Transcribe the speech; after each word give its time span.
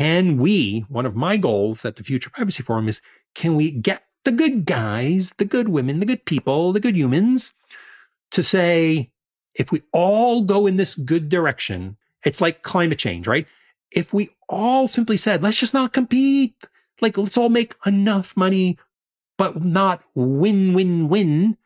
can 0.00 0.38
we, 0.38 0.86
one 0.88 1.04
of 1.04 1.14
my 1.14 1.36
goals 1.36 1.84
at 1.84 1.96
the 1.96 2.02
Future 2.02 2.30
Privacy 2.30 2.62
Forum 2.62 2.88
is, 2.88 3.02
can 3.34 3.54
we 3.54 3.70
get 3.70 4.02
the 4.24 4.32
good 4.32 4.64
guys, 4.64 5.34
the 5.36 5.44
good 5.44 5.68
women, 5.68 6.00
the 6.00 6.06
good 6.06 6.24
people, 6.24 6.72
the 6.72 6.80
good 6.80 6.96
humans 6.96 7.52
to 8.30 8.42
say, 8.42 9.10
if 9.54 9.70
we 9.70 9.82
all 9.92 10.40
go 10.40 10.66
in 10.66 10.78
this 10.78 10.94
good 10.94 11.28
direction, 11.28 11.98
it's 12.24 12.40
like 12.40 12.62
climate 12.62 12.98
change, 12.98 13.26
right? 13.26 13.46
If 13.90 14.14
we 14.14 14.30
all 14.48 14.88
simply 14.88 15.18
said, 15.18 15.42
let's 15.42 15.60
just 15.60 15.74
not 15.74 15.92
compete, 15.92 16.54
like 17.02 17.18
let's 17.18 17.36
all 17.36 17.50
make 17.50 17.74
enough 17.84 18.34
money, 18.34 18.78
but 19.36 19.62
not 19.62 20.02
win, 20.14 20.72
win, 20.72 21.10
win. 21.10 21.58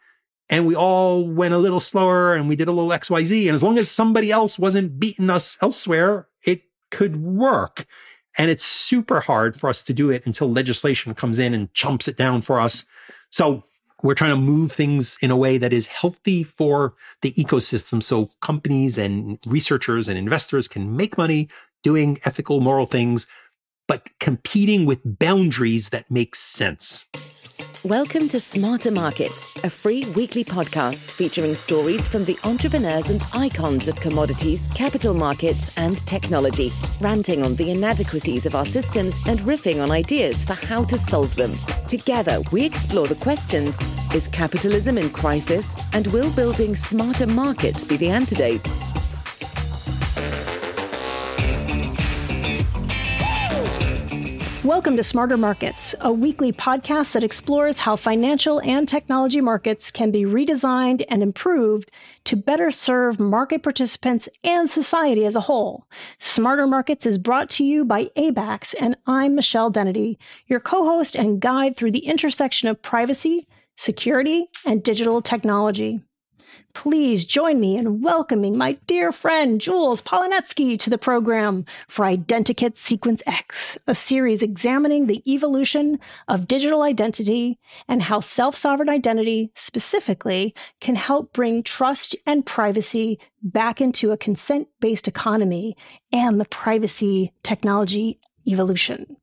And 0.50 0.66
we 0.66 0.74
all 0.74 1.24
went 1.24 1.54
a 1.54 1.58
little 1.58 1.78
slower 1.78 2.34
and 2.34 2.48
we 2.48 2.56
did 2.56 2.66
a 2.66 2.72
little 2.72 2.90
XYZ. 2.90 3.46
And 3.46 3.54
as 3.54 3.62
long 3.62 3.78
as 3.78 3.88
somebody 3.88 4.32
else 4.32 4.58
wasn't 4.58 4.98
beating 4.98 5.30
us 5.30 5.56
elsewhere, 5.62 6.26
it 6.42 6.62
could 6.90 7.22
work. 7.22 7.86
And 8.36 8.50
it's 8.50 8.64
super 8.64 9.20
hard 9.20 9.58
for 9.58 9.68
us 9.68 9.82
to 9.84 9.92
do 9.92 10.10
it 10.10 10.26
until 10.26 10.50
legislation 10.50 11.14
comes 11.14 11.38
in 11.38 11.54
and 11.54 11.72
chumps 11.74 12.08
it 12.08 12.16
down 12.16 12.42
for 12.42 12.58
us. 12.58 12.86
So 13.30 13.64
we're 14.02 14.14
trying 14.14 14.34
to 14.34 14.40
move 14.40 14.70
things 14.72 15.16
in 15.22 15.30
a 15.30 15.36
way 15.36 15.56
that 15.56 15.72
is 15.72 15.86
healthy 15.86 16.42
for 16.42 16.94
the 17.22 17.32
ecosystem 17.32 18.02
so 18.02 18.28
companies 18.40 18.98
and 18.98 19.38
researchers 19.46 20.08
and 20.08 20.18
investors 20.18 20.68
can 20.68 20.94
make 20.96 21.16
money 21.16 21.48
doing 21.82 22.18
ethical, 22.24 22.60
moral 22.60 22.86
things, 22.86 23.26
but 23.86 24.08
competing 24.18 24.86
with 24.86 25.00
boundaries 25.04 25.90
that 25.90 26.10
make 26.10 26.34
sense. 26.34 27.06
Welcome 27.84 28.28
to 28.30 28.40
Smarter 28.40 28.90
Markets, 28.90 29.62
a 29.62 29.68
free 29.68 30.06
weekly 30.16 30.42
podcast 30.42 31.10
featuring 31.10 31.54
stories 31.54 32.08
from 32.08 32.24
the 32.24 32.38
entrepreneurs 32.42 33.10
and 33.10 33.22
icons 33.34 33.88
of 33.88 33.96
commodities, 33.96 34.66
capital 34.74 35.12
markets, 35.12 35.70
and 35.76 35.98
technology, 36.06 36.72
ranting 37.02 37.44
on 37.44 37.56
the 37.56 37.70
inadequacies 37.70 38.46
of 38.46 38.54
our 38.54 38.64
systems 38.64 39.14
and 39.26 39.40
riffing 39.40 39.82
on 39.82 39.90
ideas 39.90 40.46
for 40.46 40.54
how 40.54 40.82
to 40.84 40.96
solve 40.96 41.36
them. 41.36 41.52
Together, 41.86 42.40
we 42.52 42.64
explore 42.64 43.06
the 43.06 43.16
question 43.16 43.74
Is 44.14 44.28
capitalism 44.28 44.96
in 44.96 45.10
crisis? 45.10 45.76
And 45.92 46.06
will 46.06 46.34
building 46.34 46.74
smarter 46.74 47.26
markets 47.26 47.84
be 47.84 47.98
the 47.98 48.08
antidote? 48.08 48.66
Welcome 54.64 54.96
to 54.96 55.02
Smarter 55.02 55.36
Markets, 55.36 55.94
a 56.00 56.10
weekly 56.10 56.50
podcast 56.50 57.12
that 57.12 57.22
explores 57.22 57.80
how 57.80 57.96
financial 57.96 58.62
and 58.62 58.88
technology 58.88 59.42
markets 59.42 59.90
can 59.90 60.10
be 60.10 60.22
redesigned 60.22 61.04
and 61.10 61.22
improved 61.22 61.90
to 62.24 62.34
better 62.34 62.70
serve 62.70 63.20
market 63.20 63.62
participants 63.62 64.26
and 64.42 64.70
society 64.70 65.26
as 65.26 65.36
a 65.36 65.42
whole. 65.42 65.86
Smarter 66.18 66.66
Markets 66.66 67.04
is 67.04 67.18
brought 67.18 67.50
to 67.50 67.62
you 67.62 67.84
by 67.84 68.06
Abaxx, 68.16 68.74
and 68.80 68.96
I'm 69.06 69.34
Michelle 69.34 69.68
Dennedy, 69.68 70.18
your 70.46 70.60
co 70.60 70.82
host 70.84 71.14
and 71.14 71.40
guide 71.40 71.76
through 71.76 71.90
the 71.90 72.06
intersection 72.06 72.70
of 72.70 72.80
privacy, 72.80 73.46
security, 73.76 74.48
and 74.64 74.82
digital 74.82 75.20
technology. 75.20 76.00
Please 76.74 77.24
join 77.24 77.60
me 77.60 77.76
in 77.76 78.02
welcoming 78.02 78.58
my 78.58 78.72
dear 78.86 79.12
friend 79.12 79.60
Jules 79.60 80.02
Polonetsky 80.02 80.76
to 80.80 80.90
the 80.90 80.98
program 80.98 81.64
for 81.88 82.04
Identikit 82.04 82.76
Sequence 82.76 83.22
X, 83.26 83.78
a 83.86 83.94
series 83.94 84.42
examining 84.42 85.06
the 85.06 85.22
evolution 85.32 85.98
of 86.26 86.48
digital 86.48 86.82
identity 86.82 87.58
and 87.88 88.02
how 88.02 88.18
self 88.20 88.56
sovereign 88.56 88.88
identity 88.88 89.52
specifically 89.54 90.52
can 90.80 90.96
help 90.96 91.32
bring 91.32 91.62
trust 91.62 92.16
and 92.26 92.44
privacy 92.44 93.20
back 93.40 93.80
into 93.80 94.10
a 94.10 94.18
consent 94.18 94.68
based 94.80 95.06
economy 95.06 95.76
and 96.12 96.40
the 96.40 96.44
privacy 96.44 97.32
technology 97.44 98.18
evolution. 98.46 99.16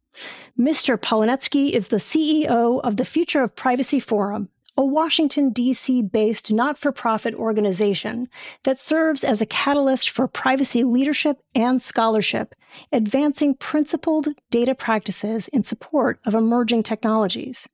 Mr. 0.57 0.97
Polonetsky 0.97 1.71
is 1.71 1.89
the 1.89 1.97
CEO 1.97 2.81
of 2.81 2.97
the 2.97 3.05
Future 3.05 3.43
of 3.43 3.55
Privacy 3.55 3.99
Forum, 3.99 4.49
a 4.77 4.85
Washington, 4.85 5.51
D.C. 5.51 6.01
based 6.01 6.51
not 6.51 6.77
for 6.77 6.91
profit 6.91 7.35
organization 7.35 8.29
that 8.63 8.79
serves 8.79 9.23
as 9.23 9.41
a 9.41 9.45
catalyst 9.45 10.09
for 10.09 10.27
privacy 10.27 10.83
leadership 10.83 11.37
and 11.53 11.81
scholarship, 11.81 12.55
advancing 12.91 13.53
principled 13.53 14.29
data 14.49 14.73
practices 14.73 15.47
in 15.49 15.63
support 15.63 16.19
of 16.25 16.33
emerging 16.33 16.83
technologies. 16.83 17.67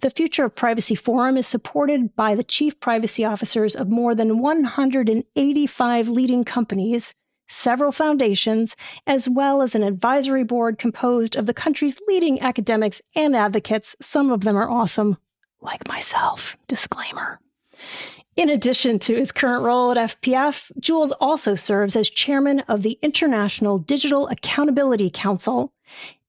The 0.00 0.10
Future 0.10 0.46
of 0.46 0.54
Privacy 0.54 0.94
Forum 0.94 1.36
is 1.36 1.46
supported 1.46 2.16
by 2.16 2.34
the 2.34 2.44
chief 2.44 2.80
privacy 2.80 3.24
officers 3.24 3.76
of 3.76 3.88
more 3.88 4.14
than 4.14 4.38
185 4.38 6.08
leading 6.08 6.44
companies, 6.44 7.14
several 7.46 7.92
foundations, 7.92 8.74
as 9.06 9.28
well 9.28 9.62
as 9.62 9.74
an 9.74 9.82
advisory 9.82 10.44
board 10.44 10.78
composed 10.78 11.36
of 11.36 11.46
the 11.46 11.54
country's 11.54 11.98
leading 12.08 12.40
academics 12.40 13.02
and 13.14 13.36
advocates. 13.36 13.94
Some 14.00 14.32
of 14.32 14.40
them 14.40 14.56
are 14.56 14.68
awesome, 14.68 15.18
like 15.66 15.86
myself. 15.86 16.56
Disclaimer. 16.68 17.38
In 18.36 18.48
addition 18.50 18.98
to 19.00 19.16
his 19.16 19.32
current 19.32 19.64
role 19.64 19.90
at 19.90 19.96
FPF, 19.96 20.70
Jules 20.78 21.12
also 21.12 21.54
serves 21.54 21.96
as 21.96 22.08
chairman 22.08 22.60
of 22.60 22.82
the 22.82 22.98
International 23.02 23.78
Digital 23.78 24.28
Accountability 24.28 25.10
Council 25.10 25.72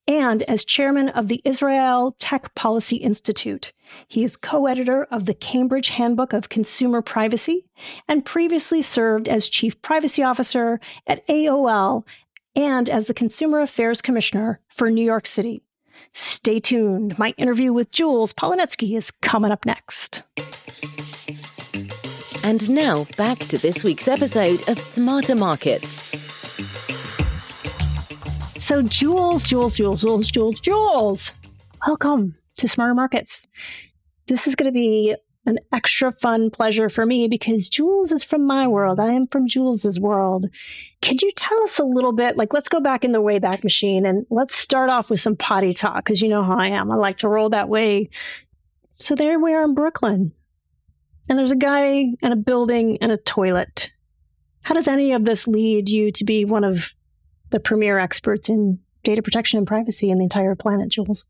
and 0.07 0.43
as 0.43 0.63
chairman 0.63 1.09
of 1.09 1.27
the 1.27 1.41
Israel 1.43 2.15
Tech 2.17 2.55
Policy 2.55 2.95
Institute. 2.95 3.73
He 4.07 4.23
is 4.23 4.37
co 4.37 4.65
editor 4.67 5.03
of 5.11 5.25
the 5.25 5.33
Cambridge 5.33 5.89
Handbook 5.89 6.31
of 6.31 6.49
Consumer 6.49 7.01
Privacy 7.01 7.65
and 8.07 8.25
previously 8.25 8.81
served 8.81 9.27
as 9.27 9.49
chief 9.49 9.81
privacy 9.81 10.23
officer 10.23 10.79
at 11.07 11.27
AOL 11.27 12.05
and 12.55 12.89
as 12.89 13.07
the 13.07 13.13
Consumer 13.13 13.59
Affairs 13.59 14.01
Commissioner 14.01 14.61
for 14.69 14.89
New 14.89 15.03
York 15.03 15.27
City. 15.27 15.61
Stay 16.13 16.59
tuned. 16.59 17.17
My 17.19 17.33
interview 17.37 17.73
with 17.73 17.91
Jules 17.91 18.33
Polonetsky 18.33 18.97
is 18.97 19.11
coming 19.21 19.51
up 19.51 19.65
next. 19.65 20.23
And 22.43 22.69
now 22.69 23.05
back 23.17 23.39
to 23.39 23.57
this 23.57 23.83
week's 23.83 24.07
episode 24.07 24.67
of 24.69 24.79
Smarter 24.79 25.35
Markets. 25.35 26.03
So, 28.57 28.81
Jules, 28.81 29.43
Jules, 29.43 29.75
Jules, 29.77 30.01
Jules, 30.01 30.29
Jules, 30.29 30.59
Jules, 30.59 31.33
welcome 31.85 32.35
to 32.57 32.67
Smarter 32.67 32.95
Markets. 32.95 33.47
This 34.27 34.47
is 34.47 34.55
going 34.55 34.65
to 34.65 34.71
be 34.71 35.15
an 35.47 35.57
extra 35.71 36.11
fun 36.11 36.51
pleasure 36.51 36.89
for 36.89 37.05
me 37.05 37.27
because 37.27 37.69
Jules 37.69 38.11
is 38.11 38.23
from 38.23 38.45
my 38.45 38.67
world. 38.67 38.99
I 38.99 39.13
am 39.13 39.27
from 39.27 39.47
Jules's 39.47 39.99
world. 39.99 40.47
Could 41.01 41.21
you 41.21 41.31
tell 41.31 41.63
us 41.63 41.79
a 41.79 41.85
little 41.85 42.11
bit? 42.11 42.35
Like, 42.35 42.53
let's 42.53 42.67
go 42.69 42.81
back 42.81 43.05
in 43.05 43.13
the 43.13 43.21
Wayback 43.21 43.63
Machine 43.63 44.05
and 44.05 44.25
let's 44.29 44.53
start 44.53 44.89
off 44.89 45.09
with 45.09 45.21
some 45.21 45.37
potty 45.37 45.71
talk 45.71 46.03
because 46.03 46.21
you 46.21 46.27
know 46.27 46.43
how 46.43 46.57
I 46.57 46.67
am. 46.67 46.91
I 46.91 46.95
like 46.95 47.17
to 47.17 47.29
roll 47.29 47.49
that 47.51 47.69
way. 47.69 48.09
So 48.95 49.15
there 49.15 49.39
we 49.39 49.53
are 49.53 49.63
in 49.63 49.73
Brooklyn, 49.73 50.33
and 51.29 51.39
there's 51.39 51.51
a 51.51 51.55
guy 51.55 52.05
and 52.21 52.33
a 52.33 52.35
building 52.35 52.97
and 52.99 53.11
a 53.11 53.17
toilet. 53.17 53.91
How 54.61 54.73
does 54.73 54.87
any 54.87 55.13
of 55.13 55.23
this 55.23 55.47
lead 55.47 55.87
you 55.87 56.11
to 56.11 56.25
be 56.25 56.43
one 56.43 56.65
of 56.65 56.93
the 57.51 57.59
premier 57.59 57.99
experts 57.99 58.49
in 58.49 58.79
data 59.03 59.21
protection 59.21 59.59
and 59.59 59.67
privacy 59.67 60.09
in 60.09 60.17
the 60.17 60.25
entire 60.25 60.55
planet, 60.55 60.89
Jules? 60.89 61.25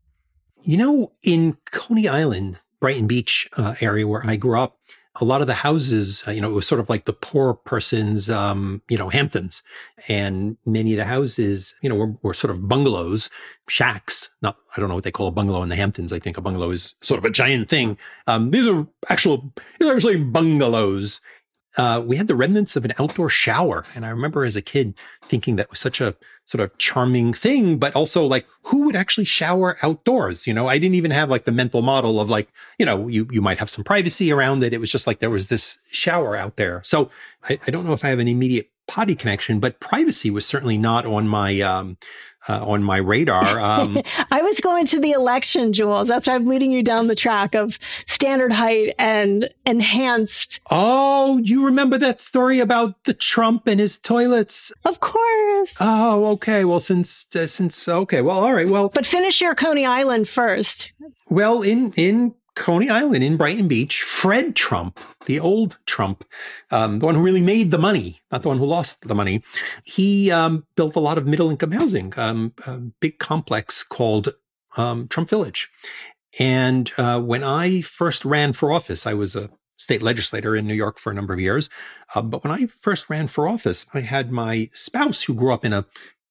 You 0.64 0.78
know, 0.78 1.12
in 1.24 1.58
Coney 1.72 2.08
Island, 2.08 2.58
Brighton 2.80 3.08
Beach 3.08 3.50
uh, 3.58 3.76
area 3.82 4.08
where 4.08 4.26
I 4.26 4.36
grew 4.36 4.60
up, 4.60 4.78
a 5.20 5.26
lot 5.26 5.42
of 5.42 5.48
the 5.48 5.56
houses, 5.56 6.24
uh, 6.28 6.32
you 6.32 6.42
know, 6.42 6.50
it 6.50 6.54
was 6.54 6.68
sort 6.68 6.80
of 6.80 6.90
like 6.90 7.06
the 7.06 7.14
poor 7.14 7.54
person's, 7.54 8.30
um, 8.30 8.82
you 8.88 8.98
know, 8.98 9.10
Hamptons. 9.10 9.64
And 10.08 10.58
many 10.66 10.94
of 10.94 10.98
the 10.98 11.06
houses, 11.06 11.76
you 11.82 11.90
know, 11.90 11.96
were, 11.96 12.14
were, 12.22 12.34
sort 12.34 12.52
of 12.52 12.68
bungalows, 12.68 13.30
shacks. 13.68 14.30
Not, 14.42 14.58
I 14.76 14.80
don't 14.80 14.90
know 14.90 14.96
what 14.96 15.04
they 15.04 15.12
call 15.12 15.28
a 15.28 15.32
bungalow 15.32 15.64
in 15.64 15.70
the 15.70 15.76
Hamptons. 15.76 16.14
I 16.14 16.20
think 16.20 16.38
a 16.38 16.42
bungalow 16.42 16.70
is 16.70 16.96
sort 17.02 17.18
of 17.18 17.26
a 17.26 17.32
giant 17.32 17.68
thing. 17.68 17.98
Um, 18.28 18.52
these 18.52 18.68
are 18.68 18.88
actual, 19.10 19.54
these 19.80 19.90
are 19.90 19.96
actually 19.96 20.24
bungalows. 20.24 21.20
Uh, 21.78 22.02
we 22.06 22.18
had 22.18 22.28
the 22.28 22.36
remnants 22.36 22.76
of 22.76 22.86
an 22.86 22.94
outdoor 23.00 23.30
shower. 23.30 23.86
And 23.96 24.06
I 24.06 24.10
remember 24.10 24.44
as 24.46 24.56
a 24.56 24.62
kid 24.62 24.98
thinking 25.26 25.56
that 25.56 25.70
was 25.70 25.80
such 25.80 26.00
a 26.00 26.16
sort 26.48 26.62
of 26.62 26.76
charming 26.78 27.34
thing, 27.34 27.78
but 27.78 27.94
also 27.94 28.26
like 28.26 28.48
who 28.64 28.84
would 28.84 28.96
actually 28.96 29.26
shower 29.26 29.78
outdoors? 29.84 30.48
You 30.48 30.54
know, 30.54 30.68
I 30.68 30.80
didn't 30.80 30.96
even 30.96 31.12
have 31.12 31.30
like 31.30 31.44
the 31.44 31.52
mental 31.52 31.82
model 31.82 32.22
of 32.22 32.30
like, 32.30 32.48
you 32.80 32.86
know, 32.86 33.08
you, 33.10 33.28
you 33.32 33.42
might 33.42 33.60
have 33.60 33.70
some 33.70 33.84
privacy 33.84 34.32
around 34.32 34.64
it. 34.64 34.74
It 34.74 34.80
was 34.80 34.90
just 34.90 35.06
like 35.06 35.20
there 35.20 35.30
was 35.30 35.50
this 35.50 35.78
shower 35.90 36.38
out 36.38 36.56
there. 36.56 36.82
So 36.86 37.12
I, 37.50 37.60
I 37.68 37.70
don't 37.70 37.86
know 37.86 37.92
if 37.92 38.06
I 38.06 38.10
have 38.10 38.20
an 38.20 38.30
immediate 38.30 38.72
potty 38.88 39.16
connection, 39.16 39.60
but 39.60 39.80
privacy 39.80 40.30
was 40.30 40.46
certainly 40.46 40.78
not 40.78 41.06
on 41.06 41.28
my 41.28 41.60
um, 41.62 41.98
uh, 42.50 42.64
on 42.66 42.84
my 42.84 42.98
radar. 42.98 43.60
Um, 43.60 44.02
I 44.32 44.42
was 44.42 44.60
going 44.60 44.86
to 44.88 45.00
the 45.00 45.12
election, 45.12 45.74
Jules. 45.74 46.08
That's 46.08 46.28
why 46.28 46.36
I'm 46.36 46.46
leading 46.46 46.72
you 46.72 46.84
down 46.84 47.08
the 47.08 47.16
track 47.16 47.56
of 47.56 47.78
standard 48.06 48.54
height 48.54 48.96
and 48.98 49.50
enhanced. 49.66 50.62
Oh, 50.72 51.40
you 51.40 51.66
remember 51.66 51.98
that 51.98 52.22
story 52.22 52.60
about 52.60 53.04
the 53.04 53.14
Trump 53.14 53.68
and 53.68 53.80
his 53.80 53.98
toilets? 53.98 54.72
Of 54.86 55.00
course. 55.00 55.76
Oh, 55.80 56.32
okay. 56.34 56.66
Well, 56.66 56.80
since 56.80 57.28
uh, 57.36 57.48
since 57.48 57.88
okay, 57.88 58.22
well, 58.22 58.40
all 58.40 58.54
right. 58.54 58.70
Well, 58.70 58.90
but 58.90 59.06
finish 59.06 59.42
your 59.42 59.56
Coney 59.56 59.86
Island 59.86 60.28
first. 60.28 60.94
Well, 61.30 61.62
in 61.62 61.92
in 61.94 62.36
Coney 62.58 62.90
Island 62.90 63.24
in 63.24 63.38
Brighton 63.38 63.68
Beach, 63.68 64.02
Fred 64.02 64.56
Trump, 64.56 65.00
the 65.26 65.40
old 65.40 65.78
Trump, 65.86 66.26
um, 66.72 67.00
the 67.00 67.06
one 67.06 67.16
who 67.16 67.22
really 67.22 67.42
made 67.42 67.70
the 67.70 67.78
money, 67.78 68.22
not 68.32 68.42
the 68.42 68.48
one 68.50 68.58
who 68.58 68.66
lost 68.66 69.08
the 69.08 69.16
money, 69.16 69.44
he 69.86 70.32
um, 70.32 70.66
built 70.76 70.96
a 70.96 71.00
lot 71.00 71.18
of 71.18 71.28
middle 71.28 71.52
income 71.52 71.72
housing, 71.72 72.14
um, 72.18 72.54
a 72.66 72.78
big 73.00 73.20
complex 73.20 73.84
called 73.84 74.34
um, 74.76 75.08
Trump 75.08 75.30
Village. 75.30 75.70
And 76.40 76.92
uh, 76.98 77.22
when 77.22 77.44
I 77.44 77.82
first 77.82 78.26
ran 78.26 78.54
for 78.54 78.72
office, 78.72 79.06
I 79.06 79.14
was 79.14 79.36
a 79.36 79.52
state 79.78 80.02
legislator 80.02 80.56
in 80.56 80.66
New 80.66 80.74
York 80.74 80.98
for 80.98 81.12
a 81.12 81.16
number 81.16 81.34
of 81.34 81.40
years. 81.40 81.70
Uh, 82.16 82.24
but 82.24 82.44
when 82.44 82.52
I 82.52 82.66
first 82.66 83.08
ran 83.08 83.28
for 83.28 83.48
office, 83.48 83.86
I 83.94 84.02
had 84.02 84.32
my 84.32 84.70
spouse 84.74 85.24
who 85.24 85.36
grew 85.36 85.54
up 85.54 85.64
in 85.64 85.74
a 85.74 85.86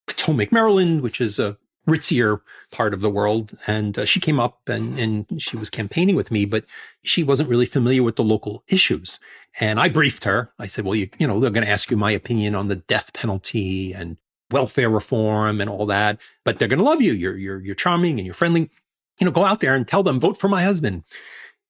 Potomac, 0.08 0.50
Maryland, 0.50 1.02
which 1.02 1.20
is 1.20 1.38
a 1.38 1.56
ritzier 1.86 2.40
part 2.72 2.92
of 2.92 3.00
the 3.00 3.10
world. 3.10 3.52
And 3.66 3.98
uh, 3.98 4.04
she 4.04 4.20
came 4.20 4.40
up 4.40 4.68
and, 4.68 4.98
and 4.98 5.42
she 5.42 5.56
was 5.56 5.70
campaigning 5.70 6.16
with 6.16 6.30
me, 6.30 6.44
but 6.44 6.64
she 7.02 7.22
wasn't 7.22 7.48
really 7.48 7.66
familiar 7.66 8.02
with 8.02 8.16
the 8.16 8.24
local 8.24 8.64
issues. 8.68 9.20
And 9.60 9.80
I 9.80 9.88
briefed 9.88 10.24
her. 10.24 10.52
I 10.58 10.66
said, 10.66 10.84
well, 10.84 10.94
you, 10.94 11.08
you 11.18 11.26
know, 11.26 11.40
they're 11.40 11.50
going 11.50 11.66
to 11.66 11.72
ask 11.72 11.90
you 11.90 11.96
my 11.96 12.10
opinion 12.10 12.54
on 12.54 12.68
the 12.68 12.76
death 12.76 13.12
penalty 13.12 13.92
and 13.92 14.16
welfare 14.50 14.90
reform 14.90 15.60
and 15.60 15.70
all 15.70 15.86
that, 15.86 16.18
but 16.44 16.58
they're 16.58 16.68
going 16.68 16.78
to 16.78 16.84
love 16.84 17.02
you. 17.02 17.12
You're, 17.12 17.36
you're, 17.36 17.60
you're 17.60 17.74
charming 17.74 18.18
and 18.18 18.26
you're 18.26 18.34
friendly. 18.34 18.70
You 19.18 19.24
know, 19.24 19.30
go 19.30 19.44
out 19.44 19.60
there 19.60 19.74
and 19.74 19.88
tell 19.88 20.02
them, 20.02 20.20
vote 20.20 20.36
for 20.36 20.48
my 20.48 20.62
husband. 20.62 21.04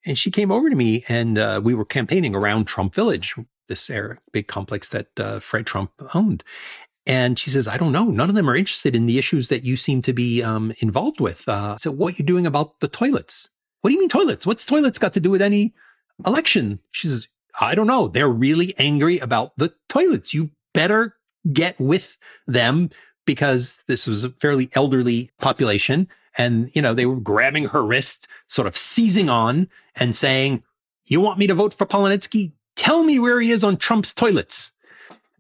And 0.05 0.19
she 0.19 0.31
came 0.31 0.51
over 0.51 0.69
to 0.69 0.77
me 0.77 1.05
and 1.09 1.39
uh, 1.39 1.61
we 1.63 1.75
were 1.75 1.85
campaigning 1.85 2.35
around 2.35 2.67
Trump 2.67 2.95
Village, 2.95 3.35
this 3.69 3.91
big 4.33 4.47
complex 4.47 4.89
that 4.91 5.09
uh, 5.19 5.41
Fred 5.41 5.67
Trump 5.67 5.93
owned. 6.15 6.45
And 7.07 7.39
she 7.39 7.51
says, 7.51 7.69
I 7.69 7.77
don't 7.77 7.93
know. 7.93 8.07
None 8.07 8.29
of 8.29 8.35
them 8.35 8.51
are 8.51 8.57
interested 8.57 8.97
in 8.97 9.07
the 9.07 9.19
issues 9.19 9.49
that 9.49 9.63
you 9.63 9.77
seem 9.77 10.03
to 10.03 10.13
be 10.13 10.43
um, 10.43 10.73
involved 10.81 11.21
with. 11.21 11.49
Uh, 11.49 11.77
so 11.77 11.91
what 11.91 12.15
are 12.15 12.17
you 12.17 12.25
doing 12.25 12.47
about 12.47 12.81
the 12.81 12.89
toilets? 12.89 13.51
What 13.81 13.91
do 13.91 13.95
you 13.95 14.01
mean 14.01 14.09
toilets? 14.09 14.45
What's 14.45 14.67
toilets 14.67 14.99
got 14.99 15.13
to 15.13 15.21
do 15.21 15.31
with 15.31 15.43
any 15.43 15.73
election? 16.27 16.81
She 16.91 17.07
says, 17.07 17.29
I 17.61 17.75
don't 17.75 17.87
know. 17.87 18.09
They're 18.09 18.29
really 18.29 18.75
angry 18.79 19.19
about 19.19 19.57
the 19.57 19.73
toilets. 19.89 20.35
You 20.35 20.51
better 20.75 21.17
get 21.53 21.79
with 21.79 22.19
them 22.47 22.91
because 23.25 23.79
this 23.87 24.07
was 24.07 24.25
a 24.25 24.31
fairly 24.31 24.69
elderly 24.75 25.31
population. 25.41 26.09
And, 26.37 26.75
you 26.75 26.83
know, 26.83 26.93
they 26.93 27.07
were 27.07 27.21
grabbing 27.21 27.67
her 27.67 27.85
wrist, 27.85 28.27
sort 28.47 28.67
of 28.67 28.77
seizing 28.77 29.29
on 29.29 29.69
and 29.95 30.15
saying, 30.15 30.65
you 31.05 31.21
want 31.21 31.39
me 31.39 31.47
to 31.47 31.55
vote 31.55 31.73
for 31.73 31.87
Polonetsky? 31.87 32.53
Tell 32.75 33.05
me 33.05 33.19
where 33.19 33.41
he 33.41 33.53
is 33.53 33.65
on 33.65 33.77
Trump's 33.77 34.13
toilets. 34.13 34.73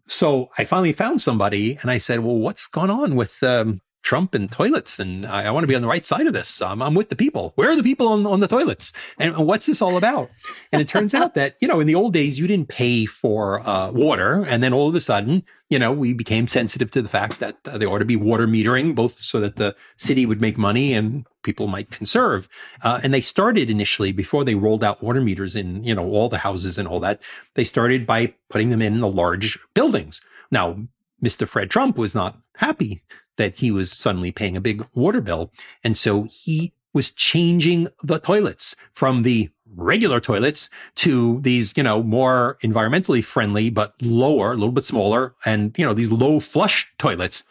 So 0.07 0.51
I 0.57 0.65
finally 0.65 0.93
found 0.93 1.21
somebody 1.21 1.79
and 1.83 1.91
I 1.91 1.99
said, 1.99 2.21
well, 2.21 2.37
what's 2.37 2.67
going 2.69 2.91
on 2.91 3.17
with 3.17 3.43
um, 3.43 3.81
Trump 4.07 4.37
and 4.37 4.51
toilets? 4.51 5.01
And 5.01 5.27
I, 5.27 5.47
I, 5.47 5.51
want 5.51 5.65
to 5.65 5.67
be 5.69 5.75
on 5.75 5.83
the 5.83 5.89
right 5.89 6.07
side 6.07 6.29
of 6.29 6.33
this. 6.33 6.63
I'm 6.63 6.95
with 6.95 7.09
the 7.09 7.17
people. 7.17 7.53
Where 7.57 7.71
are 7.71 7.77
the 7.77 7.83
people 7.83 8.07
on, 8.07 8.25
on 8.25 8.39
the 8.39 8.47
toilets? 8.47 8.93
And 9.19 9.37
what's 9.37 9.67
this 9.67 9.83
all 9.83 9.97
about? 9.97 10.31
And 10.71 10.81
it 10.81 10.87
turns 10.87 11.13
out 11.13 11.35
that, 11.35 11.57
you 11.61 11.67
know, 11.67 11.81
in 11.81 11.89
the 11.89 11.97
old 11.97 12.13
days, 12.13 12.39
you 12.39 12.47
didn't 12.47 12.69
pay 12.69 13.05
for 13.05 13.67
uh, 13.69 13.91
water. 13.91 14.45
And 14.47 14.63
then 14.63 14.73
all 14.73 14.89
of 14.89 14.95
a 14.95 15.01
sudden, 15.01 15.43
you 15.69 15.81
know, 15.81 15.91
we 15.91 16.15
became 16.15 16.47
sensitive 16.47 16.93
to 16.93 17.03
the 17.03 17.09
fact 17.09 17.41
that 17.41 17.57
uh, 17.67 17.79
there 17.79 17.89
ought 17.89 17.99
to 17.99 18.05
be 18.05 18.15
water 18.15 18.47
metering, 18.47 18.95
both 18.95 19.19
so 19.19 19.41
that 19.41 19.57
the 19.57 19.75
city 19.97 20.25
would 20.25 20.41
make 20.41 20.57
money 20.57 20.93
and 20.93 21.27
people 21.43 21.67
might 21.67 21.91
conserve. 21.91 22.49
Uh, 22.83 23.01
and 23.03 23.13
they 23.13 23.21
started 23.21 23.69
initially 23.69 24.13
before 24.13 24.45
they 24.45 24.55
rolled 24.55 24.85
out 24.85 25.03
water 25.03 25.21
meters 25.21 25.57
in, 25.57 25.83
you 25.83 25.97
know, 25.97 26.09
all 26.11 26.29
the 26.29 26.39
houses 26.39 26.79
and 26.79 26.87
all 26.87 27.01
that. 27.01 27.21
They 27.55 27.65
started 27.65 28.07
by 28.07 28.35
putting 28.51 28.69
them 28.69 28.83
in 28.83 29.01
the 29.01 29.09
large 29.09 29.59
buildings. 29.75 30.21
Now, 30.53 30.87
Mr. 31.25 31.49
Fred 31.49 31.71
Trump 31.71 31.99
was 31.99 32.15
not 32.15 32.39
happy 32.59 33.03
that 33.37 33.57
he 33.57 33.71
was 33.71 33.93
suddenly 33.93 34.33
paying 34.33 34.57
a 34.57 34.61
big 34.61 34.87
water 34.95 35.21
bill. 35.21 35.53
And 35.85 35.97
so 35.97 36.25
he 36.25 36.73
was 36.93 37.13
changing 37.13 37.89
the 38.03 38.19
toilets 38.19 38.75
from 38.95 39.23
the 39.23 39.51
regular 39.77 40.21
toilets 40.21 40.71
to 40.95 41.41
these, 41.43 41.77
you 41.77 41.83
know, 41.83 42.03
more 42.03 42.57
environmentally 42.63 43.23
friendly, 43.23 43.71
but 43.71 43.95
lower, 44.01 44.53
a 44.53 44.57
little 44.57 44.73
bit 44.73 44.87
smaller, 44.87 45.35
and, 45.45 45.79
you 45.79 45.85
know, 45.85 45.93
these 45.93 46.11
low 46.11 46.41
flush 46.41 46.91
toilets. 46.99 47.45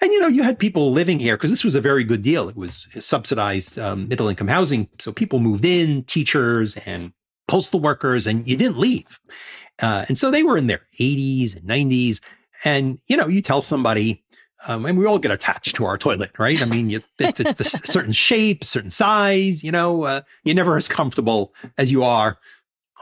And, 0.00 0.12
you 0.12 0.20
know, 0.20 0.26
you 0.26 0.42
had 0.42 0.58
people 0.58 0.92
living 0.92 1.20
here 1.20 1.36
because 1.36 1.50
this 1.50 1.64
was 1.64 1.76
a 1.76 1.80
very 1.80 2.04
good 2.04 2.22
deal. 2.22 2.48
It 2.48 2.56
was 2.56 2.88
subsidized 2.98 3.78
um, 3.78 4.08
middle 4.08 4.28
income 4.28 4.48
housing. 4.48 4.88
So 4.98 5.12
people 5.12 5.38
moved 5.38 5.64
in, 5.64 6.02
teachers 6.04 6.76
and 6.78 7.12
postal 7.46 7.80
workers, 7.80 8.26
and 8.26 8.46
you 8.46 8.56
didn't 8.56 8.78
leave. 8.78 9.20
Uh, 9.80 10.04
and 10.08 10.18
so 10.18 10.30
they 10.30 10.42
were 10.42 10.56
in 10.56 10.66
their 10.66 10.82
80s 10.98 11.56
and 11.56 11.68
90s. 11.68 12.20
And, 12.64 12.98
you 13.06 13.16
know, 13.16 13.28
you 13.28 13.40
tell 13.40 13.62
somebody, 13.62 14.24
um, 14.66 14.86
and 14.86 14.98
we 14.98 15.06
all 15.06 15.18
get 15.18 15.30
attached 15.30 15.76
to 15.76 15.84
our 15.84 15.98
toilet, 15.98 16.38
right? 16.38 16.60
I 16.60 16.64
mean, 16.64 16.90
you, 16.90 17.02
it's, 17.18 17.40
it's 17.40 17.54
the 17.54 17.64
certain 17.64 18.12
shape, 18.12 18.64
certain 18.64 18.90
size, 18.90 19.62
you 19.62 19.70
know, 19.70 20.04
uh, 20.04 20.20
you're 20.44 20.54
never 20.54 20.76
as 20.76 20.88
comfortable 20.88 21.54
as 21.76 21.90
you 21.90 22.02
are 22.02 22.38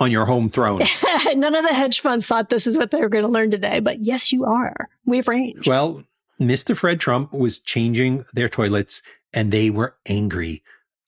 on 0.01 0.11
your 0.11 0.25
home 0.25 0.51
throne. 0.51 0.83
None 1.35 1.55
of 1.55 1.65
the 1.65 1.75
hedge 1.75 2.01
funds 2.01 2.27
thought 2.27 2.49
this 2.49 2.67
is 2.67 2.77
what 2.77 2.91
they 2.91 3.01
were 3.01 3.09
going 3.09 3.25
to 3.25 3.31
learn 3.31 3.51
today, 3.51 3.81
but 3.81 4.01
yes, 4.01 4.33
you 4.33 4.45
are. 4.45 4.89
We 5.07 5.19
have 5.19 5.29
range. 5.29 5.69
Well, 5.69 6.05
Mr. 6.41 6.77
Fred 6.77 6.99
Trump 6.99 7.33
was 7.33 7.59
changing 7.59 8.25
their 8.33 8.49
toilets 8.49 9.03
and 9.33 9.53
they 9.53 9.71
were 9.71 9.97
angry. 10.07 10.63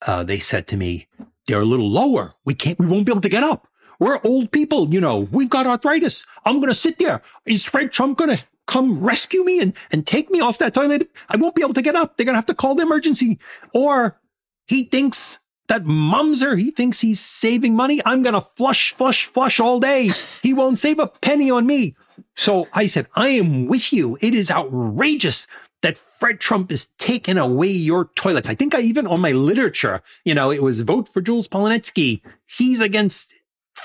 Uh, 0.05 0.23
they 0.23 0.39
said 0.39 0.67
to 0.67 0.77
me, 0.77 1.07
they're 1.47 1.61
a 1.61 1.65
little 1.65 1.89
lower. 1.89 2.33
We 2.45 2.53
can't, 2.53 2.79
we 2.79 2.85
won't 2.85 3.05
be 3.05 3.11
able 3.11 3.21
to 3.21 3.29
get 3.29 3.43
up. 3.43 3.67
We're 3.99 4.19
old 4.23 4.51
people, 4.51 4.93
you 4.93 4.99
know, 4.99 5.19
we've 5.19 5.49
got 5.49 5.67
arthritis. 5.67 6.25
I'm 6.45 6.55
going 6.55 6.69
to 6.69 6.75
sit 6.75 6.97
there. 6.99 7.21
Is 7.45 7.63
Fred 7.63 7.91
Trump 7.91 8.17
going 8.17 8.35
to 8.35 8.43
come 8.67 8.99
rescue 8.99 9.43
me 9.43 9.61
and, 9.61 9.73
and 9.91 10.05
take 10.05 10.29
me 10.29 10.39
off 10.39 10.57
that 10.57 10.73
toilet. 10.73 11.09
I 11.29 11.37
won't 11.37 11.55
be 11.55 11.61
able 11.61 11.73
to 11.75 11.81
get 11.81 11.95
up. 11.95 12.17
They're 12.17 12.25
going 12.25 12.33
to 12.33 12.39
have 12.39 12.45
to 12.47 12.55
call 12.55 12.75
the 12.75 12.83
emergency. 12.83 13.39
Or 13.73 14.19
he 14.67 14.83
thinks 14.83 15.39
that 15.67 15.83
Mumser, 15.83 16.59
he 16.59 16.71
thinks 16.71 17.01
he's 17.01 17.19
saving 17.19 17.75
money. 17.75 18.01
I'm 18.05 18.23
going 18.23 18.33
to 18.33 18.41
flush, 18.41 18.93
flush, 18.93 19.25
flush 19.25 19.59
all 19.59 19.79
day. 19.79 20.11
He 20.43 20.53
won't 20.53 20.79
save 20.79 20.99
a 20.99 21.07
penny 21.07 21.49
on 21.49 21.65
me. 21.65 21.95
So 22.35 22.67
I 22.73 22.87
said, 22.87 23.07
I 23.15 23.29
am 23.29 23.67
with 23.67 23.91
you. 23.91 24.17
It 24.21 24.33
is 24.33 24.51
outrageous 24.51 25.47
that 25.81 25.97
Fred 25.97 26.39
Trump 26.39 26.71
is 26.71 26.87
taking 26.97 27.37
away 27.37 27.67
your 27.67 28.05
toilets. 28.15 28.49
I 28.49 28.55
think 28.55 28.73
I 28.73 28.79
even 28.79 29.05
on 29.07 29.21
my 29.21 29.31
literature, 29.31 30.01
you 30.23 30.33
know, 30.33 30.51
it 30.51 30.63
was 30.63 30.81
vote 30.81 31.07
for 31.09 31.21
Jules 31.21 31.47
Polonetsky. 31.47 32.21
He's 32.45 32.81
against 32.81 33.33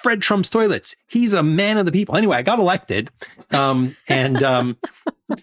Fred 0.02 0.22
Trump's 0.22 0.48
toilets. 0.48 0.96
He's 1.06 1.32
a 1.32 1.42
man 1.42 1.78
of 1.78 1.86
the 1.86 1.92
people. 1.92 2.16
Anyway, 2.16 2.36
I 2.36 2.42
got 2.42 2.58
elected, 2.58 3.10
um, 3.50 3.96
and 4.08 4.42
um, 4.42 4.76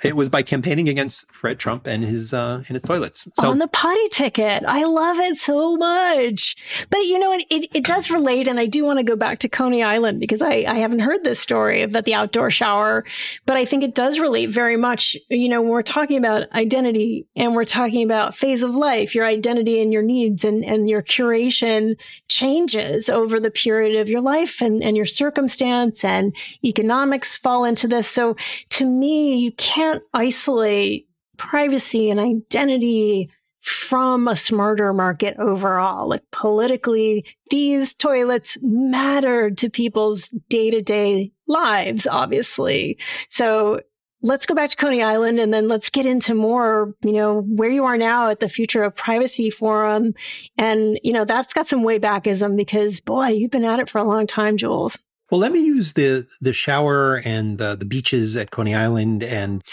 it 0.04 0.16
was 0.16 0.30
by 0.30 0.42
campaigning 0.42 0.90
against 0.90 1.32
Fred 1.32 1.60
Trump 1.60 1.88
and 1.88 2.04
his 2.04 2.34
uh, 2.34 2.64
and 2.68 2.76
his 2.76 2.84
toilets. 2.84 3.28
So, 3.40 3.50
on 3.50 3.60
the 3.60 3.68
potty 3.68 4.08
ticket, 4.10 4.64
I 4.68 4.84
love 4.84 5.18
it 5.18 5.38
so 5.38 5.78
much. 5.78 6.56
But 6.90 7.00
you 7.00 7.20
know, 7.20 7.32
it, 7.34 7.46
it, 7.50 7.76
it 7.76 7.86
does 7.86 8.10
relate, 8.10 8.48
and 8.48 8.60
I 8.60 8.66
do 8.66 8.86
want 8.86 9.00
to 9.00 9.04
go 9.04 9.16
back 9.16 9.40
to 9.40 9.50
Coney 9.50 9.84
Island 9.84 10.20
because 10.20 10.42
I, 10.42 10.66
I 10.68 10.76
haven't 10.76 11.00
heard 11.00 11.24
this 11.24 11.40
story 11.40 11.82
about 11.82 12.06
the 12.06 12.14
outdoor 12.14 12.50
shower, 12.52 13.06
but 13.46 13.58
I 13.58 13.66
think 13.66 13.84
it 13.84 13.96
does 13.96 14.20
relate 14.20 14.50
very 14.50 14.78
much. 14.78 15.16
You 15.30 15.50
know, 15.50 15.62
when 15.62 15.72
we're 15.72 15.84
talking 15.84 16.18
about 16.18 16.52
identity 16.54 17.28
and 17.36 17.56
we're 17.56 17.66
talking 17.66 18.04
about 18.04 18.36
phase 18.36 18.64
of 18.64 18.76
life, 18.76 19.16
your 19.16 19.26
identity 19.26 19.82
and 19.82 19.94
your 19.94 20.04
needs 20.04 20.44
and 20.44 20.64
and 20.66 20.90
your 20.90 21.02
curation 21.02 22.00
changes 22.28 23.10
over 23.10 23.40
the 23.40 23.52
period 23.52 24.00
of 24.00 24.10
your 24.10 24.22
life 24.22 24.62
and 24.62 24.84
and 24.84 24.98
your 24.98 25.06
circumstance 25.06 26.04
and 26.04 26.36
economics 26.64 27.36
fall 27.36 27.64
into 27.64 27.88
this. 27.88 28.08
So 28.08 28.36
to 28.70 28.86
me, 28.86 29.38
you 29.38 29.52
can't 29.54 29.77
can't 29.78 30.02
isolate 30.12 31.08
privacy 31.38 32.10
and 32.10 32.20
identity 32.20 33.30
from 33.62 34.28
a 34.28 34.36
smarter 34.36 34.92
market 34.92 35.36
overall. 35.38 36.10
Like 36.10 36.24
politically, 36.32 37.26
these 37.52 37.94
toilets 37.94 38.58
matter 38.64 39.52
to 39.52 39.70
people's 39.70 40.30
day 40.50 40.72
to 40.72 40.82
day 40.82 41.32
lives, 41.48 42.08
obviously. 42.08 42.98
So 43.30 43.82
let's 44.24 44.48
go 44.48 44.56
back 44.56 44.72
to 44.72 44.76
Coney 44.76 45.04
Island 45.04 45.40
and 45.40 45.54
then 45.54 45.68
let's 45.68 45.92
get 45.92 46.08
into 46.08 46.34
more, 46.34 46.96
you 47.04 47.14
know, 47.14 47.42
where 47.42 47.70
you 47.70 47.86
are 47.86 47.98
now 47.98 48.30
at 48.30 48.40
the 48.40 48.50
Future 48.50 48.82
of 48.82 48.96
Privacy 48.96 49.52
Forum. 49.52 50.16
And, 50.58 51.00
you 51.04 51.14
know, 51.14 51.24
that's 51.24 51.54
got 51.54 51.68
some 51.68 51.84
way 51.84 52.00
backism 52.00 52.58
because 52.58 53.00
boy, 53.00 53.28
you've 53.28 53.52
been 53.52 53.64
at 53.64 53.80
it 53.80 53.90
for 53.90 54.00
a 54.00 54.08
long 54.08 54.26
time, 54.26 54.58
Jules. 54.58 55.00
Well, 55.30 55.40
let 55.40 55.52
me 55.52 55.60
use 55.60 55.94
the 55.94 56.28
the 56.42 56.54
shower 56.54 57.22
and 57.26 57.58
the, 57.58 57.76
the 57.76 57.86
beaches 57.86 58.38
at 58.38 58.52
Coney 58.52 58.76
Island 58.76 59.24
and 59.24 59.64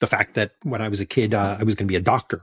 the 0.00 0.06
fact 0.06 0.34
that 0.34 0.52
when 0.62 0.82
I 0.82 0.88
was 0.88 1.00
a 1.00 1.06
kid, 1.06 1.34
uh, 1.34 1.56
I 1.58 1.64
was 1.64 1.74
going 1.74 1.86
to 1.86 1.92
be 1.92 1.96
a 1.96 2.00
doctor 2.00 2.40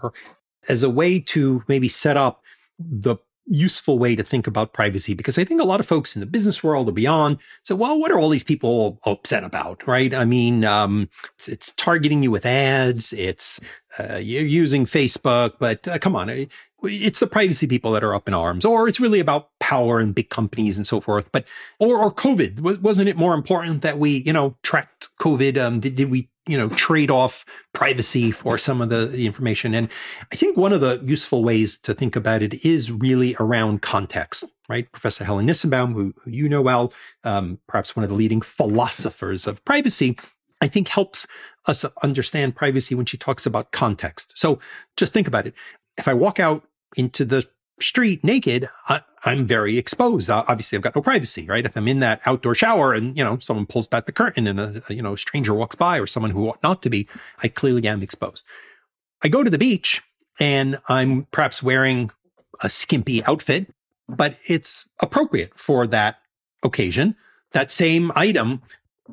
as 0.70 0.84
a 0.84 0.90
way 0.90 1.20
to 1.20 1.64
maybe 1.68 1.88
set 1.88 2.18
up 2.18 2.42
the 2.80 3.18
useful 3.48 4.00
way 4.00 4.16
to 4.16 4.24
think 4.24 4.48
about 4.48 4.72
privacy 4.72 5.14
because 5.14 5.38
I 5.38 5.44
think 5.44 5.60
a 5.60 5.66
lot 5.66 5.80
of 5.80 5.86
folks 5.86 6.16
in 6.16 6.20
the 6.20 6.26
business 6.26 6.64
world 6.64 6.88
or 6.88 6.92
beyond 6.92 7.40
say, 7.64 7.74
well, 7.74 8.00
what 8.00 8.12
are 8.12 8.20
all 8.20 8.30
these 8.30 8.44
people 8.44 9.00
upset 9.06 9.44
about? 9.44 9.86
Right. 9.88 10.14
I 10.14 10.26
mean, 10.26 10.64
um, 10.64 11.10
it's, 11.36 11.48
it's, 11.48 11.74
targeting 11.74 12.24
you 12.24 12.32
with 12.32 12.46
ads. 12.46 13.12
It's, 13.14 13.60
uh, 14.00 14.18
you're 14.18 14.44
using 14.44 14.86
Facebook, 14.86 15.54
but 15.60 15.88
uh, 15.88 15.98
come 15.98 16.16
on 16.16 16.48
it's 16.84 17.20
the 17.20 17.28
privacy 17.28 17.68
people 17.68 17.92
that 17.92 18.04
are 18.04 18.16
up 18.16 18.28
in 18.28 18.34
arms, 18.34 18.66
or 18.66 18.88
it's 18.88 19.00
really 19.00 19.20
about 19.20 19.50
power 19.72 20.00
and 20.00 20.14
big 20.14 20.30
companies 20.30 20.76
and 20.76 20.86
so 20.86 21.00
forth. 21.00 21.32
But 21.32 21.48
or 21.80 22.04
or 22.04 22.14
COVID 22.14 22.82
wasn't 22.82 23.08
it 23.08 23.16
more 23.16 23.34
important 23.34 23.82
that 23.84 23.98
we 23.98 24.10
you 24.28 24.34
know 24.34 24.58
tracked 24.64 25.08
COVID? 25.18 25.58
Um, 25.58 25.80
did, 25.80 25.96
did 25.96 26.12
we 26.12 26.30
you 26.46 26.58
know 26.58 26.68
trade 26.70 27.10
off 27.10 27.46
privacy 27.72 28.32
for 28.32 28.58
some 28.58 28.82
of 28.82 28.90
the, 28.90 29.06
the 29.06 29.26
information? 29.26 29.74
And 29.74 29.88
I 30.30 30.36
think 30.36 30.58
one 30.58 30.74
of 30.74 30.82
the 30.82 31.02
useful 31.06 31.42
ways 31.42 31.78
to 31.80 31.94
think 31.94 32.18
about 32.18 32.42
it 32.42 32.66
is 32.66 32.92
really 32.92 33.34
around 33.40 33.82
context, 33.82 34.44
right? 34.68 34.92
Professor 34.92 35.24
Helen 35.24 35.48
Nissenbaum, 35.48 35.94
who, 35.94 36.14
who 36.22 36.32
you 36.32 36.50
know 36.50 36.62
well, 36.62 36.92
um, 37.24 37.58
perhaps 37.70 37.96
one 37.96 38.04
of 38.04 38.10
the 38.10 38.16
leading 38.18 38.42
philosophers 38.42 39.48
of 39.48 39.64
privacy, 39.64 40.20
I 40.60 40.68
think 40.68 40.90
helps 40.90 41.28
us 41.66 41.86
understand 42.04 42.58
privacy 42.58 42.94
when 42.94 43.06
she 43.06 43.18
talks 43.18 43.46
about 43.46 43.72
context. 43.72 44.34
So 44.36 44.60
just 44.98 45.14
think 45.14 45.30
about 45.30 45.48
it. 45.48 45.54
If 45.98 46.10
I 46.10 46.14
walk 46.14 46.42
out 46.42 46.64
into 46.98 47.24
the 47.24 47.48
street 47.82 48.24
naked, 48.24 48.70
I, 48.88 49.02
am 49.26 49.46
very 49.46 49.78
exposed. 49.78 50.30
Obviously, 50.30 50.78
I've 50.78 50.82
got 50.82 50.96
no 50.96 51.02
privacy, 51.02 51.46
right? 51.48 51.66
If 51.66 51.76
I'm 51.76 51.88
in 51.88 52.00
that 52.00 52.22
outdoor 52.26 52.56
shower 52.56 52.94
and, 52.94 53.18
you 53.18 53.24
know, 53.24 53.40
someone 53.40 53.66
pulls 53.66 53.88
back 53.88 54.06
the 54.06 54.12
curtain 54.12 54.48
and 54.48 54.60
a, 54.60 54.94
you 54.94 55.02
know, 55.02 55.16
stranger 55.16 55.54
walks 55.54 55.76
by 55.76 56.00
or 56.00 56.08
someone 56.08 56.32
who 56.32 56.48
ought 56.48 56.64
not 56.64 56.82
to 56.84 56.90
be, 56.90 57.08
I 57.44 57.48
clearly 57.48 57.88
am 57.88 58.02
exposed. 58.02 58.46
I 59.24 59.28
go 59.28 59.44
to 59.44 59.50
the 59.50 59.58
beach 59.58 60.02
and 60.40 60.80
I'm 60.88 61.26
perhaps 61.32 61.62
wearing 61.62 62.12
a 62.64 62.70
skimpy 62.70 63.24
outfit, 63.26 63.68
but 64.08 64.38
it's 64.48 64.90
appropriate 65.02 65.58
for 65.60 65.88
that 65.88 66.18
occasion. 66.64 67.16
That 67.54 67.72
same 67.72 68.12
item 68.16 68.62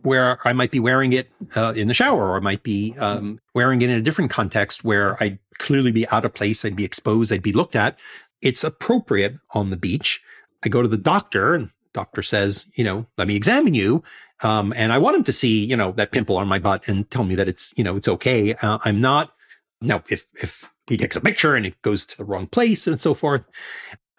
where 0.03 0.39
I 0.47 0.53
might 0.53 0.71
be 0.71 0.81
wearing 0.81 1.13
it 1.13 1.29
uh, 1.57 1.73
in 1.77 1.89
the 1.89 1.95
shower 1.95 2.29
or 2.29 2.37
I 2.37 2.41
might 2.41 2.63
be 2.63 2.95
um, 2.99 3.41
wearing 3.55 3.83
it 3.83 3.91
in 3.91 3.99
a 3.99 4.03
different 4.03 4.31
context 4.31 4.85
where 4.85 5.23
I'd 5.23 5.39
clearly 5.59 5.91
be 5.91 6.09
out 6.09 6.25
of 6.25 6.35
place. 6.35 6.65
I'd 6.65 6.77
be 6.77 6.85
exposed. 6.85 7.33
I'd 7.33 7.43
be 7.43 7.53
looked 7.53 7.77
at. 7.77 7.99
It's 8.41 8.65
appropriate 8.65 9.37
on 9.53 9.71
the 9.71 9.77
beach. 9.77 10.23
I 10.65 10.69
go 10.69 10.83
to 10.83 10.89
the 10.89 10.97
doctor 10.97 11.55
and 11.55 11.71
doctor 11.93 12.23
says, 12.23 12.71
you 12.75 12.85
know, 12.85 13.07
let 13.17 13.29
me 13.29 13.37
examine 13.37 13.75
you. 13.75 14.03
Um, 14.43 14.73
and 14.77 14.93
I 14.93 14.99
want 14.99 15.17
him 15.17 15.25
to 15.25 15.33
see, 15.33 15.65
you 15.65 15.77
know, 15.77 15.93
that 15.93 16.13
pimple 16.13 16.37
on 16.37 16.47
my 16.47 16.59
butt 16.59 16.87
and 16.87 17.09
tell 17.11 17.25
me 17.25 17.35
that 17.35 17.49
it's, 17.49 17.75
you 17.77 17.83
know, 17.83 17.97
it's 17.97 18.09
okay. 18.09 18.55
Uh, 18.55 18.79
I'm 18.85 19.01
not 19.01 19.33
now, 19.81 20.03
if, 20.09 20.27
if 20.35 20.69
he 20.87 20.97
takes 20.97 21.17
a 21.17 21.21
picture 21.21 21.55
and 21.55 21.67
it 21.67 21.81
goes 21.83 22.07
to 22.07 22.17
the 22.17 22.25
wrong 22.25 22.47
place 22.47 22.87
and 22.87 23.01
so 23.01 23.15
forth, 23.15 23.43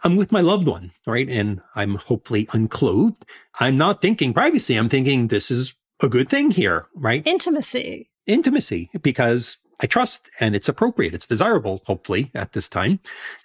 I'm 0.03 0.15
with 0.15 0.31
my 0.31 0.41
loved 0.41 0.67
one, 0.67 0.91
right? 1.05 1.29
And 1.29 1.61
I'm 1.75 1.95
hopefully 1.95 2.47
unclothed. 2.53 3.25
I'm 3.59 3.77
not 3.77 4.01
thinking 4.01 4.33
privacy. 4.33 4.75
I'm 4.75 4.89
thinking 4.89 5.27
this 5.27 5.51
is 5.51 5.73
a 6.01 6.07
good 6.07 6.29
thing 6.29 6.51
here, 6.51 6.88
right? 6.95 7.25
Intimacy. 7.25 8.09
Intimacy, 8.25 8.89
because 9.01 9.57
I 9.79 9.88
trust 9.88 10.29
and 10.39 10.55
it's 10.55 10.69
appropriate. 10.69 11.13
It's 11.13 11.27
desirable, 11.27 11.81
hopefully, 11.86 12.31
at 12.36 12.51
this 12.51 12.67
time. 12.67 13.00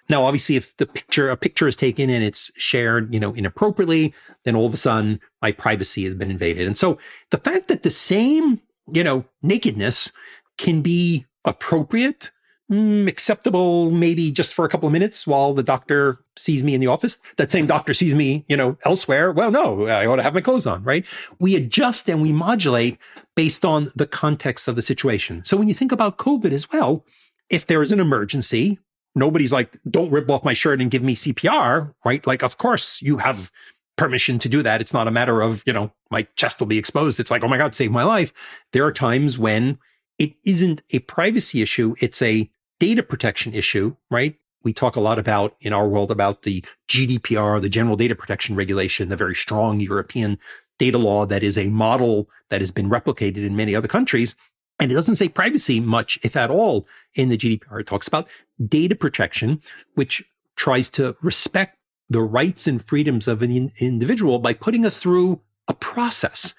Now, 0.09 0.25
obviously, 0.25 0.57
if 0.57 0.77
the 0.77 0.87
picture, 0.87 1.31
a 1.31 1.37
picture 1.37 1.69
is 1.69 1.77
taken 1.77 2.11
and 2.11 2.25
it's 2.25 2.51
shared, 2.57 3.13
you 3.15 3.21
know, 3.21 3.35
inappropriately, 3.35 4.15
then 4.45 4.57
all 4.57 4.67
of 4.67 4.75
a 4.75 4.79
sudden 4.79 5.21
my 5.41 5.53
privacy 5.53 6.05
has 6.05 6.15
been 6.15 6.31
invaded. 6.31 6.67
And 6.67 6.77
so 6.77 6.99
the 7.31 7.39
fact 7.39 7.69
that 7.69 7.83
the 7.83 7.91
same, 7.91 8.61
you 8.93 9.05
know, 9.05 9.25
nakedness 9.43 10.13
can 10.59 10.83
be 10.83 11.27
appropriate 11.45 12.31
mm, 12.71 13.09
acceptable 13.09 13.91
maybe 13.91 14.31
just 14.31 14.55
for 14.55 14.65
a 14.65 14.69
couple 14.69 14.87
of 14.87 14.93
minutes 14.93 15.27
while 15.27 15.55
the 15.55 15.63
doctor 15.63 16.19
sees 16.37 16.65
me 16.65 16.75
in 16.75 16.81
the 16.81 16.87
office. 16.87 17.19
That 17.37 17.51
same 17.51 17.67
doctor 17.67 17.95
sees 17.95 18.15
me, 18.15 18.45
you 18.49 18.57
know, 18.57 18.77
elsewhere. 18.85 19.33
Well, 19.33 19.51
no, 19.51 19.87
I 19.87 20.07
ought 20.07 20.17
to 20.17 20.23
have 20.23 20.35
my 20.35 20.41
clothes 20.41 20.67
on, 20.67 20.83
right? 20.83 21.07
We 21.39 21.57
adjust 21.57 22.09
and 22.09 22.23
we 22.23 22.33
modulate 22.33 22.99
based 23.35 23.65
on 23.65 23.93
the 23.95 24.07
context 24.07 24.69
of 24.69 24.77
the 24.77 24.83
situation. 24.83 25.45
So 25.45 25.57
when 25.57 25.69
you 25.69 25.75
think 25.75 25.93
about 25.93 26.19
COVID 26.19 26.53
as 26.53 26.71
well, 26.73 27.05
if 27.51 27.67
there 27.67 27.83
is 27.83 27.93
an 27.93 28.01
emergency, 28.01 28.79
nobody's 29.15 29.53
like, 29.53 29.79
don't 29.89 30.11
rip 30.11 30.31
off 30.31 30.45
my 30.45 30.55
shirt 30.55 30.81
and 30.81 30.91
give 30.91 31.03
me 31.03 31.15
CPR, 31.15 31.95
right? 32.05 32.27
Like, 32.27 32.43
of 32.43 32.59
course 32.59 33.03
you 33.03 33.19
have 33.19 33.51
permission 33.97 34.39
to 34.41 34.49
do 34.49 34.63
that. 34.63 34.81
It's 34.81 34.93
not 34.93 35.07
a 35.07 35.13
matter 35.13 35.41
of, 35.41 35.63
you 35.67 35.73
know, 35.73 35.93
my 36.11 36.27
chest 36.37 36.59
will 36.59 36.67
be 36.67 36.79
exposed. 36.79 37.21
It's 37.21 37.31
like, 37.31 37.45
oh 37.45 37.49
my 37.49 37.59
God, 37.59 37.75
save 37.75 37.93
my 37.93 38.03
life. 38.03 38.33
There 38.73 38.85
are 38.85 38.93
times 38.93 39.39
when 39.39 39.79
it 40.19 40.35
isn't 40.45 40.83
a 40.93 41.01
privacy 41.01 41.63
issue. 41.63 41.95
It's 42.01 42.23
a 42.23 42.51
data 42.79 43.03
protection 43.03 43.55
issue, 43.55 43.97
right? 44.11 44.37
We 44.63 44.73
talk 44.73 44.97
a 44.97 45.01
lot 45.01 45.19
about 45.19 45.57
in 45.61 45.73
our 45.73 45.87
world 45.87 46.11
about 46.11 46.43
the 46.43 46.65
GDPR, 46.89 47.61
the 47.61 47.69
General 47.69 47.97
Data 47.97 48.15
Protection 48.15 48.57
Regulation, 48.57 49.09
the 49.09 49.17
very 49.17 49.35
strong 49.35 49.81
European 49.81 50.39
data 50.79 50.99
law 50.99 51.27
that 51.27 51.43
is 51.43 51.59
a 51.59 51.69
model 51.69 52.29
that 52.49 52.61
has 52.61 52.71
been 52.71 52.89
replicated 52.89 53.39
in 53.39 53.57
many 53.57 53.75
other 53.75 53.89
countries. 53.89 54.37
And 54.81 54.91
it 54.91 54.95
doesn't 54.95 55.17
say 55.17 55.29
privacy 55.29 55.81
much, 55.81 56.19
if 56.23 56.37
at 56.37 56.51
all, 56.51 56.87
in 57.15 57.29
the 57.29 57.37
GDPR. 57.37 57.81
It 57.81 57.87
talks 57.87 58.09
about 58.09 58.29
data 58.67 58.95
protection, 58.95 59.61
which 59.95 60.25
tries 60.57 60.89
to 60.91 61.17
respect 61.23 61.77
the 62.09 62.23
rights 62.23 62.67
and 62.67 62.85
freedoms 62.85 63.29
of 63.29 63.43
an 63.43 63.51
in- 63.51 63.73
individual 63.81 64.39
by 64.39 64.53
putting 64.53 64.85
us 64.85 64.99
through 64.99 65.41
a 65.69 65.75
process. 65.75 66.55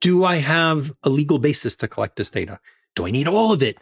Do 0.00 0.24
I 0.24 0.36
have 0.36 0.92
a 1.02 1.10
legal 1.10 1.38
basis 1.38 1.76
to 1.76 1.88
collect 1.88 2.16
this 2.16 2.30
data? 2.30 2.58
Do 2.94 3.06
I 3.06 3.10
need 3.10 3.28
all 3.28 3.52
of 3.52 3.62
it? 3.62 3.78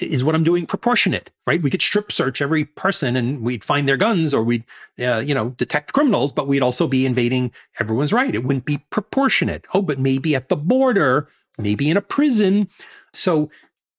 is 0.00 0.24
what 0.24 0.34
I'm 0.34 0.44
doing 0.44 0.66
proportionate, 0.66 1.30
right? 1.46 1.62
We 1.62 1.70
could 1.70 1.82
strip 1.82 2.10
search 2.10 2.42
every 2.42 2.64
person 2.64 3.16
and 3.16 3.42
we'd 3.42 3.64
find 3.64 3.88
their 3.88 3.96
guns 3.96 4.34
or 4.34 4.42
we'd, 4.42 4.64
uh, 4.98 5.18
you 5.18 5.34
know, 5.34 5.50
detect 5.50 5.92
criminals, 5.92 6.32
but 6.32 6.48
we'd 6.48 6.62
also 6.62 6.88
be 6.88 7.06
invading 7.06 7.52
everyone's 7.78 8.12
right. 8.12 8.34
It 8.34 8.44
wouldn't 8.44 8.64
be 8.64 8.78
proportionate. 8.90 9.64
Oh, 9.72 9.82
but 9.82 9.98
maybe 9.98 10.34
at 10.34 10.48
the 10.48 10.56
border, 10.56 11.28
maybe 11.58 11.90
in 11.90 11.96
a 11.96 12.02
prison. 12.02 12.68
So 13.12 13.50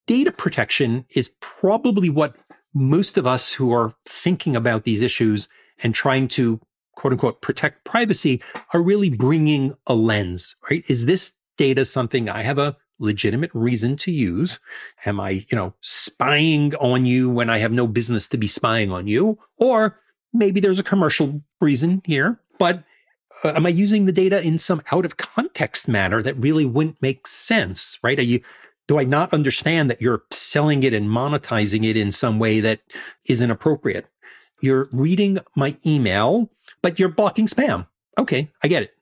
data 0.06 0.32
protection 0.32 1.06
is 1.16 1.32
probably 1.40 2.10
what 2.10 2.36
most 2.74 3.18
of 3.18 3.26
us 3.26 3.54
who 3.54 3.72
are 3.72 3.96
thinking 4.06 4.56
about 4.56 4.84
these 4.84 5.02
issues 5.02 5.48
and 5.82 5.96
trying 5.96 6.28
to 6.28 6.60
quote 6.96 7.14
unquote 7.14 7.42
protect 7.42 7.86
privacy 7.86 8.42
are 8.74 8.82
really 8.82 9.10
bringing 9.10 9.76
a 9.88 9.96
lens, 9.96 10.56
right? 10.70 10.84
Is 10.90 11.06
this 11.06 11.34
data 11.58 11.86
something 11.86 12.30
I 12.30 12.42
have 12.42 12.58
a 12.58 12.76
legitimate 13.00 13.52
reason 13.54 13.96
to 13.98 14.12
use? 14.12 14.60
Am 15.06 15.20
I, 15.20 15.46
you 15.50 15.56
know, 15.56 15.74
spying 15.82 16.76
on 16.76 17.06
you 17.06 17.30
when 17.30 17.50
I 17.50 17.60
have 17.60 17.72
no 17.72 17.88
business 17.88 18.28
to 18.30 18.38
be 18.38 18.48
spying 18.48 18.92
on 18.92 19.08
you? 19.08 19.38
Or 19.58 20.00
maybe 20.34 20.60
there's 20.60 20.80
a 20.80 20.84
commercial 20.84 21.42
reason 21.62 22.02
here, 22.06 22.40
but 22.60 22.84
uh, 23.44 23.54
am 23.56 23.66
I 23.66 23.70
using 23.70 24.06
the 24.06 24.12
data 24.12 24.42
in 24.42 24.58
some 24.58 24.82
out 24.92 25.06
of 25.06 25.18
context 25.18 25.88
manner 25.88 26.22
that 26.22 26.38
really 26.38 26.66
wouldn't 26.66 27.02
make 27.02 27.28
sense, 27.28 28.00
right? 28.02 28.18
Are 28.18 28.24
you, 28.24 28.42
do 28.88 29.00
I 29.00 29.04
not 29.04 29.34
understand 29.34 29.90
that 29.90 30.02
you're 30.02 30.24
selling 30.32 30.84
it 30.84 30.94
and 30.94 31.10
monetizing 31.10 31.84
it 31.84 31.98
in 31.98 32.12
some 32.12 32.40
way 32.40 32.60
that 32.60 32.82
isn't 33.28 33.52
appropriate? 33.52 34.08
You're 34.62 34.88
reading 34.92 35.40
my 35.56 35.76
email, 35.86 36.50
but 36.82 37.00
you're 37.00 37.10
blocking 37.10 37.48
spam. 37.48 37.88
Okay, 38.18 38.52
I 38.64 38.68
get 38.68 38.84
it. 38.84 38.94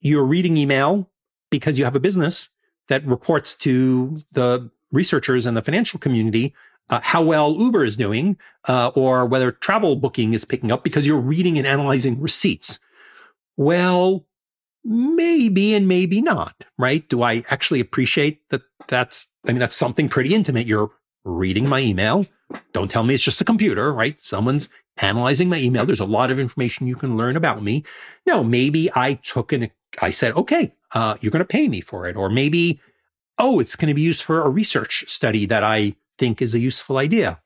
You're 0.00 0.24
reading 0.24 0.56
email 0.56 1.08
because 1.50 1.78
you 1.78 1.84
have 1.84 1.94
a 1.94 2.00
business 2.00 2.50
that 2.92 3.06
reports 3.06 3.54
to 3.54 4.18
the 4.32 4.70
researchers 4.92 5.46
and 5.46 5.56
the 5.56 5.62
financial 5.62 5.98
community 5.98 6.54
uh, 6.90 7.00
how 7.02 7.22
well 7.22 7.56
Uber 7.58 7.86
is 7.86 7.96
doing 7.96 8.36
uh, 8.68 8.90
or 8.94 9.24
whether 9.24 9.50
travel 9.50 9.96
booking 9.96 10.34
is 10.34 10.44
picking 10.44 10.70
up 10.70 10.84
because 10.84 11.06
you're 11.06 11.16
reading 11.16 11.56
and 11.56 11.66
analyzing 11.66 12.20
receipts. 12.20 12.80
Well, 13.56 14.26
maybe 14.84 15.74
and 15.74 15.88
maybe 15.88 16.20
not, 16.20 16.64
right? 16.76 17.08
Do 17.08 17.22
I 17.22 17.44
actually 17.48 17.80
appreciate 17.80 18.46
that 18.50 18.60
that's, 18.88 19.28
I 19.48 19.52
mean, 19.52 19.60
that's 19.60 19.76
something 19.76 20.10
pretty 20.10 20.34
intimate. 20.34 20.66
You're 20.66 20.90
reading 21.24 21.66
my 21.66 21.80
email. 21.80 22.26
Don't 22.72 22.90
tell 22.90 23.04
me 23.04 23.14
it's 23.14 23.24
just 23.24 23.40
a 23.40 23.44
computer, 23.44 23.90
right? 23.90 24.20
Someone's 24.20 24.68
analyzing 24.98 25.48
my 25.48 25.58
email. 25.58 25.86
There's 25.86 25.98
a 25.98 26.04
lot 26.04 26.30
of 26.30 26.38
information 26.38 26.86
you 26.86 26.96
can 26.96 27.16
learn 27.16 27.36
about 27.36 27.62
me. 27.62 27.84
No, 28.26 28.44
maybe 28.44 28.90
I 28.94 29.14
took 29.14 29.52
an, 29.52 29.70
I 30.02 30.10
said, 30.10 30.34
okay, 30.34 30.74
uh, 30.94 31.16
you're 31.20 31.30
going 31.30 31.40
to 31.40 31.44
pay 31.44 31.68
me 31.68 31.80
for 31.80 32.06
it. 32.06 32.16
Or 32.16 32.28
maybe, 32.28 32.80
oh, 33.38 33.60
it's 33.60 33.76
going 33.76 33.88
to 33.88 33.94
be 33.94 34.02
used 34.02 34.22
for 34.22 34.42
a 34.42 34.48
research 34.48 35.04
study 35.08 35.46
that 35.46 35.64
I 35.64 35.96
think 36.18 36.42
is 36.42 36.54
a 36.54 36.58
useful 36.58 36.98
idea. 36.98 37.40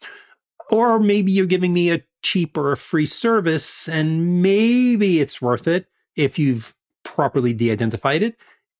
Or 0.71 0.99
maybe 0.99 1.31
you're 1.33 1.47
giving 1.47 1.73
me 1.73 1.91
a 1.91 2.03
cheap 2.23 2.57
or 2.57 2.73
a 2.73 2.77
free 2.77 3.07
service 3.07 3.89
and 3.89 4.43
maybe 4.43 5.21
it's 5.21 5.41
worth 5.41 5.69
it 5.69 5.87
if 6.17 6.39
you've 6.39 6.75
properly 7.05 7.53
de-identified 7.53 8.23
it 8.23 8.37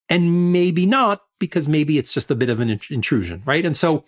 and 0.09 0.53
maybe 0.53 0.85
not 0.85 1.23
because 1.39 1.69
maybe 1.69 1.99
it's 1.99 2.13
just 2.13 2.31
a 2.31 2.35
bit 2.35 2.49
of 2.49 2.61
an 2.61 2.81
intrusion, 2.91 3.43
right? 3.45 3.65
And 3.65 3.77
so 3.77 4.05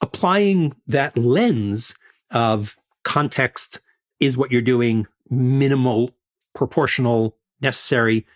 applying 0.00 0.74
that 0.86 1.16
lens 1.16 1.96
of 2.30 2.76
context 3.02 3.80
is 4.20 4.36
what 4.36 4.50
you're 4.50 4.62
doing 4.62 5.06
minimal, 5.30 6.10
proportional, 6.54 7.36
necessary, 7.60 8.26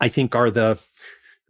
I 0.00 0.08
think 0.08 0.34
are 0.34 0.50
the 0.50 0.80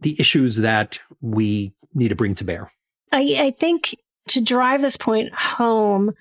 the 0.01 0.17
issues 0.19 0.57
that 0.57 0.99
we 1.21 1.73
need 1.95 2.09
to 2.09 2.15
bring 2.15 2.35
to 2.37 2.45
bear. 2.45 2.73
I, 3.13 3.37
I 3.39 3.51
think 3.51 3.97
to 4.29 4.41
drive 4.41 4.81
this 4.81 4.97
point 4.97 5.33
home, 5.35 6.13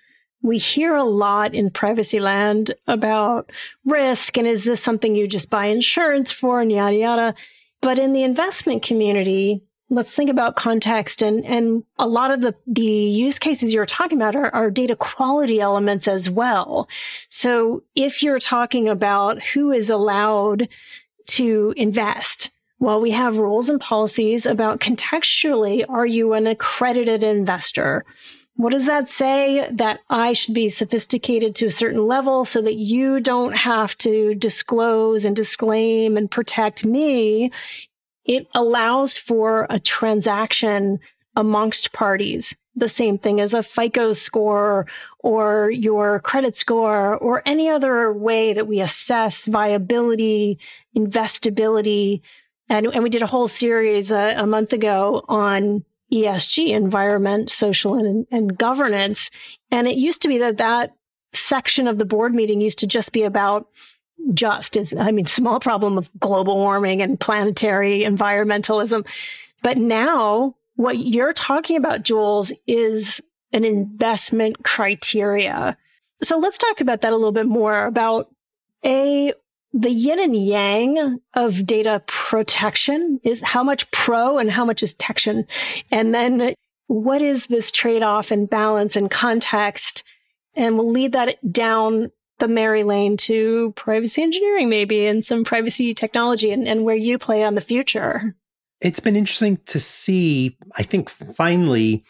we 0.41 0.57
hear 0.57 0.95
a 0.95 1.03
lot 1.03 1.53
in 1.53 1.69
privacy 1.69 2.19
land 2.19 2.71
about 2.87 3.51
risk 3.85 4.37
and 4.37 4.47
is 4.47 4.63
this 4.63 4.81
something 4.81 5.15
you 5.15 5.27
just 5.27 5.49
buy 5.49 5.65
insurance 5.65 6.31
for 6.31 6.61
and 6.61 6.71
yada 6.71 6.95
yada. 6.95 7.35
But 7.81 7.99
in 7.99 8.13
the 8.13 8.23
investment 8.23 8.83
community, 8.83 9.61
let's 9.89 10.13
think 10.13 10.29
about 10.29 10.55
context 10.55 11.21
and 11.21 11.43
and 11.45 11.83
a 11.97 12.07
lot 12.07 12.31
of 12.31 12.41
the 12.41 12.55
the 12.67 12.83
use 12.83 13.39
cases 13.39 13.73
you're 13.73 13.85
talking 13.85 14.17
about 14.17 14.35
are, 14.35 14.53
are 14.53 14.71
data 14.71 14.95
quality 14.95 15.59
elements 15.59 16.07
as 16.07 16.29
well. 16.29 16.87
So 17.29 17.83
if 17.95 18.23
you're 18.23 18.39
talking 18.39 18.87
about 18.87 19.43
who 19.43 19.71
is 19.71 19.89
allowed 19.89 20.69
to 21.29 21.73
invest, 21.77 22.51
well, 22.79 23.01
we 23.01 23.11
have 23.11 23.37
rules 23.37 23.69
and 23.69 23.79
policies 23.79 24.45
about 24.45 24.79
contextually, 24.79 25.83
are 25.89 26.05
you 26.05 26.33
an 26.33 26.47
accredited 26.47 27.23
investor? 27.23 28.05
What 28.55 28.71
does 28.71 28.87
that 28.87 29.07
say? 29.07 29.69
That 29.71 30.01
I 30.09 30.33
should 30.33 30.53
be 30.53 30.67
sophisticated 30.67 31.55
to 31.55 31.67
a 31.67 31.71
certain 31.71 32.05
level 32.05 32.43
so 32.43 32.61
that 32.61 32.75
you 32.75 33.21
don't 33.21 33.53
have 33.53 33.97
to 33.99 34.35
disclose 34.35 35.23
and 35.23 35.35
disclaim 35.35 36.17
and 36.17 36.29
protect 36.29 36.85
me. 36.85 37.51
It 38.25 38.47
allows 38.53 39.17
for 39.17 39.65
a 39.69 39.79
transaction 39.79 40.99
amongst 41.37 41.93
parties. 41.93 42.55
The 42.75 42.89
same 42.89 43.17
thing 43.17 43.39
as 43.39 43.53
a 43.53 43.63
FICO 43.63 44.13
score 44.13 44.85
or 45.19 45.71
your 45.71 46.19
credit 46.19 46.55
score 46.55 47.15
or 47.15 47.41
any 47.45 47.69
other 47.69 48.11
way 48.13 48.53
that 48.53 48.67
we 48.67 48.81
assess 48.81 49.45
viability, 49.45 50.59
investability. 50.95 52.21
And, 52.67 52.87
and 52.87 53.03
we 53.03 53.09
did 53.09 53.21
a 53.21 53.27
whole 53.27 53.47
series 53.47 54.11
a, 54.11 54.35
a 54.37 54.45
month 54.45 54.73
ago 54.73 55.23
on 55.27 55.83
ESG, 56.11 56.69
environment, 56.69 57.49
social, 57.49 57.95
and, 57.95 58.25
and 58.31 58.57
governance. 58.57 59.29
And 59.71 59.87
it 59.87 59.97
used 59.97 60.21
to 60.23 60.27
be 60.27 60.39
that 60.39 60.57
that 60.57 60.95
section 61.33 61.87
of 61.87 61.97
the 61.97 62.05
board 62.05 62.33
meeting 62.33 62.61
used 62.61 62.79
to 62.79 62.87
just 62.87 63.11
be 63.11 63.23
about 63.23 63.67
just 64.33 64.75
is, 64.75 64.93
I 64.93 65.11
mean, 65.11 65.25
small 65.25 65.59
problem 65.59 65.97
of 65.97 66.11
global 66.19 66.57
warming 66.57 67.01
and 67.01 67.19
planetary 67.19 68.01
environmentalism. 68.01 69.05
But 69.61 69.77
now 69.77 70.55
what 70.75 70.97
you're 70.99 71.33
talking 71.33 71.77
about, 71.77 72.03
Jules, 72.03 72.51
is 72.67 73.21
an 73.53 73.63
investment 73.63 74.63
criteria. 74.63 75.77
So 76.21 76.37
let's 76.37 76.57
talk 76.57 76.81
about 76.81 77.01
that 77.01 77.13
a 77.13 77.15
little 77.15 77.31
bit 77.31 77.45
more 77.45 77.85
about 77.85 78.29
a 78.85 79.33
the 79.73 79.91
yin 79.91 80.19
and 80.19 80.35
yang 80.35 81.19
of 81.35 81.65
data 81.65 82.01
protection 82.07 83.19
is 83.23 83.41
how 83.41 83.63
much 83.63 83.89
pro 83.91 84.37
and 84.37 84.49
how 84.49 84.65
much 84.65 84.81
is 84.81 84.95
tection. 84.95 85.45
And 85.91 86.13
then 86.13 86.53
what 86.87 87.21
is 87.21 87.47
this 87.47 87.71
trade 87.71 88.01
off 88.01 88.31
and 88.31 88.49
balance 88.49 88.95
and 88.95 89.11
context? 89.11 90.03
And 90.55 90.77
we'll 90.77 90.91
lead 90.91 91.11
that 91.11 91.37
down 91.51 92.11
the 92.39 92.47
Mary 92.47 92.83
lane 92.83 93.17
to 93.17 93.73
privacy 93.73 94.23
engineering, 94.23 94.69
maybe, 94.69 95.05
and 95.05 95.23
some 95.23 95.43
privacy 95.43 95.93
technology 95.93 96.51
and, 96.51 96.67
and 96.67 96.83
where 96.83 96.95
you 96.95 97.19
play 97.19 97.43
on 97.43 97.55
the 97.55 97.61
future. 97.61 98.35
It's 98.81 99.01
been 99.01 99.15
interesting 99.15 99.57
to 99.67 99.79
see, 99.79 100.57
I 100.77 100.83
think, 100.83 101.09
finally, 101.09 102.03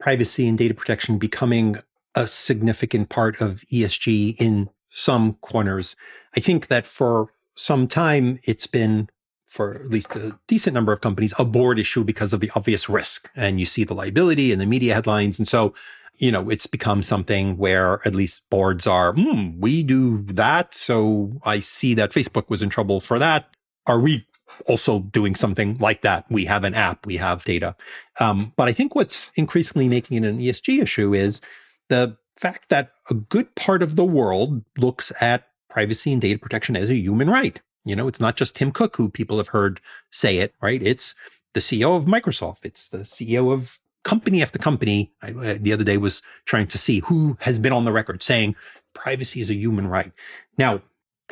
privacy 0.00 0.48
and 0.48 0.58
data 0.58 0.74
protection 0.74 1.18
becoming 1.18 1.78
a 2.14 2.26
significant 2.26 3.08
part 3.08 3.40
of 3.40 3.60
ESG 3.72 4.40
in 4.40 4.68
some 4.96 5.34
corners. 5.42 5.94
I 6.34 6.40
think 6.40 6.68
that 6.68 6.86
for 6.86 7.28
some 7.54 7.86
time, 7.86 8.38
it's 8.44 8.66
been 8.66 9.10
for 9.46 9.74
at 9.74 9.90
least 9.90 10.16
a 10.16 10.38
decent 10.48 10.74
number 10.74 10.92
of 10.92 11.02
companies, 11.02 11.34
a 11.38 11.44
board 11.44 11.78
issue 11.78 12.02
because 12.02 12.32
of 12.32 12.40
the 12.40 12.50
obvious 12.56 12.88
risk. 12.88 13.30
And 13.36 13.60
you 13.60 13.66
see 13.66 13.84
the 13.84 13.94
liability 13.94 14.52
and 14.52 14.60
the 14.60 14.66
media 14.66 14.94
headlines. 14.94 15.38
And 15.38 15.46
so, 15.46 15.74
you 16.16 16.32
know, 16.32 16.48
it's 16.48 16.66
become 16.66 17.02
something 17.02 17.58
where 17.58 18.00
at 18.06 18.14
least 18.14 18.48
boards 18.48 18.86
are, 18.86 19.12
hmm, 19.12 19.60
we 19.60 19.82
do 19.82 20.22
that. 20.22 20.72
So 20.72 21.40
I 21.44 21.60
see 21.60 21.92
that 21.94 22.10
Facebook 22.10 22.48
was 22.48 22.62
in 22.62 22.70
trouble 22.70 23.00
for 23.00 23.18
that. 23.18 23.50
Are 23.86 24.00
we 24.00 24.26
also 24.66 25.00
doing 25.00 25.34
something 25.34 25.76
like 25.76 26.00
that? 26.02 26.24
We 26.30 26.46
have 26.46 26.64
an 26.64 26.74
app, 26.74 27.06
we 27.06 27.18
have 27.18 27.44
data. 27.44 27.76
Um, 28.18 28.54
but 28.56 28.68
I 28.68 28.72
think 28.72 28.94
what's 28.94 29.30
increasingly 29.36 29.88
making 29.88 30.24
it 30.24 30.26
an 30.26 30.40
ESG 30.40 30.82
issue 30.82 31.12
is 31.12 31.42
the 31.90 32.16
fact 32.36 32.68
that 32.68 32.92
a 33.10 33.14
good 33.14 33.54
part 33.54 33.82
of 33.82 33.96
the 33.96 34.04
world 34.04 34.62
looks 34.76 35.12
at 35.20 35.48
privacy 35.68 36.12
and 36.12 36.20
data 36.20 36.38
protection 36.38 36.76
as 36.76 36.90
a 36.90 36.96
human 36.96 37.28
right. 37.28 37.60
You 37.84 37.94
know, 37.94 38.08
it's 38.08 38.20
not 38.20 38.36
just 38.36 38.56
Tim 38.56 38.72
Cook 38.72 38.96
who 38.96 39.08
people 39.08 39.38
have 39.38 39.48
heard 39.48 39.80
say 40.10 40.38
it, 40.38 40.54
right? 40.60 40.82
It's 40.82 41.14
the 41.54 41.60
CEO 41.60 41.96
of 41.96 42.04
Microsoft. 42.04 42.58
It's 42.64 42.88
the 42.88 42.98
CEO 42.98 43.52
of 43.52 43.78
company 44.02 44.42
after 44.42 44.58
company. 44.58 45.12
I, 45.22 45.30
uh, 45.30 45.58
the 45.60 45.72
other 45.72 45.84
day 45.84 45.96
was 45.96 46.22
trying 46.44 46.66
to 46.68 46.78
see 46.78 47.00
who 47.00 47.36
has 47.40 47.58
been 47.58 47.72
on 47.72 47.84
the 47.84 47.92
record 47.92 48.22
saying 48.22 48.56
privacy 48.92 49.40
is 49.40 49.50
a 49.50 49.54
human 49.54 49.86
right. 49.86 50.12
Now, 50.58 50.82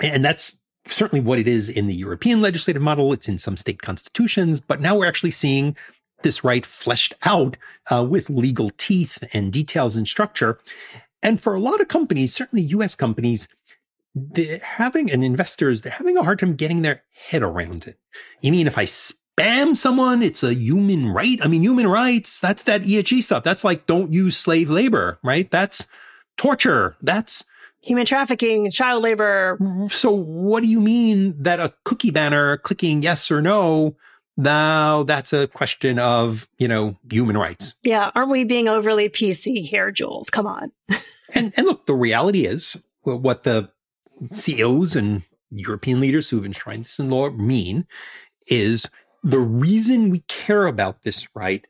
and 0.03 0.25
that's 0.25 0.57
certainly 0.87 1.21
what 1.25 1.39
it 1.39 1.49
is 1.49 1.69
in 1.69 1.87
the 1.87 1.95
European 1.95 2.41
legislative 2.41 2.83
model. 2.83 3.13
It's 3.13 3.29
in 3.29 3.39
some 3.39 3.57
state 3.57 3.81
constitutions, 3.81 4.61
but 4.61 4.81
now 4.81 4.97
we're 4.97 5.07
actually 5.07 5.31
seeing 5.31 5.77
this 6.25 6.43
right 6.43 6.67
fleshed 6.67 7.15
out 7.23 7.57
uh, 7.93 8.05
with 8.05 8.29
legal 8.29 8.71
teeth 8.77 9.23
and 9.33 9.53
details 9.53 9.95
and 9.95 10.09
structure. 10.09 10.59
And 11.23 11.41
for 11.41 11.55
a 11.55 11.61
lot 11.61 11.81
of 11.81 11.87
companies, 11.87 12.35
certainly 12.35 12.65
US 12.67 12.97
companies, 12.97 13.49
they're 14.15 14.59
having 14.59 15.11
and 15.11 15.23
investors, 15.23 15.81
they're 15.81 15.93
having 15.93 16.17
a 16.17 16.25
hard 16.25 16.41
time 16.41 16.55
getting 16.55 16.83
their 16.83 17.03
head 17.29 17.43
around 17.43 17.87
it. 17.87 17.99
You 18.43 18.51
mean 18.51 18.67
if 18.67 18.77
I 18.77 18.85
spam 18.85 19.77
someone, 19.77 20.23
it's 20.23 20.43
a 20.43 20.55
human 20.55 21.09
right? 21.09 21.39
I 21.43 21.49
mean, 21.49 21.63
human 21.63 21.87
rights, 21.87 22.41
that's 22.41 22.65
that 22.65 22.83
ESG 22.83 23.23
stuff. 23.23 23.45
That's 23.45 23.65
like 23.65 23.87
don't 23.87 24.13
use 24.13 24.37
slave 24.37 24.71
labor, 24.71 25.19
right? 25.23 25.51
That's 25.51 25.89
torture. 26.37 26.97
That's 27.01 27.45
human 27.81 28.07
trafficking, 28.07 28.71
child 28.71 29.03
labor. 29.03 29.59
So 29.91 30.11
what 30.11 30.63
do 30.63 30.69
you 30.69 30.81
mean 30.81 31.43
that 31.43 31.61
a 31.61 31.75
cookie 31.85 32.11
banner 32.11 32.57
clicking 32.59 33.03
yes 33.03 33.31
or 33.31 33.43
no 33.43 33.97
now 34.37 35.03
that's 35.05 35.33
a 35.33 35.47
question 35.47 35.99
of, 35.99 36.49
you 36.59 36.69
know, 36.69 36.97
human 37.11 37.37
rights. 37.37 37.77
Yeah. 37.83 38.11
Aren't 38.15 38.31
we 38.31 38.45
being 38.45 38.69
overly 38.69 39.09
PC 39.09 39.67
here, 39.67 39.91
Jules? 39.91 40.31
Come 40.31 40.47
on. 40.47 40.73
and, 41.35 41.53
and 41.57 41.67
look, 41.67 41.87
the 41.87 41.95
reality 41.95 42.47
is 42.47 42.77
what 43.03 43.45
the 43.45 43.71
CEOs 44.27 44.97
and 44.97 45.23
European 45.51 46.01
leaders 46.01 46.31
who've 46.31 46.45
enshrined 46.45 46.85
this 46.85 46.99
in 46.99 47.11
law 47.11 47.31
mean 47.31 47.87
is 48.49 48.91
the 49.23 49.39
reason 49.39 50.11
we 50.11 50.21
care 50.21 50.67
about 50.67 51.03
this 51.03 51.27
right 51.35 51.65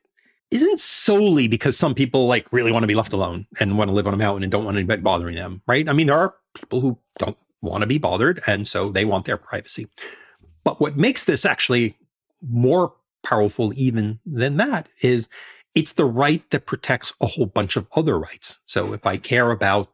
isn't 0.51 0.79
solely 0.79 1.47
because 1.47 1.77
some 1.77 1.93
people 1.93 2.27
like 2.27 2.51
really 2.51 2.71
want 2.71 2.83
to 2.83 2.87
be 2.87 2.95
left 2.95 3.13
alone 3.13 3.47
and 3.59 3.77
want 3.77 3.89
to 3.89 3.93
live 3.93 4.07
on 4.07 4.13
a 4.13 4.17
mountain 4.17 4.43
and 4.43 4.51
don't 4.51 4.65
want 4.65 4.77
anybody 4.77 5.01
bothering 5.01 5.35
them, 5.35 5.61
right? 5.67 5.87
I 5.89 5.93
mean, 5.93 6.07
there 6.07 6.17
are 6.17 6.35
people 6.53 6.81
who 6.81 6.97
don't 7.17 7.37
want 7.61 7.81
to 7.81 7.87
be 7.87 7.97
bothered 7.97 8.41
and 8.47 8.67
so 8.67 8.89
they 8.89 9.05
want 9.05 9.25
their 9.25 9.37
privacy. 9.37 9.87
But 10.63 10.79
what 10.79 10.97
makes 10.97 11.25
this 11.25 11.45
actually 11.45 11.97
more 12.49 12.93
powerful 13.23 13.73
even 13.75 14.19
than 14.25 14.57
that 14.57 14.87
is 15.01 15.29
it's 15.73 15.93
the 15.93 16.05
right 16.05 16.49
that 16.51 16.65
protects 16.65 17.13
a 17.19 17.27
whole 17.27 17.45
bunch 17.45 17.75
of 17.75 17.87
other 17.95 18.17
rights. 18.17 18.59
So 18.65 18.93
if 18.93 19.05
I 19.05 19.17
care 19.17 19.51
about 19.51 19.91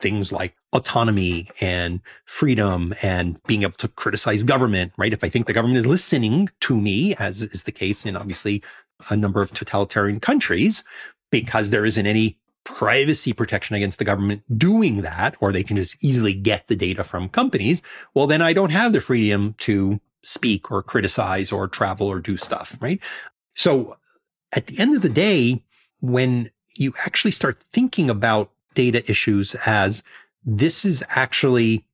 things 0.00 0.32
like 0.32 0.54
autonomy 0.72 1.48
and 1.60 2.00
freedom 2.26 2.92
and 3.02 3.40
being 3.44 3.62
able 3.62 3.72
to 3.72 3.88
criticize 3.88 4.42
government, 4.42 4.92
right? 4.98 5.12
If 5.12 5.22
I 5.22 5.28
think 5.28 5.46
the 5.46 5.52
government 5.52 5.78
is 5.78 5.86
listening 5.86 6.50
to 6.60 6.78
me, 6.78 7.14
as 7.16 7.42
is 7.42 7.62
the 7.62 7.72
case 7.72 8.04
in 8.04 8.16
obviously 8.16 8.62
a 9.08 9.16
number 9.16 9.40
of 9.40 9.52
totalitarian 9.52 10.20
countries, 10.20 10.84
because 11.30 11.70
there 11.70 11.84
isn't 11.84 12.06
any 12.06 12.38
privacy 12.64 13.32
protection 13.32 13.74
against 13.74 13.98
the 13.98 14.04
government 14.04 14.42
doing 14.58 14.98
that, 14.98 15.34
or 15.40 15.52
they 15.52 15.64
can 15.64 15.76
just 15.76 16.02
easily 16.04 16.34
get 16.34 16.68
the 16.68 16.76
data 16.76 17.02
from 17.04 17.28
companies, 17.28 17.82
well, 18.14 18.26
then 18.26 18.42
I 18.42 18.52
don't 18.52 18.70
have 18.70 18.92
the 18.92 19.00
freedom 19.00 19.54
to 19.60 20.00
speak 20.22 20.70
or 20.70 20.82
criticize 20.82 21.50
or 21.52 21.68
travel 21.68 22.06
or 22.06 22.20
do 22.20 22.36
stuff, 22.36 22.76
right? 22.80 23.00
So 23.54 23.96
at 24.52 24.66
the 24.66 24.78
end 24.78 24.94
of 24.96 25.02
the 25.02 25.08
day, 25.08 25.64
when 26.00 26.50
you 26.74 26.94
actually 27.04 27.30
start 27.30 27.62
thinking 27.72 28.08
about 28.08 28.50
data 28.74 29.02
issues 29.10 29.54
as 29.66 30.02
this 30.44 30.84
is 30.84 31.04
actually 31.10 31.86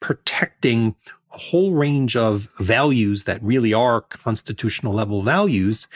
protecting 0.00 0.94
a 1.32 1.38
whole 1.38 1.72
range 1.72 2.16
of 2.16 2.48
values 2.58 3.24
that 3.24 3.42
really 3.42 3.72
are 3.72 4.00
constitutional 4.00 4.94
level 4.94 5.22
values, 5.22 5.88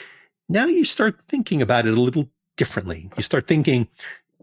now 0.48 0.66
you 0.66 0.85
start 0.85 1.20
thinking 1.29 1.62
about 1.62 1.87
it 1.87 1.96
a 1.96 2.00
little 2.00 2.29
differently. 2.57 3.11
You 3.16 3.22
start 3.22 3.46
thinking 3.46 3.88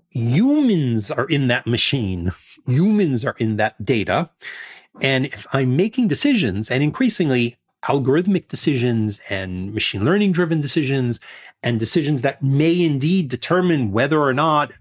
humans 0.09 1.11
are 1.11 1.27
in 1.27 1.47
that 1.47 1.67
machine. 1.67 2.31
Humans 2.65 3.25
are 3.25 3.35
in 3.37 3.57
that 3.57 3.83
data. 3.83 4.29
And 5.01 5.25
if 5.25 5.45
I'm 5.53 5.75
making 5.75 6.07
decisions 6.07 6.71
and 6.71 6.83
increasingly 6.83 7.55
algorithmic 7.83 8.47
decisions 8.47 9.21
and 9.29 9.73
machine 9.73 10.03
learning 10.03 10.31
driven 10.31 10.59
decisions 10.59 11.19
and 11.63 11.79
decisions 11.79 12.21
that 12.21 12.41
may 12.43 12.83
indeed 12.83 13.29
determine 13.29 13.91
whether 13.91 14.19
or 14.19 14.33
not 14.33 14.71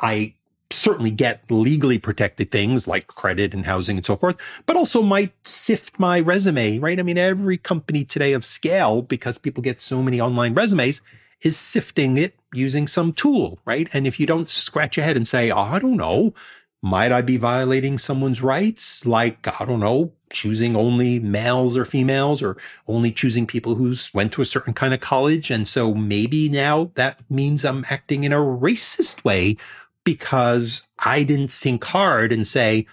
I 0.00 0.34
certainly 0.70 1.10
get 1.10 1.50
legally 1.50 1.98
protected 1.98 2.50
things 2.50 2.86
like 2.86 3.06
credit 3.06 3.54
and 3.54 3.66
housing 3.66 3.96
and 3.96 4.06
so 4.06 4.16
forth, 4.16 4.36
but 4.66 4.76
also 4.76 5.02
might 5.02 5.32
sift 5.46 5.98
my 5.98 6.20
resume, 6.20 6.78
right? 6.78 6.98
I 6.98 7.02
mean, 7.02 7.18
every 7.18 7.58
company 7.58 8.04
today 8.04 8.32
of 8.32 8.44
scale, 8.44 9.02
because 9.02 9.38
people 9.38 9.62
get 9.62 9.80
so 9.80 10.02
many 10.02 10.20
online 10.20 10.54
resumes, 10.54 11.00
is 11.42 11.56
sifting 11.56 12.18
it 12.18 12.34
using 12.52 12.86
some 12.86 13.12
tool, 13.12 13.58
right? 13.64 13.88
And 13.92 14.06
if 14.06 14.18
you 14.18 14.26
don't 14.26 14.48
scratch 14.48 14.96
your 14.96 15.04
head 15.04 15.16
and 15.16 15.26
say, 15.26 15.50
oh, 15.50 15.58
I 15.58 15.78
don't 15.78 15.96
know, 15.96 16.34
might 16.82 17.12
I 17.12 17.22
be 17.22 17.36
violating 17.36 17.98
someone's 17.98 18.42
rights? 18.42 19.04
Like, 19.04 19.46
I 19.60 19.64
don't 19.64 19.80
know, 19.80 20.12
choosing 20.30 20.76
only 20.76 21.18
males 21.18 21.76
or 21.76 21.84
females 21.84 22.42
or 22.42 22.56
only 22.86 23.10
choosing 23.10 23.46
people 23.46 23.74
who's 23.74 24.12
went 24.14 24.32
to 24.32 24.42
a 24.42 24.46
certain 24.46 24.74
kind 24.74 24.94
of 24.94 25.00
college. 25.00 25.50
And 25.50 25.66
so 25.66 25.94
maybe 25.94 26.48
now 26.48 26.90
that 26.94 27.18
means 27.30 27.64
I'm 27.64 27.84
acting 27.90 28.24
in 28.24 28.32
a 28.32 28.36
racist 28.36 29.24
way 29.24 29.56
because 30.04 30.86
I 30.98 31.24
didn't 31.24 31.50
think 31.50 31.84
hard 31.84 32.32
and 32.32 32.46
say, 32.46 32.86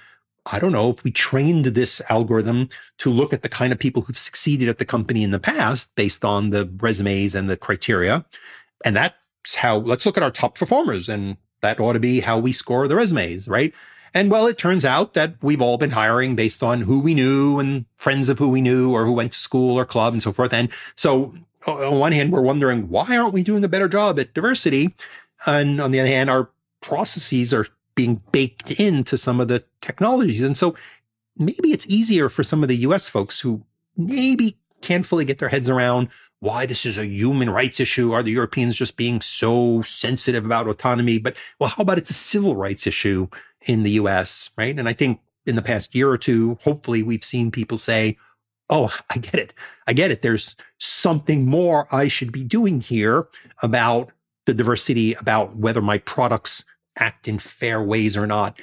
I 0.52 0.60
don't 0.60 0.71
know 0.71 0.89
if 0.89 1.04
we 1.04 1.12
trained 1.12 1.65
this 1.65 2.02
algorithm 2.10 2.69
to 3.00 3.10
look 3.10 3.34
at 3.34 3.41
the 3.41 3.50
kind 3.50 3.74
of 3.74 3.80
people 3.80 4.04
who've 4.04 4.17
succeeded 4.17 4.69
at 4.69 4.78
the 4.78 4.86
company 4.86 5.24
in 5.24 5.32
the 5.32 5.39
past 5.39 5.95
based 5.95 6.24
on 6.24 6.52
the 6.52 6.69
resumes 6.78 7.34
and 7.34 7.50
the 7.50 7.58
criteria. 7.58 8.26
And 8.84 8.95
that's 8.95 9.56
how 9.56 9.78
let's 9.78 10.06
look 10.06 10.17
at 10.17 10.24
our 10.24 10.32
top 10.32 10.58
performers 10.58 11.10
and 11.10 11.38
that 11.62 11.80
ought 11.80 11.94
to 11.94 12.00
be 12.00 12.20
how 12.20 12.38
we 12.38 12.52
score 12.52 12.88
the 12.88 12.96
resumes, 12.96 13.48
right? 13.48 13.74
And 14.13 14.32
well, 14.32 14.48
it 14.48 14.58
turns 14.58 14.86
out 14.86 15.13
that 15.13 15.36
we've 15.41 15.62
all 15.62 15.78
been 15.78 15.91
hiring 15.91 16.36
based 16.36 16.63
on 16.63 16.82
who 16.82 17.00
we 17.00 17.13
knew 17.13 17.60
and 17.60 17.86
friends 17.98 18.30
of 18.30 18.39
who 18.39 18.50
we 18.50 18.62
knew 18.62 18.94
or 18.94 19.06
who 19.06 19.12
went 19.12 19.34
to 19.34 19.38
school 19.38 19.78
or 19.78 19.86
club 19.86 20.13
and 20.13 20.24
so 20.24 20.32
forth. 20.32 20.54
And 20.54 20.72
so 20.96 21.36
on 21.68 22.00
one 22.00 22.13
hand, 22.13 22.32
we're 22.32 22.41
wondering 22.41 22.89
why 22.89 23.18
aren't 23.18 23.34
we 23.34 23.44
doing 23.44 23.65
a 23.65 23.68
better 23.68 23.89
job 23.89 24.18
at 24.20 24.34
diversity? 24.34 24.96
And 25.46 25.82
on 25.82 25.91
the 25.91 26.00
other 26.00 26.10
hand, 26.10 26.30
our 26.30 26.50
processes 26.82 27.54
are 27.54 27.68
being 27.96 28.22
baked 28.32 28.80
into 28.80 29.18
some 29.18 29.41
of 29.41 29.50
the 29.50 29.63
technologies. 29.82 30.44
And 30.44 30.58
so 30.58 30.76
maybe 31.38 31.72
it's 31.72 31.88
easier 31.88 32.30
for 32.30 32.44
some 32.44 32.63
of 32.63 32.70
the 32.70 32.78
US 32.78 33.10
folks 33.10 33.41
who 33.41 33.63
maybe 33.98 34.58
can't 34.82 35.06
fully 35.06 35.26
get 35.26 35.39
their 35.39 35.50
heads 35.50 35.70
around 35.70 36.10
why 36.39 36.65
this 36.65 36.86
is 36.86 36.98
a 36.98 37.06
human 37.06 37.50
rights 37.50 37.80
issue. 37.80 38.12
Are 38.12 38.24
the 38.24 38.32
Europeans 38.32 38.76
just 38.76 38.98
being 38.98 39.21
so 39.21 39.82
sensitive 39.82 40.45
about 40.45 40.67
autonomy? 40.67 41.17
But 41.17 41.36
well, 41.60 41.69
how 41.69 41.82
about 41.82 41.98
it's 41.98 42.10
a 42.10 42.13
civil 42.13 42.56
rights 42.56 42.86
issue 42.86 43.28
in 43.67 43.84
the 43.84 43.91
US, 43.91 44.52
right? 44.58 44.78
And 44.78 44.88
I 44.88 44.93
think 44.93 45.21
in 45.45 45.56
the 45.56 45.62
past 45.62 45.95
year 45.95 46.10
or 46.10 46.17
two, 46.17 46.58
hopefully 46.63 47.04
we've 47.04 47.24
seen 47.24 47.52
people 47.52 47.78
say, 47.78 48.17
Oh, 48.69 48.95
I 49.10 49.17
get 49.17 49.36
it. 49.36 49.54
I 49.88 49.93
get 49.93 50.12
it. 50.12 50.21
There's 50.21 50.56
something 50.80 51.45
more 51.45 51.88
I 51.93 52.08
should 52.08 52.32
be 52.32 52.43
doing 52.43 52.82
here 52.82 53.28
about 53.62 54.12
the 54.45 54.54
diversity, 54.54 55.13
about 55.13 55.56
whether 55.56 55.82
my 55.82 55.98
products 56.00 56.63
act 56.98 57.28
in 57.28 57.39
fair 57.39 57.82
ways 57.82 58.15
or 58.15 58.28
not. 58.28 58.60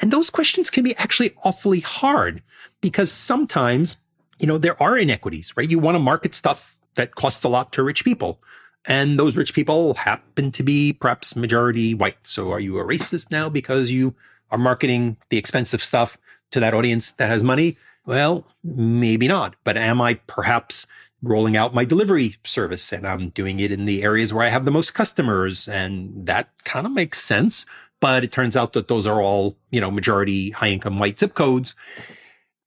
And 0.00 0.12
those 0.12 0.30
questions 0.30 0.70
can 0.70 0.84
be 0.84 0.96
actually 0.96 1.32
awfully 1.44 1.80
hard 1.80 2.42
because 2.80 3.10
sometimes, 3.10 3.98
you 4.38 4.46
know, 4.46 4.58
there 4.58 4.80
are 4.82 4.96
inequities, 4.96 5.52
right? 5.56 5.68
You 5.68 5.78
want 5.78 5.96
to 5.96 6.00
market 6.00 6.34
stuff 6.34 6.77
that 6.98 7.14
costs 7.14 7.44
a 7.44 7.48
lot 7.48 7.72
to 7.72 7.82
rich 7.82 8.04
people. 8.04 8.42
And 8.86 9.18
those 9.18 9.36
rich 9.36 9.54
people 9.54 9.94
happen 9.94 10.50
to 10.50 10.62
be 10.62 10.92
perhaps 10.92 11.36
majority 11.36 11.94
white. 11.94 12.18
So 12.24 12.52
are 12.52 12.60
you 12.60 12.78
a 12.78 12.84
racist 12.84 13.30
now 13.30 13.48
because 13.48 13.90
you 13.90 14.14
are 14.50 14.58
marketing 14.58 15.16
the 15.30 15.38
expensive 15.38 15.82
stuff 15.82 16.18
to 16.50 16.60
that 16.60 16.74
audience 16.74 17.12
that 17.12 17.28
has 17.28 17.42
money? 17.42 17.76
Well, 18.04 18.46
maybe 18.64 19.28
not. 19.28 19.56
But 19.64 19.76
am 19.76 20.00
I 20.00 20.14
perhaps 20.26 20.86
rolling 21.22 21.56
out 21.56 21.74
my 21.74 21.84
delivery 21.84 22.36
service 22.44 22.92
and 22.92 23.06
I'm 23.06 23.30
doing 23.30 23.60
it 23.60 23.72
in 23.72 23.84
the 23.84 24.02
areas 24.02 24.32
where 24.32 24.44
I 24.44 24.48
have 24.48 24.64
the 24.64 24.70
most 24.70 24.94
customers? 24.94 25.68
And 25.68 26.26
that 26.26 26.48
kind 26.64 26.86
of 26.86 26.92
makes 26.92 27.22
sense. 27.22 27.66
But 28.00 28.24
it 28.24 28.32
turns 28.32 28.56
out 28.56 28.72
that 28.72 28.88
those 28.88 29.06
are 29.06 29.20
all, 29.20 29.56
you 29.70 29.80
know, 29.80 29.90
majority 29.90 30.50
high 30.50 30.68
income 30.68 30.98
white 30.98 31.18
zip 31.18 31.34
codes. 31.34 31.76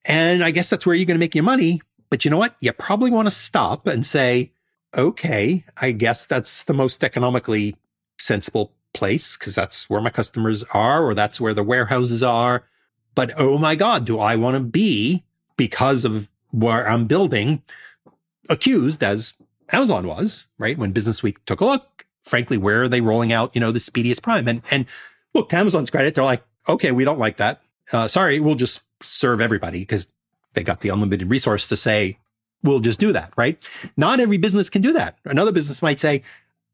And 0.06 0.44
I 0.44 0.52
guess 0.52 0.70
that's 0.70 0.86
where 0.86 0.96
you're 0.96 1.06
going 1.06 1.16
to 1.16 1.20
make 1.20 1.36
your 1.36 1.44
money. 1.44 1.82
But 2.12 2.24
you 2.26 2.30
know 2.30 2.38
what? 2.38 2.56
You 2.60 2.72
probably 2.74 3.10
want 3.10 3.26
to 3.26 3.32
stop 3.32 3.88
and 3.88 4.06
say, 4.06 4.52
okay, 4.96 5.66
I 5.78 5.94
guess 5.94 6.26
that's 6.26 6.64
the 6.64 6.74
most 6.74 7.04
economically 7.04 7.78
sensible 8.20 8.74
place 8.94 9.38
because 9.38 9.56
that's 9.56 9.90
where 9.90 10.02
my 10.02 10.10
customers 10.10 10.64
are 10.74 11.06
or 11.06 11.16
that's 11.16 11.40
where 11.40 11.54
the 11.54 11.64
warehouses 11.64 12.22
are. 12.22 12.66
But 13.16 13.32
oh 13.38 13.58
my 13.58 13.76
God, 13.76 14.06
do 14.06 14.20
I 14.20 14.36
want 14.36 14.56
to 14.56 14.60
be 14.60 15.24
because 15.56 16.04
of 16.04 16.30
where 16.52 16.88
I'm 16.88 17.08
building 17.08 17.64
accused 18.50 19.02
as 19.04 19.34
Amazon 19.72 20.06
was, 20.06 20.48
right? 20.58 20.78
When 20.78 20.92
Business 20.92 21.24
Week 21.24 21.44
took 21.46 21.62
a 21.62 21.66
look, 21.66 22.06
frankly, 22.24 22.58
where 22.58 22.84
are 22.84 22.90
they 22.90 23.00
rolling 23.00 23.32
out, 23.32 23.56
you 23.56 23.62
know, 23.62 23.72
the 23.72 23.80
speediest 23.80 24.22
prime? 24.22 24.50
And, 24.50 24.62
and 24.70 24.86
look, 25.34 25.48
to 25.50 25.58
Amazon's 25.58 25.90
credit, 25.90 26.14
they're 26.14 26.26
like, 26.26 26.44
okay, 26.68 26.92
we 26.92 27.06
don't 27.06 27.20
like 27.20 27.38
that. 27.38 27.62
Uh, 27.94 28.10
sorry, 28.10 28.42
we'll 28.42 28.56
just 28.56 28.82
serve 29.02 29.40
everybody 29.40 29.80
because 29.80 30.08
they 30.54 30.64
got 30.64 30.82
the 30.82 30.90
unlimited 30.90 31.30
resource 31.30 31.68
to 31.68 31.78
say, 31.78 32.18
we'll 32.64 32.80
just 32.80 33.00
do 33.00 33.12
that, 33.14 33.34
right? 33.36 33.68
Not 33.98 34.20
every 34.20 34.38
business 34.38 34.70
can 34.70 34.82
do 34.82 34.94
that. 34.94 35.18
Another 35.26 35.52
business 35.52 35.82
might 35.82 36.00
say, 36.00 36.24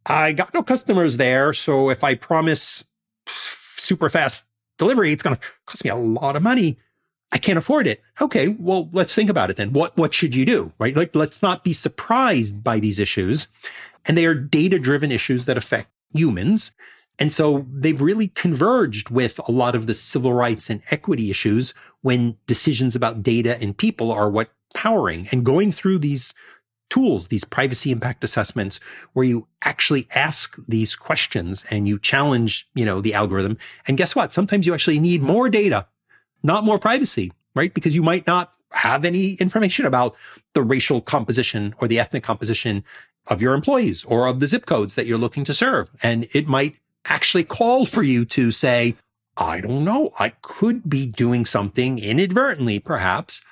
I 0.06 0.32
got 0.32 0.54
no 0.54 0.64
customers 0.64 1.18
there. 1.18 1.54
So 1.54 1.90
if 1.90 2.04
I 2.04 2.16
promise 2.16 2.86
super 3.28 4.10
fast 4.10 4.48
delivery, 4.78 5.12
it's 5.12 5.24
going 5.24 5.36
to 5.36 5.42
cost 5.66 5.84
me 5.84 5.90
a 5.90 5.96
lot 5.96 6.36
of 6.36 6.44
money. 6.44 6.78
I 7.32 7.38
can't 7.38 7.58
afford 7.58 7.88
it. 7.88 8.02
Okay. 8.22 8.48
Well, 8.48 8.90
let's 8.94 9.14
think 9.14 9.30
about 9.30 9.50
it 9.50 9.58
then. 9.58 9.74
What, 9.74 9.98
what 9.98 10.14
should 10.14 10.34
you 10.34 10.46
do? 10.46 10.72
Right? 10.80 10.96
Like, 10.96 11.16
let's 11.16 11.42
not 11.42 11.64
be 11.64 11.74
surprised 11.74 12.64
by 12.64 12.80
these 12.80 13.00
issues. 13.00 13.50
And 14.06 14.18
they 14.18 14.26
are 14.26 14.34
data 14.34 14.80
driven 14.80 15.12
issues 15.12 15.46
that 15.46 15.58
affect 15.58 15.90
humans. 16.14 16.74
And 17.20 17.34
so 17.34 17.66
they've 17.70 18.02
really 18.02 18.30
converged 18.30 19.10
with 19.10 19.40
a 19.48 19.52
lot 19.52 19.76
of 19.76 19.88
the 19.88 19.94
civil 19.94 20.34
rights 20.34 20.70
and 20.70 20.82
equity 20.90 21.30
issues 21.30 21.74
when 22.08 22.38
decisions 22.46 22.96
about 22.96 23.22
data 23.22 23.62
and 23.62 23.78
people 23.78 24.14
are 24.14 24.30
what 24.30 24.50
powering 24.74 25.28
and 25.30 25.44
going 25.44 25.74
through 25.74 25.98
these 25.98 26.34
tools, 26.90 27.28
these 27.28 27.44
privacy 27.44 27.92
impact 27.92 28.24
assessments, 28.24 28.80
where 29.12 29.26
you 29.26 29.46
actually 29.64 30.08
ask 30.16 30.56
these 30.70 30.96
questions 30.96 31.66
and 31.70 31.86
you 31.86 32.00
challenge, 32.00 32.66
you 32.74 32.86
know, 32.86 33.02
the 33.02 33.14
algorithm. 33.14 33.58
And 33.90 33.98
guess 33.98 34.16
what? 34.16 34.32
Sometimes 34.32 34.66
you 34.66 34.74
actually 34.74 35.02
need 35.02 35.20
mm-hmm. 35.20 35.34
more 35.34 35.50
data, 35.50 35.86
not 36.44 36.64
more 36.64 36.80
privacy, 36.80 37.34
right? 37.54 37.74
Because 37.74 37.94
you 37.94 38.04
might 38.04 38.26
not 38.26 38.54
have 38.72 39.04
any 39.04 39.34
information 39.34 39.86
about 39.86 40.16
the 40.54 40.64
racial 40.64 41.02
composition 41.02 41.76
or 41.82 41.90
the 41.90 42.00
ethnic 42.00 42.24
composition 42.24 42.86
of 43.26 43.42
your 43.42 43.54
employees 43.54 44.06
or 44.06 44.28
of 44.28 44.40
the 44.40 44.48
zip 44.48 44.66
codes 44.66 44.96
that 44.96 45.08
you're 45.08 45.18
looking 45.18 45.44
to 45.44 45.54
serve. 45.54 45.90
And 46.02 46.26
it 46.34 46.48
might 46.48 46.78
actually 47.04 47.44
call 47.44 47.86
for 47.86 48.02
you 48.02 48.24
to 48.24 48.52
say, 48.52 48.96
I 49.38 49.62
don't 49.62 49.84
know. 49.84 50.10
I 50.20 50.30
could 50.42 50.90
be 50.90 51.06
doing 51.06 51.46
something 51.46 52.00
inadvertently, 52.00 52.80
perhaps, 52.80 53.46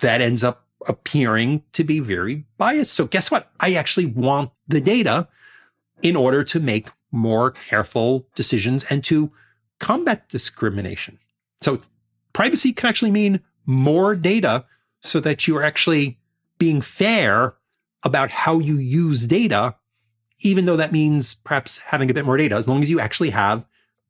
that 0.00 0.20
ends 0.20 0.44
up 0.44 0.66
appearing 0.86 1.62
to 1.72 1.84
be 1.84 2.00
very 2.00 2.44
biased. 2.58 2.92
So 2.92 3.06
guess 3.06 3.30
what? 3.30 3.50
I 3.58 3.74
actually 3.74 4.06
want 4.06 4.50
the 4.68 4.80
data 4.80 5.28
in 6.02 6.16
order 6.16 6.44
to 6.44 6.60
make 6.60 6.88
more 7.10 7.50
careful 7.50 8.26
decisions 8.34 8.84
and 8.84 9.02
to 9.04 9.30
combat 9.78 10.28
discrimination. 10.28 11.18
So 11.60 11.80
privacy 12.32 12.72
can 12.72 12.88
actually 12.88 13.10
mean 13.10 13.40
more 13.66 14.14
data 14.14 14.64
so 15.00 15.20
that 15.20 15.46
you 15.46 15.56
are 15.56 15.62
actually 15.62 16.18
being 16.58 16.80
fair 16.80 17.54
about 18.02 18.30
how 18.30 18.58
you 18.58 18.76
use 18.76 19.26
data, 19.26 19.76
even 20.40 20.64
though 20.64 20.76
that 20.76 20.92
means 20.92 21.34
perhaps 21.34 21.78
having 21.78 22.10
a 22.10 22.14
bit 22.14 22.24
more 22.24 22.36
data, 22.36 22.54
as 22.54 22.68
long 22.68 22.82
as 22.82 22.88
you 22.88 23.00
actually 23.00 23.30
have 23.30 23.64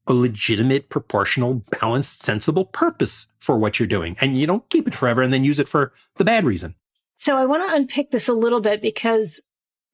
a 0.06 0.12
legitimate, 0.12 0.88
proportional, 0.88 1.62
balanced, 1.80 2.22
sensible 2.22 2.64
purpose 2.64 3.28
for 3.38 3.56
what 3.56 3.78
you're 3.78 3.86
doing. 3.86 4.16
And 4.20 4.38
you 4.38 4.46
don't 4.46 4.68
keep 4.70 4.88
it 4.88 4.94
forever 4.94 5.22
and 5.22 5.32
then 5.32 5.44
use 5.44 5.60
it 5.60 5.68
for 5.68 5.92
the 6.16 6.24
bad 6.24 6.44
reason. 6.44 6.74
So 7.16 7.36
I 7.36 7.44
want 7.44 7.68
to 7.68 7.76
unpick 7.76 8.10
this 8.10 8.28
a 8.28 8.32
little 8.32 8.60
bit 8.60 8.80
because 8.80 9.42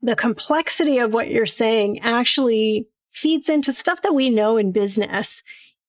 the 0.00 0.16
complexity 0.16 0.98
of 0.98 1.12
what 1.12 1.28
you're 1.28 1.46
saying 1.46 2.00
actually 2.00 2.88
feeds 3.10 3.48
into 3.48 3.72
stuff 3.72 4.02
that 4.02 4.14
we 4.14 4.30
know 4.30 4.56
in 4.56 4.72
business. 4.72 5.42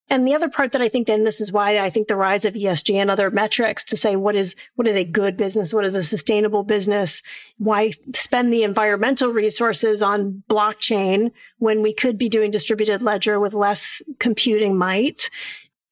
And 0.09 0.25
the 0.25 0.35
other 0.35 0.47
part 0.47 0.71
that 0.71 0.81
I 0.81 0.87
think 0.87 1.07
then 1.07 1.25
this 1.25 1.41
is 1.41 1.51
why 1.51 1.79
I 1.79 1.89
think 1.89 2.07
the 2.07 2.15
rise 2.15 2.45
of 2.45 2.53
ESG 2.53 2.95
and 2.95 3.11
other 3.11 3.29
metrics 3.29 3.83
to 3.85 3.97
say 3.97 4.15
what 4.15 4.35
is 4.35 4.55
what 4.75 4.87
is 4.87 4.95
a 4.95 5.03
good 5.03 5.35
business, 5.35 5.73
what 5.73 5.83
is 5.83 5.95
a 5.95 6.03
sustainable 6.03 6.63
business, 6.63 7.21
why 7.57 7.89
spend 8.13 8.53
the 8.53 8.63
environmental 8.63 9.31
resources 9.31 10.01
on 10.01 10.43
blockchain 10.49 11.31
when 11.59 11.81
we 11.81 11.93
could 11.93 12.17
be 12.17 12.29
doing 12.29 12.51
distributed 12.51 13.01
ledger 13.01 13.39
with 13.39 13.53
less 13.53 14.01
computing 14.19 14.77
might. 14.77 15.29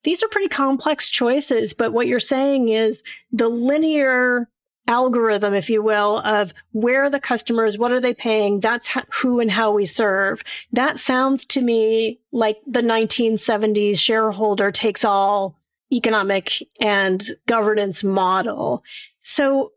These 0.04 0.22
are 0.22 0.28
pretty 0.28 0.48
complex 0.48 1.10
choices, 1.10 1.74
but 1.74 1.92
what 1.92 2.06
you're 2.06 2.20
saying 2.20 2.68
is 2.68 3.02
the 3.32 3.48
linear 3.48 4.48
algorithm, 4.88 5.54
if 5.54 5.68
you 5.68 5.82
will, 5.82 6.18
of 6.18 6.54
where 6.72 7.04
are 7.04 7.10
the 7.10 7.20
customers, 7.20 7.78
what 7.78 7.92
are 7.92 8.00
they 8.00 8.14
paying? 8.14 8.60
That's 8.60 8.96
who 9.20 9.40
and 9.40 9.50
how 9.50 9.72
we 9.72 9.86
serve. 9.86 10.42
That 10.72 10.98
sounds 10.98 11.44
to 11.46 11.60
me 11.60 12.20
like 12.32 12.58
the 12.66 12.82
1970s 12.82 13.98
shareholder 13.98 14.70
takes 14.70 15.04
all 15.04 15.56
economic 15.92 16.52
and 16.80 17.22
governance 17.46 18.02
model. 18.02 18.82
So 19.22 19.72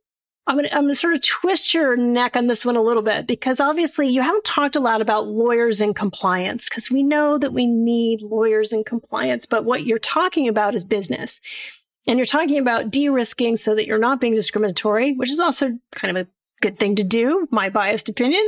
I'm 0.50 0.58
going, 0.58 0.88
to 0.88 0.96
sort 0.96 1.14
of 1.14 1.22
twist 1.22 1.76
your 1.76 1.96
neck 1.96 2.36
on 2.36 2.48
this 2.48 2.66
one 2.66 2.76
a 2.76 2.82
little 2.82 3.04
bit 3.04 3.28
because 3.28 3.60
obviously 3.60 4.08
you 4.08 4.24
haven't 4.24 4.46
talked 4.46 4.76
a 4.76 4.80
lot 4.80 5.00
about 5.00 5.28
lawyers 5.28 5.80
and 5.80 5.96
compliance 5.96 6.68
because 6.68 6.90
we 6.90 7.04
know 7.04 7.38
that 7.38 7.54
we 7.54 7.68
need 7.68 8.24
lawyers 8.24 8.74
and 8.74 8.84
compliance, 8.84 9.46
but 9.46 9.64
what 9.64 9.86
you're 9.86 10.00
talking 10.00 10.48
about 10.48 10.74
is 10.74 10.84
business. 10.84 11.40
And 12.08 12.18
you're 12.18 12.26
talking 12.26 12.58
about 12.58 12.92
de 12.92 13.10
risking 13.10 13.56
so 13.56 13.76
that 13.76 13.86
you're 13.86 13.98
not 13.98 14.22
being 14.22 14.36
discriminatory, 14.36 15.14
which 15.14 15.30
is 15.30 15.40
also 15.40 15.78
kind 15.92 16.18
of 16.18 16.26
a 16.26 16.30
good 16.62 16.78
thing 16.78 16.96
to 16.96 17.04
do, 17.04 17.48
my 17.52 17.70
biased 17.70 18.10
opinion. 18.10 18.44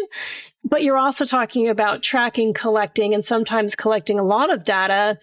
But 0.64 0.84
you're 0.84 0.98
also 0.98 1.26
talking 1.26 1.70
about 1.70 2.04
tracking, 2.04 2.54
collecting, 2.54 3.14
and 3.14 3.24
sometimes 3.24 3.76
collecting 3.76 4.20
a 4.20 4.24
lot 4.24 4.52
of 4.52 4.66
data 4.66 5.18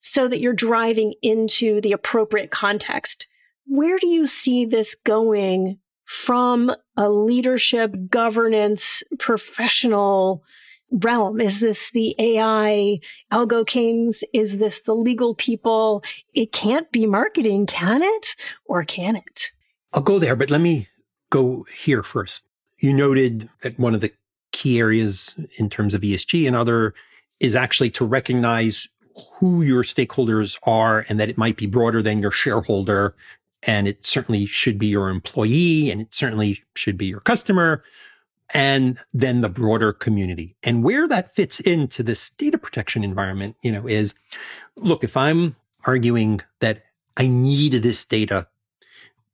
so 0.00 0.28
that 0.28 0.40
you're 0.40 0.52
driving 0.52 1.14
into 1.22 1.80
the 1.80 1.92
appropriate 1.92 2.50
context. 2.50 3.26
Where 3.66 3.98
do 3.98 4.08
you 4.08 4.26
see 4.26 4.64
this 4.64 4.94
going 4.94 5.78
from 6.04 6.74
a 6.96 7.08
leadership, 7.08 7.94
governance, 8.08 9.02
professional 9.18 10.42
realm? 10.90 11.40
Is 11.40 11.60
this 11.60 11.90
the 11.90 12.14
AI 12.18 13.00
algo 13.32 13.66
kings? 13.66 14.24
Is 14.32 14.58
this 14.58 14.82
the 14.82 14.94
legal 14.94 15.34
people? 15.34 16.02
It 16.34 16.52
can't 16.52 16.90
be 16.92 17.06
marketing, 17.06 17.66
can 17.66 18.02
it? 18.02 18.36
Or 18.64 18.84
can 18.84 19.16
it? 19.16 19.50
I'll 19.92 20.02
go 20.02 20.18
there, 20.18 20.36
but 20.36 20.50
let 20.50 20.60
me 20.60 20.88
go 21.30 21.64
here 21.76 22.02
first. 22.02 22.46
You 22.78 22.94
noted 22.94 23.48
that 23.62 23.78
one 23.78 23.94
of 23.94 24.00
the 24.00 24.12
key 24.52 24.78
areas 24.78 25.38
in 25.58 25.70
terms 25.70 25.94
of 25.94 26.02
ESG 26.02 26.46
and 26.46 26.56
other 26.56 26.94
is 27.38 27.54
actually 27.54 27.90
to 27.90 28.04
recognize 28.04 28.88
who 29.34 29.62
your 29.62 29.82
stakeholders 29.82 30.58
are 30.64 31.04
and 31.08 31.18
that 31.20 31.28
it 31.28 31.38
might 31.38 31.56
be 31.56 31.66
broader 31.66 32.02
than 32.02 32.20
your 32.20 32.30
shareholder. 32.30 33.14
And 33.62 33.86
it 33.86 34.06
certainly 34.06 34.46
should 34.46 34.78
be 34.78 34.86
your 34.86 35.10
employee 35.10 35.90
and 35.90 36.00
it 36.00 36.14
certainly 36.14 36.62
should 36.74 36.96
be 36.96 37.06
your 37.06 37.20
customer 37.20 37.82
and 38.52 38.98
then 39.12 39.40
the 39.40 39.48
broader 39.48 39.92
community. 39.92 40.56
And 40.62 40.82
where 40.82 41.06
that 41.08 41.34
fits 41.34 41.60
into 41.60 42.02
this 42.02 42.30
data 42.30 42.58
protection 42.58 43.04
environment, 43.04 43.56
you 43.62 43.72
know, 43.72 43.86
is 43.86 44.14
look, 44.76 45.04
if 45.04 45.16
I'm 45.16 45.56
arguing 45.84 46.40
that 46.60 46.82
I 47.16 47.26
need 47.26 47.72
this 47.74 48.04
data, 48.04 48.48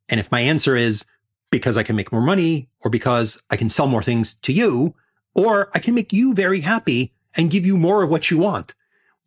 and 0.08 0.20
if 0.20 0.30
my 0.30 0.40
answer 0.40 0.76
is 0.76 1.04
because 1.50 1.76
I 1.76 1.82
can 1.82 1.96
make 1.96 2.12
more 2.12 2.22
money 2.22 2.68
or 2.84 2.90
because 2.90 3.42
I 3.50 3.56
can 3.56 3.68
sell 3.68 3.86
more 3.86 4.02
things 4.02 4.34
to 4.34 4.52
you, 4.52 4.94
or 5.34 5.70
I 5.74 5.78
can 5.78 5.94
make 5.94 6.12
you 6.12 6.34
very 6.34 6.60
happy 6.60 7.12
and 7.34 7.50
give 7.50 7.66
you 7.66 7.76
more 7.76 8.02
of 8.02 8.10
what 8.10 8.30
you 8.30 8.38
want. 8.38 8.74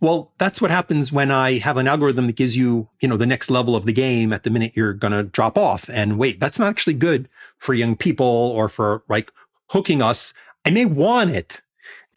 Well, 0.01 0.31
that's 0.37 0.61
what 0.61 0.71
happens 0.71 1.11
when 1.11 1.29
I 1.29 1.57
have 1.57 1.77
an 1.77 1.87
algorithm 1.87 2.27
that 2.27 2.37
gives 2.37 2.55
you, 2.55 2.87
you 3.01 3.07
know, 3.07 3.17
the 3.17 3.25
next 3.25 3.51
level 3.51 3.75
of 3.75 3.85
the 3.85 3.93
game 3.93 4.31
at 4.31 4.43
the 4.43 4.49
minute 4.49 4.71
you're 4.73 4.93
going 4.93 5.11
to 5.11 5.23
drop 5.23 5.57
off. 5.57 5.89
And 5.89 6.17
wait, 6.17 6.39
that's 6.39 6.57
not 6.57 6.69
actually 6.69 6.93
good 6.93 7.27
for 7.57 7.73
young 7.73 7.97
people 7.97 8.25
or 8.25 8.69
for 8.69 9.03
like 9.09 9.31
hooking 9.69 10.01
us. 10.01 10.33
I 10.65 10.71
may 10.71 10.85
want 10.85 11.31
it. 11.31 11.61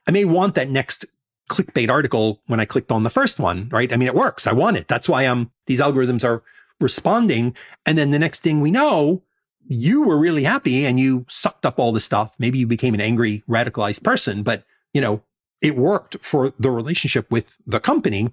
I 0.06 0.10
may 0.10 0.24
want 0.24 0.54
that 0.54 0.70
next 0.70 1.04
clickbait 1.48 1.90
article 1.90 2.40
when 2.46 2.60
I 2.60 2.64
clicked 2.64 2.90
on 2.90 3.02
the 3.02 3.10
first 3.10 3.38
one, 3.38 3.68
right? 3.70 3.92
I 3.92 3.96
mean, 3.96 4.08
it 4.08 4.14
works. 4.14 4.46
I 4.46 4.52
want 4.52 4.76
it. 4.76 4.88
That's 4.88 5.08
why 5.08 5.22
I'm, 5.22 5.50
these 5.66 5.80
algorithms 5.80 6.24
are 6.24 6.42
responding. 6.80 7.54
And 7.86 7.98
then 7.98 8.10
the 8.10 8.18
next 8.18 8.40
thing 8.40 8.60
we 8.60 8.70
know, 8.70 9.22
you 9.68 10.02
were 10.02 10.18
really 10.18 10.44
happy 10.44 10.84
and 10.86 10.98
you 10.98 11.24
sucked 11.28 11.64
up 11.64 11.78
all 11.78 11.92
the 11.92 12.00
stuff. 12.00 12.34
Maybe 12.38 12.58
you 12.58 12.66
became 12.66 12.94
an 12.94 13.00
angry, 13.00 13.44
radicalized 13.48 14.02
person, 14.02 14.42
but 14.42 14.64
you 14.92 15.00
know, 15.00 15.22
it 15.60 15.76
worked 15.76 16.16
for 16.20 16.52
the 16.58 16.70
relationship 16.70 17.30
with 17.30 17.56
the 17.66 17.78
company, 17.78 18.30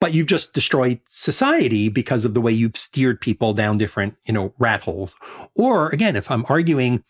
but 0.00 0.14
you've 0.14 0.26
just 0.26 0.54
destroyed 0.54 1.00
society 1.06 1.88
because 1.88 2.24
of 2.24 2.32
the 2.34 2.40
way 2.40 2.52
you've 2.52 2.76
steered 2.76 3.20
people 3.20 3.52
down 3.52 3.76
different, 3.76 4.16
you 4.24 4.32
know, 4.32 4.54
rat 4.58 4.82
holes. 4.82 5.14
Or 5.54 5.90
again, 5.90 6.16
if 6.16 6.30
I'm 6.30 6.46
arguing 6.48 7.04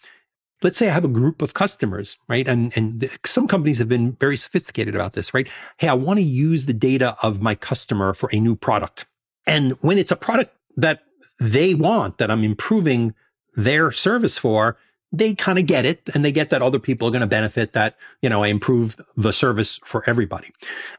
let's 0.62 0.79
say 0.79 0.88
I 0.88 0.92
have 0.92 1.05
a 1.05 1.09
group 1.09 1.42
of 1.42 1.55
customers, 1.55 2.18
right? 2.29 2.46
And, 2.46 2.72
and 2.77 3.09
some 3.25 3.48
companies 3.48 3.79
have 3.79 3.88
been 3.88 4.12
very 4.12 4.37
sophisticated 4.37 4.94
about 4.94 5.12
this, 5.12 5.35
right? 5.35 5.48
Hey, 5.79 5.88
I 5.88 5.94
want 5.94 6.18
to 6.18 6.25
use 6.25 6.66
the 6.66 6.72
data 6.72 7.16
of 7.22 7.42
my 7.42 7.55
customer 7.55 8.14
for 8.14 8.29
a 8.33 8.40
new 8.40 8.57
product. 8.57 9.07
And 9.46 9.72
when 9.81 9.98
it's 9.98 10.12
a 10.12 10.16
product 10.16 10.55
that 10.77 11.03
they 11.40 11.75
want, 11.75 12.18
that 12.18 12.31
I'm 12.31 12.44
improving 12.44 13.14
their 13.55 13.90
service 13.90 14.38
for, 14.38 14.79
they 15.12 15.35
kind 15.35 15.59
of 15.59 15.66
get 15.66 15.85
it 15.85 16.09
and 16.14 16.25
they 16.25 16.33
get 16.33 16.51
that 16.51 16.62
other 16.62 16.79
people 16.79 17.07
are 17.07 17.11
going 17.11 17.20
to 17.20 17.27
benefit 17.27 17.75
that, 17.75 17.96
you 18.22 18.31
know, 18.31 18.42
I 18.42 18.48
improve 18.48 18.96
the 19.16 19.33
service 19.33 19.79
for 19.85 20.03
everybody. 20.09 20.53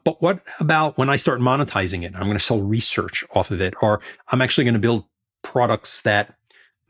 But 0.04 0.22
what 0.22 0.40
about 0.60 0.96
when 0.96 1.10
I 1.10 1.16
start 1.16 1.40
monetizing 1.40 2.04
it? 2.04 2.14
I'm 2.14 2.22
going 2.22 2.34
to 2.34 2.40
sell 2.40 2.60
research 2.60 3.24
off 3.34 3.50
of 3.50 3.60
it, 3.60 3.74
or 3.82 4.00
I'm 4.28 4.40
actually 4.40 4.64
going 4.64 4.74
to 4.74 4.80
build 4.80 5.04
products 5.42 6.00
that 6.02 6.36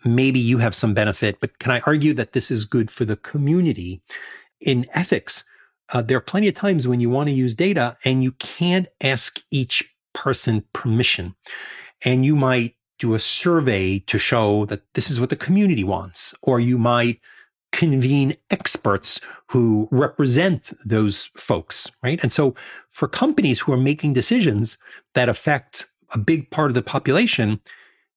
maybe 0.04 0.38
you 0.38 0.58
have 0.58 0.74
some 0.74 0.94
benefit, 0.94 1.38
but 1.40 1.58
can 1.58 1.72
I 1.72 1.80
argue 1.80 2.14
that 2.14 2.32
this 2.32 2.50
is 2.50 2.64
good 2.64 2.90
for 2.90 3.04
the 3.04 3.16
community? 3.16 4.02
In 4.60 4.86
ethics, 4.92 5.44
uh, 5.92 6.02
there 6.02 6.16
are 6.16 6.22
plenty 6.22 6.48
of 6.48 6.54
times 6.54 6.88
when 6.88 7.00
you 7.00 7.10
want 7.10 7.28
to 7.28 7.34
use 7.34 7.54
data 7.54 7.96
and 8.04 8.22
you 8.22 8.32
can't 8.32 8.88
ask 9.02 9.40
each 9.50 9.94
person 10.12 10.64
permission. 10.72 11.34
And 12.04 12.24
you 12.24 12.36
might 12.36 12.76
do 12.98 13.14
a 13.14 13.18
survey 13.18 13.98
to 14.00 14.18
show 14.18 14.64
that 14.66 14.82
this 14.94 15.10
is 15.10 15.20
what 15.20 15.30
the 15.30 15.36
community 15.36 15.84
wants, 15.84 16.34
or 16.42 16.60
you 16.60 16.78
might 16.78 17.20
convene 17.72 18.34
experts 18.50 19.20
who 19.48 19.88
represent 19.90 20.72
those 20.84 21.26
folks, 21.36 21.90
right? 22.02 22.20
And 22.22 22.32
so 22.32 22.54
for 22.90 23.08
companies 23.08 23.60
who 23.60 23.72
are 23.72 23.76
making 23.76 24.12
decisions 24.12 24.78
that 25.14 25.28
affect 25.28 25.86
a 26.10 26.18
big 26.18 26.50
part 26.50 26.70
of 26.70 26.74
the 26.74 26.82
population, 26.82 27.60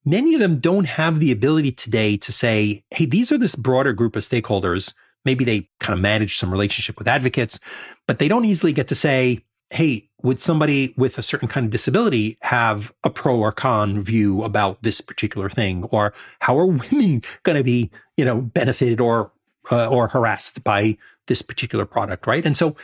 many 0.07 0.33
of 0.33 0.39
them 0.39 0.59
don't 0.59 0.85
have 0.85 1.19
the 1.19 1.33
ability 1.33 1.71
today 1.73 2.15
to 2.15 2.31
say, 2.31 2.83
hey, 2.91 3.05
these 3.05 3.29
are 3.29 3.37
this 3.37 3.55
broader 3.55 3.91
group 3.91 4.15
of 4.15 4.23
stakeholders. 4.23 4.93
Maybe 5.25 5.43
they 5.43 5.69
kind 5.81 5.93
of 5.93 5.99
manage 5.99 6.37
some 6.37 6.49
relationship 6.49 6.97
with 6.97 7.09
advocates, 7.09 7.59
but 8.07 8.17
they 8.17 8.29
don't 8.29 8.45
easily 8.45 8.71
get 8.71 8.87
to 8.87 8.95
say, 8.95 9.43
hey, 9.69 10.09
would 10.23 10.41
somebody 10.41 10.93
with 10.95 11.17
a 11.17 11.21
certain 11.21 11.49
kind 11.49 11.65
of 11.65 11.71
disability 11.71 12.37
have 12.41 12.93
a 13.03 13.09
pro 13.09 13.37
or 13.37 13.51
con 13.51 14.01
view 14.01 14.43
about 14.43 14.81
this 14.81 15.01
particular 15.01 15.49
thing? 15.49 15.83
Or 15.91 16.13
how 16.39 16.57
are 16.57 16.65
women 16.91 17.21
going 17.43 17.57
to 17.57 17.63
be, 17.63 17.91
you 18.15 18.23
know, 18.23 18.39
benefited 18.39 19.01
or, 19.01 19.33
uh, 19.69 19.89
or 19.89 20.07
harassed 20.07 20.63
by 20.63 20.97
this 21.27 21.41
particular 21.41 21.85
product, 21.85 22.25
right? 22.25 22.45
And 22.45 22.55
so 22.55 22.77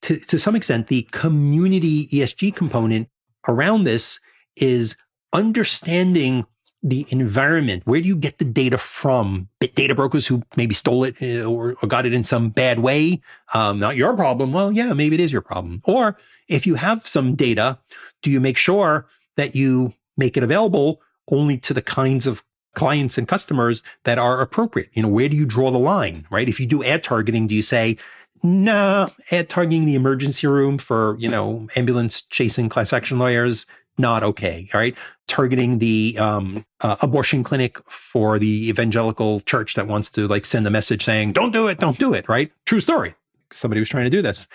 to, 0.00 0.18
to 0.18 0.38
some 0.38 0.56
extent, 0.56 0.86
the 0.86 1.02
community 1.10 2.06
ESG 2.06 2.56
component 2.56 3.10
around 3.46 3.84
this 3.84 4.18
is 4.56 4.96
understanding 5.34 6.46
the 6.82 7.06
environment. 7.10 7.82
Where 7.84 8.00
do 8.00 8.08
you 8.08 8.16
get 8.16 8.38
the 8.38 8.44
data 8.44 8.78
from? 8.78 9.48
Data 9.60 9.94
brokers 9.94 10.26
who 10.26 10.42
maybe 10.56 10.74
stole 10.74 11.04
it 11.04 11.20
uh, 11.22 11.44
or, 11.44 11.76
or 11.82 11.88
got 11.88 12.06
it 12.06 12.14
in 12.14 12.24
some 12.24 12.50
bad 12.50 12.78
way. 12.78 13.20
Um, 13.52 13.78
not 13.78 13.96
your 13.96 14.14
problem. 14.14 14.52
Well, 14.52 14.72
yeah, 14.72 14.92
maybe 14.92 15.14
it 15.14 15.20
is 15.20 15.32
your 15.32 15.42
problem. 15.42 15.82
Or 15.84 16.16
if 16.48 16.66
you 16.66 16.76
have 16.76 17.06
some 17.06 17.34
data, 17.34 17.78
do 18.22 18.30
you 18.30 18.40
make 18.40 18.56
sure 18.56 19.06
that 19.36 19.54
you 19.54 19.92
make 20.16 20.36
it 20.36 20.42
available 20.42 21.00
only 21.30 21.58
to 21.58 21.74
the 21.74 21.82
kinds 21.82 22.26
of 22.26 22.42
clients 22.74 23.18
and 23.18 23.28
customers 23.28 23.82
that 24.04 24.18
are 24.18 24.40
appropriate? 24.40 24.88
You 24.94 25.02
know, 25.02 25.08
where 25.08 25.28
do 25.28 25.36
you 25.36 25.44
draw 25.44 25.70
the 25.70 25.78
line, 25.78 26.26
right? 26.30 26.48
If 26.48 26.60
you 26.60 26.66
do 26.66 26.82
ad 26.82 27.04
targeting, 27.04 27.46
do 27.46 27.54
you 27.54 27.62
say, 27.62 27.98
nah, 28.42 29.10
ad 29.30 29.50
targeting 29.50 29.84
the 29.84 29.94
emergency 29.94 30.46
room 30.46 30.78
for, 30.78 31.16
you 31.18 31.28
know, 31.28 31.68
ambulance 31.76 32.22
chasing 32.22 32.70
class 32.70 32.92
action 32.92 33.18
lawyers? 33.18 33.66
Not 33.98 34.22
okay. 34.22 34.68
All 34.72 34.80
right. 34.80 34.96
Targeting 35.26 35.78
the 35.78 36.16
um, 36.18 36.64
uh, 36.80 36.96
abortion 37.02 37.44
clinic 37.44 37.78
for 37.86 38.38
the 38.38 38.68
evangelical 38.68 39.40
church 39.40 39.74
that 39.74 39.86
wants 39.86 40.10
to 40.12 40.26
like 40.26 40.44
send 40.44 40.66
a 40.66 40.70
message 40.70 41.04
saying, 41.04 41.32
don't 41.32 41.52
do 41.52 41.68
it, 41.68 41.78
don't 41.78 41.98
do 41.98 42.14
it. 42.14 42.28
Right. 42.28 42.50
True 42.66 42.80
story. 42.80 43.14
Somebody 43.52 43.80
was 43.80 43.88
trying 43.88 44.04
to 44.04 44.10
do 44.10 44.22
this. 44.22 44.48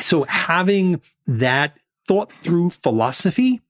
So 0.00 0.24
having 0.24 1.00
that 1.26 1.76
thought 2.06 2.30
through 2.42 2.70
philosophy 2.70 3.60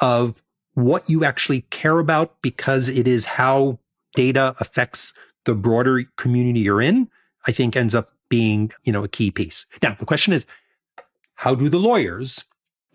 of 0.00 0.42
what 0.74 1.08
you 1.08 1.24
actually 1.24 1.62
care 1.62 1.98
about 1.98 2.40
because 2.42 2.88
it 2.88 3.08
is 3.08 3.24
how 3.24 3.78
data 4.14 4.54
affects 4.60 5.12
the 5.44 5.54
broader 5.54 6.04
community 6.16 6.60
you're 6.60 6.80
in, 6.80 7.08
I 7.46 7.52
think 7.52 7.76
ends 7.76 7.94
up 7.94 8.10
being, 8.28 8.70
you 8.84 8.92
know, 8.92 9.04
a 9.04 9.08
key 9.08 9.30
piece. 9.30 9.66
Now, 9.82 9.94
the 9.98 10.06
question 10.06 10.32
is, 10.32 10.46
how 11.34 11.54
do 11.54 11.68
the 11.68 11.78
lawyers 11.78 12.44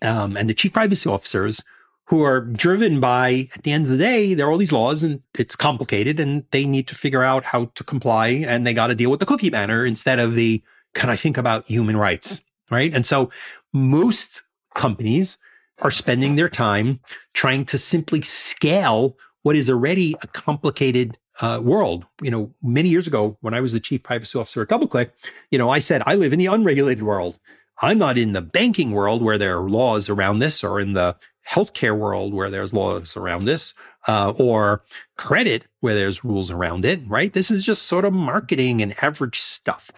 um, 0.04 0.36
and 0.36 0.48
the 0.48 0.54
chief 0.54 0.72
privacy 0.72 1.08
officers 1.08 1.64
who 2.06 2.22
are 2.22 2.40
driven 2.40 3.00
by, 3.00 3.48
at 3.54 3.62
the 3.62 3.72
end 3.72 3.86
of 3.86 3.90
the 3.90 3.96
day, 3.96 4.34
there 4.34 4.46
are 4.46 4.50
all 4.50 4.58
these 4.58 4.72
laws 4.72 5.02
and 5.02 5.22
it's 5.38 5.56
complicated 5.56 6.20
and 6.20 6.44
they 6.50 6.66
need 6.66 6.86
to 6.86 6.94
figure 6.94 7.22
out 7.22 7.44
how 7.44 7.66
to 7.74 7.82
comply 7.82 8.28
and 8.28 8.66
they 8.66 8.74
got 8.74 8.88
to 8.88 8.94
deal 8.94 9.10
with 9.10 9.20
the 9.20 9.26
cookie 9.26 9.48
banner 9.48 9.86
instead 9.86 10.18
of 10.18 10.34
the, 10.34 10.62
can 10.92 11.08
I 11.08 11.16
think 11.16 11.38
about 11.38 11.66
human 11.66 11.96
rights? 11.96 12.44
Right. 12.70 12.94
And 12.94 13.06
so 13.06 13.30
most 13.72 14.42
companies 14.74 15.38
are 15.80 15.90
spending 15.90 16.36
their 16.36 16.48
time 16.48 17.00
trying 17.32 17.64
to 17.66 17.78
simply 17.78 18.20
scale 18.20 19.16
what 19.42 19.56
is 19.56 19.70
already 19.70 20.14
a 20.22 20.26
complicated 20.26 21.18
uh, 21.40 21.60
world. 21.62 22.06
You 22.22 22.30
know, 22.30 22.54
many 22.62 22.88
years 22.88 23.06
ago, 23.06 23.36
when 23.40 23.54
I 23.54 23.60
was 23.60 23.72
the 23.72 23.80
chief 23.80 24.02
privacy 24.02 24.38
officer 24.38 24.62
at 24.62 24.68
DoubleClick, 24.68 25.10
you 25.50 25.58
know, 25.58 25.70
I 25.70 25.78
said, 25.78 26.02
I 26.06 26.14
live 26.14 26.32
in 26.32 26.38
the 26.38 26.46
unregulated 26.46 27.02
world. 27.02 27.38
I'm 27.82 27.98
not 27.98 28.18
in 28.18 28.32
the 28.32 28.42
banking 28.42 28.92
world 28.92 29.22
where 29.22 29.38
there 29.38 29.58
are 29.58 29.68
laws 29.68 30.08
around 30.08 30.38
this 30.38 30.62
or 30.62 30.80
in 30.80 30.92
the 30.92 31.16
healthcare 31.48 31.96
world 31.96 32.32
where 32.32 32.50
there's 32.50 32.72
laws 32.72 33.16
around 33.16 33.44
this 33.44 33.74
uh, 34.06 34.32
or 34.38 34.82
credit 35.16 35.66
where 35.80 35.94
there's 35.94 36.24
rules 36.24 36.50
around 36.50 36.84
it, 36.84 37.00
right? 37.06 37.32
This 37.32 37.50
is 37.50 37.64
just 37.64 37.82
sort 37.82 38.04
of 38.04 38.12
marketing 38.12 38.80
and 38.80 38.94
average 39.02 39.38
stuff. 39.38 39.90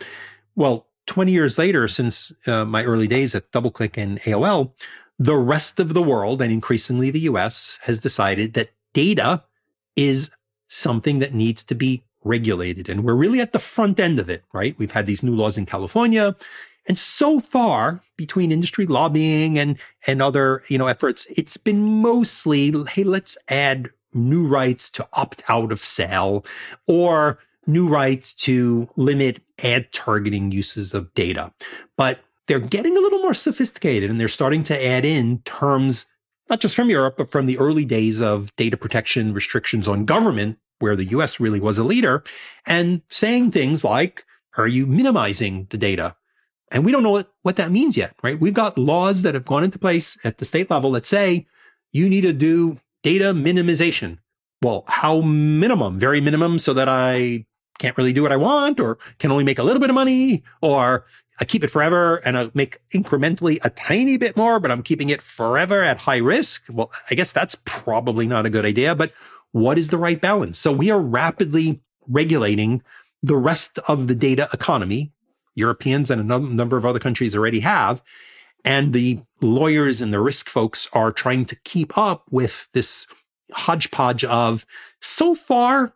Well, 0.55 0.87
20 1.07 1.33
years 1.33 1.59
later, 1.59 1.87
since 1.87 2.33
uh, 2.47 2.65
my 2.65 2.85
early 2.85 3.07
days 3.07 3.35
at 3.35 3.53
DoubleClick 3.53 3.97
and 3.97 4.19
AOL, 4.21 4.73
the 5.19 5.37
rest 5.37 5.79
of 5.81 5.95
the 5.95 6.03
world 6.03 6.43
and 6.43 6.53
increasingly 6.53 7.11
the 7.11 7.21
US 7.21 7.79
has 7.83 8.01
decided 8.01 8.55
that 8.55 8.71
data 8.93 9.45
is 9.95 10.31
something 10.69 11.21
that 11.21 11.35
needs 11.35 11.63
to 11.65 11.75
be 11.75 12.03
regulated. 12.25 12.89
And 12.89 13.05
we're 13.05 13.15
really 13.15 13.41
at 13.41 13.53
the 13.53 13.59
front 13.59 14.01
end 14.01 14.19
of 14.19 14.29
it, 14.29 14.43
right? 14.53 14.77
We've 14.79 14.91
had 14.91 15.07
these 15.07 15.23
new 15.23 15.35
laws 15.35 15.57
in 15.57 15.65
California. 15.65 16.37
And 16.89 16.97
so 16.99 17.41
far, 17.41 18.01
between 18.17 18.53
industry 18.53 18.87
lobbying 18.87 19.59
and, 19.59 19.79
and 20.07 20.23
other, 20.23 20.63
you 20.69 20.79
know, 20.79 20.87
efforts, 20.87 21.27
it's 21.37 21.57
been 21.57 21.83
mostly, 21.83 22.73
hey, 22.89 23.05
let's 23.05 23.37
add 23.49 23.91
new 24.15 24.47
rights 24.47 24.91
to 24.91 25.07
opt 25.13 25.43
out 25.49 25.73
of 25.73 25.81
sale 25.81 26.45
or 26.87 27.39
new 27.67 27.89
rights 27.89 28.33
to 28.33 28.89
limit 28.97 29.43
ad 29.63 29.93
targeting 29.93 30.53
uses 30.53 30.95
of 30.95 31.13
data. 31.15 31.53
But 31.97 32.21
they're 32.47 32.61
getting 32.61 32.97
a 32.97 33.01
little 33.01 33.19
more 33.19 33.35
sophisticated 33.35 34.11
and 34.11 34.21
they're 34.21 34.29
starting 34.29 34.63
to 34.65 34.87
add 34.87 35.05
in 35.05 35.41
terms, 35.41 36.07
not 36.49 36.61
just 36.61 36.77
from 36.77 36.91
Europe, 36.91 37.17
but 37.19 37.31
from 37.31 37.47
the 37.47 37.59
early 37.59 37.85
days 37.85 38.23
of 38.23 38.55
data 38.57 38.77
protection 38.77 39.35
restrictions 39.35 39.89
on 39.89 40.05
government, 40.05 40.59
where 40.79 40.95
the 40.97 41.07
US 41.07 41.41
really 41.41 41.61
was 41.61 41.79
a 41.79 41.85
leader, 41.85 42.23
and 42.67 43.03
saying 43.09 43.51
things 43.51 43.83
like, 43.83 44.25
are 44.57 44.69
you 44.69 44.87
minimizing 44.87 45.67
the 45.71 45.79
data? 45.79 46.15
And 46.71 46.85
we 46.85 46.93
don't 46.93 47.03
know 47.03 47.11
what, 47.11 47.33
what 47.43 47.57
that 47.57 47.71
means 47.71 47.97
yet, 47.97 48.15
right? 48.23 48.41
We've 48.41 48.55
got 48.55 48.77
laws 48.77 49.23
that 49.23 49.35
have 49.35 49.45
gone 49.45 49.65
into 49.65 49.79
place 49.79 50.19
at 50.25 50.39
the 50.39 50.45
state 50.45 50.71
level 50.71 50.91
that 50.93 51.07
say 51.07 51.47
you 51.93 52.09
need 52.09 52.23
to 52.23 52.33
do 52.33 52.79
data 53.03 53.33
minimization. 53.33 54.19
Well, 54.63 54.85
how 54.89 55.21
minimum? 55.21 55.99
Very 55.99 56.21
minimum 56.21 56.59
so 56.59 56.73
that 56.75 56.89
I 56.89 57.47
can't 57.79 57.97
really 57.97 58.13
do 58.13 58.23
what 58.23 58.33
I 58.33 58.37
want 58.37 58.81
or 58.81 58.99
can 59.19 59.31
only 59.31 59.45
make 59.45 59.59
a 59.59 59.63
little 59.63 59.81
bit 59.81 59.91
of 59.91 59.95
money 59.95 60.43
or 60.61 61.05
I 61.39 61.45
keep 61.45 61.63
it 61.63 61.71
forever 61.71 62.17
and 62.17 62.39
I 62.39 62.51
make 62.55 62.79
incrementally 62.95 63.59
a 63.63 63.71
tiny 63.71 64.17
bit 64.17 64.37
more, 64.37 64.59
but 64.59 64.71
I'm 64.71 64.83
keeping 64.83 65.11
it 65.11 65.23
forever 65.23 65.83
at 65.83 65.99
high 65.99 66.17
risk. 66.17 66.65
Well, 66.71 66.91
I 67.11 67.15
guess 67.15 67.33
that's 67.33 67.57
probably 67.65 68.27
not 68.27 68.47
a 68.47 68.51
good 68.51 68.65
idea, 68.65 68.95
but 68.95 69.13
what 69.53 69.79
is 69.79 69.91
the 69.91 69.99
right 69.99 70.21
balance? 70.21 70.59
So 70.59 70.73
we 70.73 70.91
are 70.91 70.99
rapidly 70.99 71.81
regulating 72.09 72.83
the 73.23 73.37
rest 73.37 73.79
of 73.87 74.09
the 74.09 74.15
data 74.15 74.49
economy. 74.53 75.13
Europeans 75.57 76.11
and 76.11 76.21
a 76.21 76.39
number 76.39 76.77
of 76.77 76.87
other 76.87 77.01
countries 77.01 77.35
already 77.35 77.61
have. 77.61 78.03
And 78.65 78.93
the 78.93 79.21
lawyers 79.41 80.01
and 80.01 80.13
the 80.13 80.21
risk 80.21 80.49
folks 80.49 80.89
are 80.93 81.11
trying 81.11 81.45
to 81.47 81.57
keep 81.65 81.97
up 81.99 82.25
with 82.31 82.69
this 82.73 83.07
hodgepodge 83.53 84.25
of 84.25 84.67
so 85.01 85.35
far, 85.35 85.95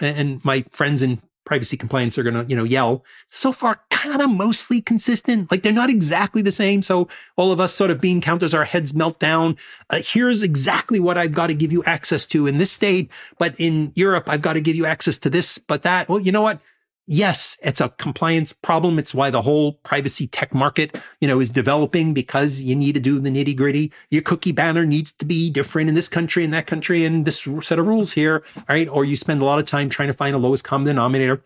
and 0.00 0.44
my 0.44 0.64
friends 0.70 1.02
in 1.02 1.20
privacy 1.44 1.76
compliance 1.76 2.18
are 2.18 2.22
going 2.22 2.34
to, 2.34 2.44
you 2.44 2.56
know, 2.56 2.64
yell, 2.64 3.04
so 3.28 3.52
far 3.52 3.80
kind 3.88 4.20
of 4.20 4.30
mostly 4.30 4.80
consistent. 4.80 5.50
Like 5.50 5.62
they're 5.62 5.72
not 5.72 5.90
exactly 5.90 6.42
the 6.42 6.52
same. 6.52 6.82
So 6.82 7.08
all 7.36 7.50
of 7.50 7.58
us 7.58 7.72
sort 7.72 7.90
of 7.90 8.00
bean 8.00 8.20
counters, 8.20 8.52
our 8.52 8.64
heads 8.64 8.94
melt 8.94 9.18
down. 9.18 9.56
Uh, 9.90 10.00
here's 10.04 10.42
exactly 10.42 11.00
what 11.00 11.16
I've 11.18 11.32
got 11.32 11.48
to 11.48 11.54
give 11.54 11.72
you 11.72 11.82
access 11.84 12.26
to 12.26 12.46
in 12.46 12.58
this 12.58 12.70
state. 12.70 13.10
But 13.38 13.58
in 13.58 13.92
Europe, 13.94 14.28
I've 14.28 14.42
got 14.42 14.52
to 14.52 14.60
give 14.60 14.76
you 14.76 14.86
access 14.86 15.18
to 15.18 15.30
this, 15.30 15.58
but 15.58 15.82
that. 15.82 16.08
Well, 16.08 16.20
you 16.20 16.32
know 16.32 16.42
what? 16.42 16.60
Yes, 17.08 17.58
it's 17.62 17.80
a 17.80 17.88
compliance 17.88 18.52
problem. 18.52 18.98
It's 18.98 19.14
why 19.14 19.30
the 19.30 19.42
whole 19.42 19.72
privacy 19.82 20.26
tech 20.26 20.54
market, 20.54 20.96
you 21.20 21.26
know, 21.26 21.40
is 21.40 21.50
developing 21.50 22.12
because 22.14 22.62
you 22.62 22.76
need 22.76 22.94
to 22.94 23.00
do 23.00 23.18
the 23.18 23.30
nitty 23.30 23.56
gritty. 23.56 23.92
Your 24.10 24.22
cookie 24.22 24.52
banner 24.52 24.84
needs 24.84 25.10
to 25.14 25.24
be 25.24 25.50
different 25.50 25.88
in 25.88 25.94
this 25.94 26.08
country 26.08 26.44
and 26.44 26.52
that 26.52 26.66
country 26.66 27.04
and 27.04 27.24
this 27.24 27.48
set 27.62 27.78
of 27.78 27.86
rules 27.86 28.12
here. 28.12 28.44
Right. 28.68 28.88
Or 28.88 29.04
you 29.04 29.16
spend 29.16 29.40
a 29.40 29.46
lot 29.46 29.58
of 29.58 29.66
time 29.66 29.88
trying 29.88 30.08
to 30.08 30.12
find 30.12 30.34
the 30.34 30.38
lowest 30.38 30.64
common 30.64 30.86
denominator, 30.86 31.42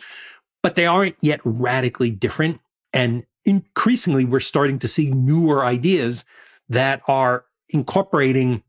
but 0.62 0.75
they 0.75 0.85
aren't 0.85 1.16
yet 1.20 1.40
radically 1.44 2.11
different. 2.11 2.61
And 2.92 3.25
increasingly, 3.44 4.25
we're 4.25 4.40
starting 4.40 4.79
to 4.81 4.88
see 4.88 5.11
newer 5.11 5.64
ideas 5.64 6.25
that 6.68 7.01
are 7.07 7.44
incorporating 7.68 8.62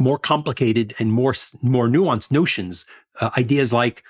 more 0.00 0.18
complicated 0.18 0.94
and 0.98 1.12
more, 1.12 1.34
more 1.60 1.86
nuanced 1.86 2.32
notions, 2.32 2.86
uh, 3.20 3.30
ideas 3.36 3.72
like 3.72 4.02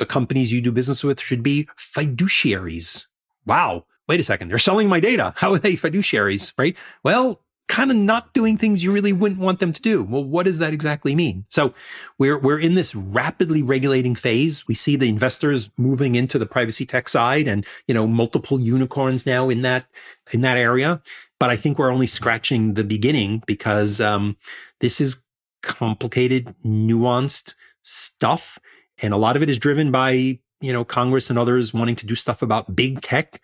the 0.00 0.06
companies 0.06 0.50
you 0.50 0.60
do 0.60 0.72
business 0.72 1.04
with 1.04 1.20
should 1.20 1.44
be 1.44 1.68
fiduciaries. 1.78 3.06
Wow. 3.46 3.86
Wait 4.08 4.18
a 4.18 4.24
second. 4.24 4.48
They're 4.48 4.58
selling 4.58 4.88
my 4.88 4.98
data. 4.98 5.32
How 5.36 5.52
are 5.52 5.58
they 5.58 5.74
fiduciaries? 5.74 6.52
Right. 6.58 6.76
Well, 7.04 7.40
kind 7.68 7.92
of 7.92 7.96
not 7.96 8.32
doing 8.32 8.58
things 8.58 8.82
you 8.82 8.90
really 8.90 9.12
wouldn't 9.12 9.40
want 9.40 9.60
them 9.60 9.72
to 9.72 9.80
do. 9.80 10.02
Well, 10.02 10.24
what 10.24 10.42
does 10.42 10.58
that 10.58 10.72
exactly 10.72 11.14
mean? 11.14 11.44
So 11.50 11.72
we're, 12.18 12.36
we're 12.36 12.58
in 12.58 12.74
this 12.74 12.96
rapidly 12.96 13.62
regulating 13.62 14.16
phase. 14.16 14.66
We 14.66 14.74
see 14.74 14.96
the 14.96 15.08
investors 15.08 15.70
moving 15.76 16.16
into 16.16 16.36
the 16.36 16.46
privacy 16.46 16.84
tech 16.84 17.08
side 17.08 17.46
and, 17.46 17.64
you 17.86 17.94
know, 17.94 18.08
multiple 18.08 18.58
unicorns 18.58 19.24
now 19.24 19.48
in 19.48 19.62
that, 19.62 19.86
in 20.32 20.40
that 20.40 20.56
area. 20.56 21.00
But 21.38 21.50
I 21.50 21.56
think 21.56 21.78
we're 21.78 21.92
only 21.92 22.08
scratching 22.08 22.74
the 22.74 22.82
beginning 22.82 23.44
because, 23.46 24.00
um, 24.00 24.36
this 24.80 25.00
is 25.00 25.24
complicated, 25.62 26.52
nuanced 26.64 27.54
stuff. 27.82 28.58
And 29.02 29.14
a 29.14 29.18
lot 29.18 29.36
of 29.36 29.42
it 29.42 29.50
is 29.50 29.58
driven 29.58 29.90
by, 29.90 30.38
you 30.60 30.72
know, 30.72 30.84
Congress 30.84 31.30
and 31.30 31.38
others 31.38 31.72
wanting 31.72 31.96
to 31.96 32.06
do 32.06 32.14
stuff 32.14 32.42
about 32.42 32.76
big 32.76 33.00
tech. 33.00 33.40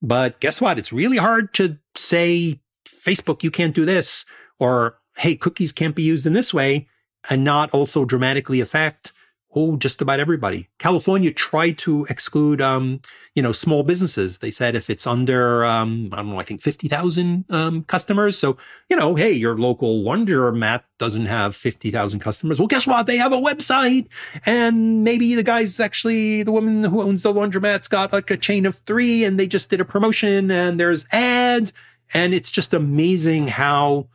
But 0.00 0.40
guess 0.40 0.60
what? 0.60 0.78
It's 0.78 0.92
really 0.92 1.16
hard 1.16 1.54
to 1.54 1.78
say, 1.94 2.60
Facebook, 2.88 3.42
you 3.42 3.50
can't 3.50 3.74
do 3.74 3.84
this, 3.84 4.24
or 4.58 4.98
hey, 5.16 5.36
cookies 5.36 5.72
can't 5.72 5.94
be 5.94 6.02
used 6.02 6.26
in 6.26 6.32
this 6.32 6.54
way, 6.54 6.88
and 7.30 7.44
not 7.44 7.70
also 7.70 8.04
dramatically 8.04 8.60
affect 8.60 9.12
oh, 9.54 9.76
just 9.76 10.00
about 10.00 10.20
everybody. 10.20 10.68
California 10.78 11.32
tried 11.32 11.76
to 11.78 12.06
exclude, 12.08 12.60
um, 12.60 13.00
you 13.34 13.42
know, 13.42 13.52
small 13.52 13.82
businesses. 13.82 14.38
They 14.38 14.50
said 14.50 14.74
if 14.74 14.88
it's 14.88 15.06
under, 15.06 15.64
um, 15.64 16.08
I 16.12 16.16
don't 16.16 16.30
know, 16.30 16.40
I 16.40 16.42
think 16.42 16.62
50,000 16.62 17.44
um, 17.50 17.84
customers. 17.84 18.38
So, 18.38 18.56
you 18.88 18.96
know, 18.96 19.14
hey, 19.14 19.32
your 19.32 19.56
local 19.56 20.02
laundromat 20.02 20.84
doesn't 20.98 21.26
have 21.26 21.54
50,000 21.54 22.20
customers. 22.20 22.58
Well, 22.58 22.68
guess 22.68 22.86
what? 22.86 23.06
They 23.06 23.18
have 23.18 23.32
a 23.32 23.40
website. 23.40 24.08
And 24.46 25.04
maybe 25.04 25.34
the 25.34 25.42
guy's 25.42 25.78
actually, 25.80 26.42
the 26.42 26.52
woman 26.52 26.84
who 26.84 27.02
owns 27.02 27.22
the 27.22 27.32
laundromat's 27.32 27.88
got 27.88 28.12
like 28.12 28.30
a 28.30 28.36
chain 28.36 28.64
of 28.66 28.76
three 28.76 29.24
and 29.24 29.38
they 29.38 29.46
just 29.46 29.70
did 29.70 29.80
a 29.80 29.84
promotion 29.84 30.50
and 30.50 30.80
there's 30.80 31.06
ads. 31.12 31.72
And 32.14 32.34
it's 32.34 32.50
just 32.50 32.74
amazing 32.74 33.48
how, 33.48 34.08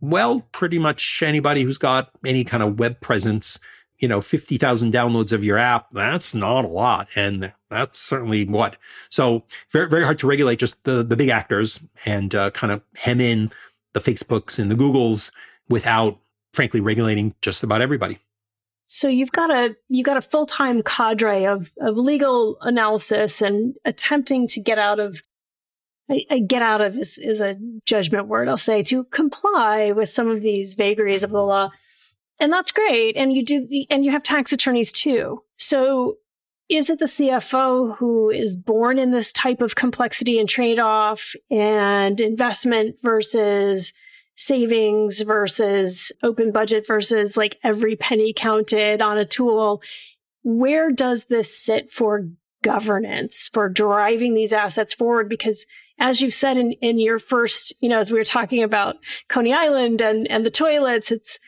well, 0.00 0.46
pretty 0.52 0.78
much 0.78 1.22
anybody 1.22 1.62
who's 1.62 1.78
got 1.78 2.10
any 2.24 2.44
kind 2.44 2.62
of 2.62 2.78
web 2.78 3.00
presence 3.00 3.58
you 3.98 4.08
know, 4.08 4.20
50,000 4.20 4.92
downloads 4.92 5.32
of 5.32 5.42
your 5.42 5.58
app, 5.58 5.88
that's 5.92 6.34
not 6.34 6.64
a 6.64 6.68
lot. 6.68 7.08
And 7.16 7.52
that's 7.70 7.98
certainly 7.98 8.44
what. 8.44 8.76
So 9.10 9.44
very, 9.72 9.88
very 9.88 10.04
hard 10.04 10.18
to 10.20 10.26
regulate 10.26 10.58
just 10.58 10.82
the, 10.84 11.02
the 11.02 11.16
big 11.16 11.28
actors 11.28 11.80
and 12.06 12.34
uh, 12.34 12.50
kind 12.52 12.72
of 12.72 12.82
hem 12.96 13.20
in 13.20 13.50
the 13.94 14.00
Facebooks 14.00 14.58
and 14.58 14.70
the 14.70 14.76
Googles 14.76 15.32
without 15.68 16.18
frankly 16.52 16.80
regulating 16.80 17.34
just 17.42 17.62
about 17.62 17.80
everybody. 17.80 18.18
So 18.86 19.08
you've 19.08 19.32
got 19.32 19.50
a 19.50 19.76
you 19.90 20.02
got 20.02 20.16
a 20.16 20.22
full 20.22 20.46
time 20.46 20.82
cadre 20.82 21.44
of 21.44 21.74
of 21.78 21.98
legal 21.98 22.56
analysis 22.62 23.42
and 23.42 23.76
attempting 23.84 24.46
to 24.48 24.60
get 24.60 24.78
out 24.78 24.98
of 24.98 25.22
I, 26.10 26.24
I 26.30 26.38
get 26.38 26.62
out 26.62 26.80
of 26.80 26.96
is, 26.96 27.18
is 27.18 27.42
a 27.42 27.58
judgment 27.84 28.28
word 28.28 28.48
I'll 28.48 28.56
say 28.56 28.82
to 28.84 29.04
comply 29.04 29.92
with 29.92 30.08
some 30.08 30.28
of 30.28 30.40
these 30.40 30.72
vagaries 30.72 31.22
of 31.22 31.30
the 31.30 31.42
law 31.42 31.70
and 32.40 32.52
that's 32.52 32.72
great. 32.72 33.16
And 33.16 33.32
you 33.32 33.44
do, 33.44 33.66
the, 33.66 33.86
and 33.90 34.04
you 34.04 34.10
have 34.10 34.22
tax 34.22 34.52
attorneys 34.52 34.92
too. 34.92 35.42
So 35.56 36.18
is 36.68 36.90
it 36.90 36.98
the 36.98 37.06
CFO 37.06 37.96
who 37.96 38.30
is 38.30 38.54
born 38.54 38.98
in 38.98 39.10
this 39.10 39.32
type 39.32 39.62
of 39.62 39.74
complexity 39.74 40.38
and 40.38 40.48
trade 40.48 40.78
off 40.78 41.34
and 41.50 42.20
investment 42.20 42.96
versus 43.02 43.94
savings 44.34 45.20
versus 45.22 46.12
open 46.22 46.52
budget 46.52 46.86
versus 46.86 47.36
like 47.36 47.58
every 47.64 47.96
penny 47.96 48.32
counted 48.32 49.00
on 49.00 49.18
a 49.18 49.24
tool? 49.24 49.82
Where 50.42 50.90
does 50.92 51.24
this 51.24 51.56
sit 51.56 51.90
for 51.90 52.28
governance 52.62 53.48
for 53.52 53.68
driving 53.68 54.34
these 54.34 54.52
assets 54.52 54.92
forward? 54.92 55.28
Because 55.28 55.66
as 55.98 56.20
you 56.20 56.30
said 56.30 56.56
in, 56.56 56.72
in 56.72 56.98
your 56.98 57.18
first, 57.18 57.72
you 57.80 57.88
know, 57.88 57.98
as 57.98 58.10
we 58.10 58.18
were 58.18 58.24
talking 58.24 58.62
about 58.62 58.96
Coney 59.28 59.54
Island 59.54 60.02
and, 60.02 60.30
and 60.30 60.44
the 60.44 60.50
toilets, 60.50 61.10
it's, 61.10 61.38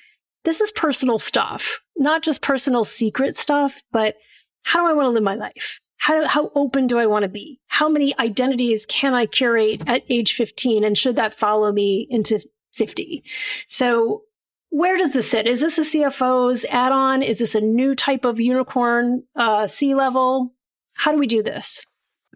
this 0.45 0.61
is 0.61 0.73
personal 0.73 1.19
stuff, 1.19 1.81
not 1.97 2.23
just 2.23 2.43
personal 2.43 2.85
secret 2.85 3.37
stuff, 3.37 3.83
but 3.93 4.17
how 4.63 4.81
do 4.81 4.89
I 4.89 4.95
want 4.95 5.07
to 5.07 5.11
live 5.11 5.23
my 5.23 5.35
life? 5.35 5.81
How, 5.99 6.27
how 6.27 6.51
open 6.55 6.87
do 6.87 6.99
I 6.99 7.07
want 7.07 7.25
to 7.25 7.29
be? 7.29 7.61
How 7.67 7.89
many 7.89 8.19
identities 8.19 8.87
can 8.87 9.13
I 9.13 9.27
curate 9.27 9.83
at 9.87 10.03
age 10.09 10.33
15? 10.33 10.83
And 10.83 10.97
should 10.97 11.17
that 11.17 11.35
follow 11.35 11.73
me 11.73 12.07
into 12.09 12.41
50? 12.73 13.23
So 13.67 14.23
where 14.71 14.97
does 14.97 15.15
this 15.15 15.31
sit? 15.31 15.47
Is 15.47 15.61
this 15.61 15.79
a 15.79 15.83
CFO's 15.83 16.65
add 16.67 16.93
on? 16.93 17.23
Is 17.23 17.39
this 17.39 17.55
a 17.55 17.61
new 17.61 17.95
type 17.95 18.25
of 18.25 18.41
unicorn 18.41 19.25
uh, 19.37 19.67
C 19.67 19.95
level? 19.95 20.55
How 20.95 21.13
do 21.13 21.19
we 21.19 21.27
do 21.27 21.43
this? 21.43 21.85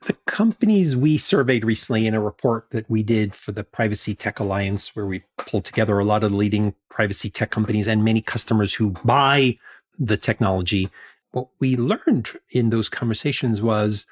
The 0.05 0.17
companies 0.27 0.95
we 0.95 1.17
surveyed 1.19 1.65
recently 1.65 2.07
in 2.07 2.15
a 2.15 2.21
report 2.21 2.67
that 2.71 2.89
we 2.89 3.03
did 3.03 3.35
for 3.35 3.53
the 3.53 3.65
Privacy 3.65 4.15
Tech 4.15 4.39
Alliance, 4.39 4.95
where 4.95 5.07
we 5.07 5.25
pulled 5.39 5.65
together 5.65 5.99
a 5.99 6.05
lot 6.05 6.23
of 6.23 6.31
the 6.31 6.37
leading 6.37 6.75
privacy 6.91 7.31
tech 7.31 7.51
companies 7.51 7.89
and 7.89 8.05
many 8.05 8.21
customers 8.21 8.75
who 8.75 8.91
buy 9.05 9.59
the 9.99 10.17
technology, 10.17 10.91
what 11.33 11.49
we 11.59 11.77
learned 11.77 12.31
in 12.51 12.71
those 12.71 12.89
conversations 12.89 13.61
was, 13.61 14.07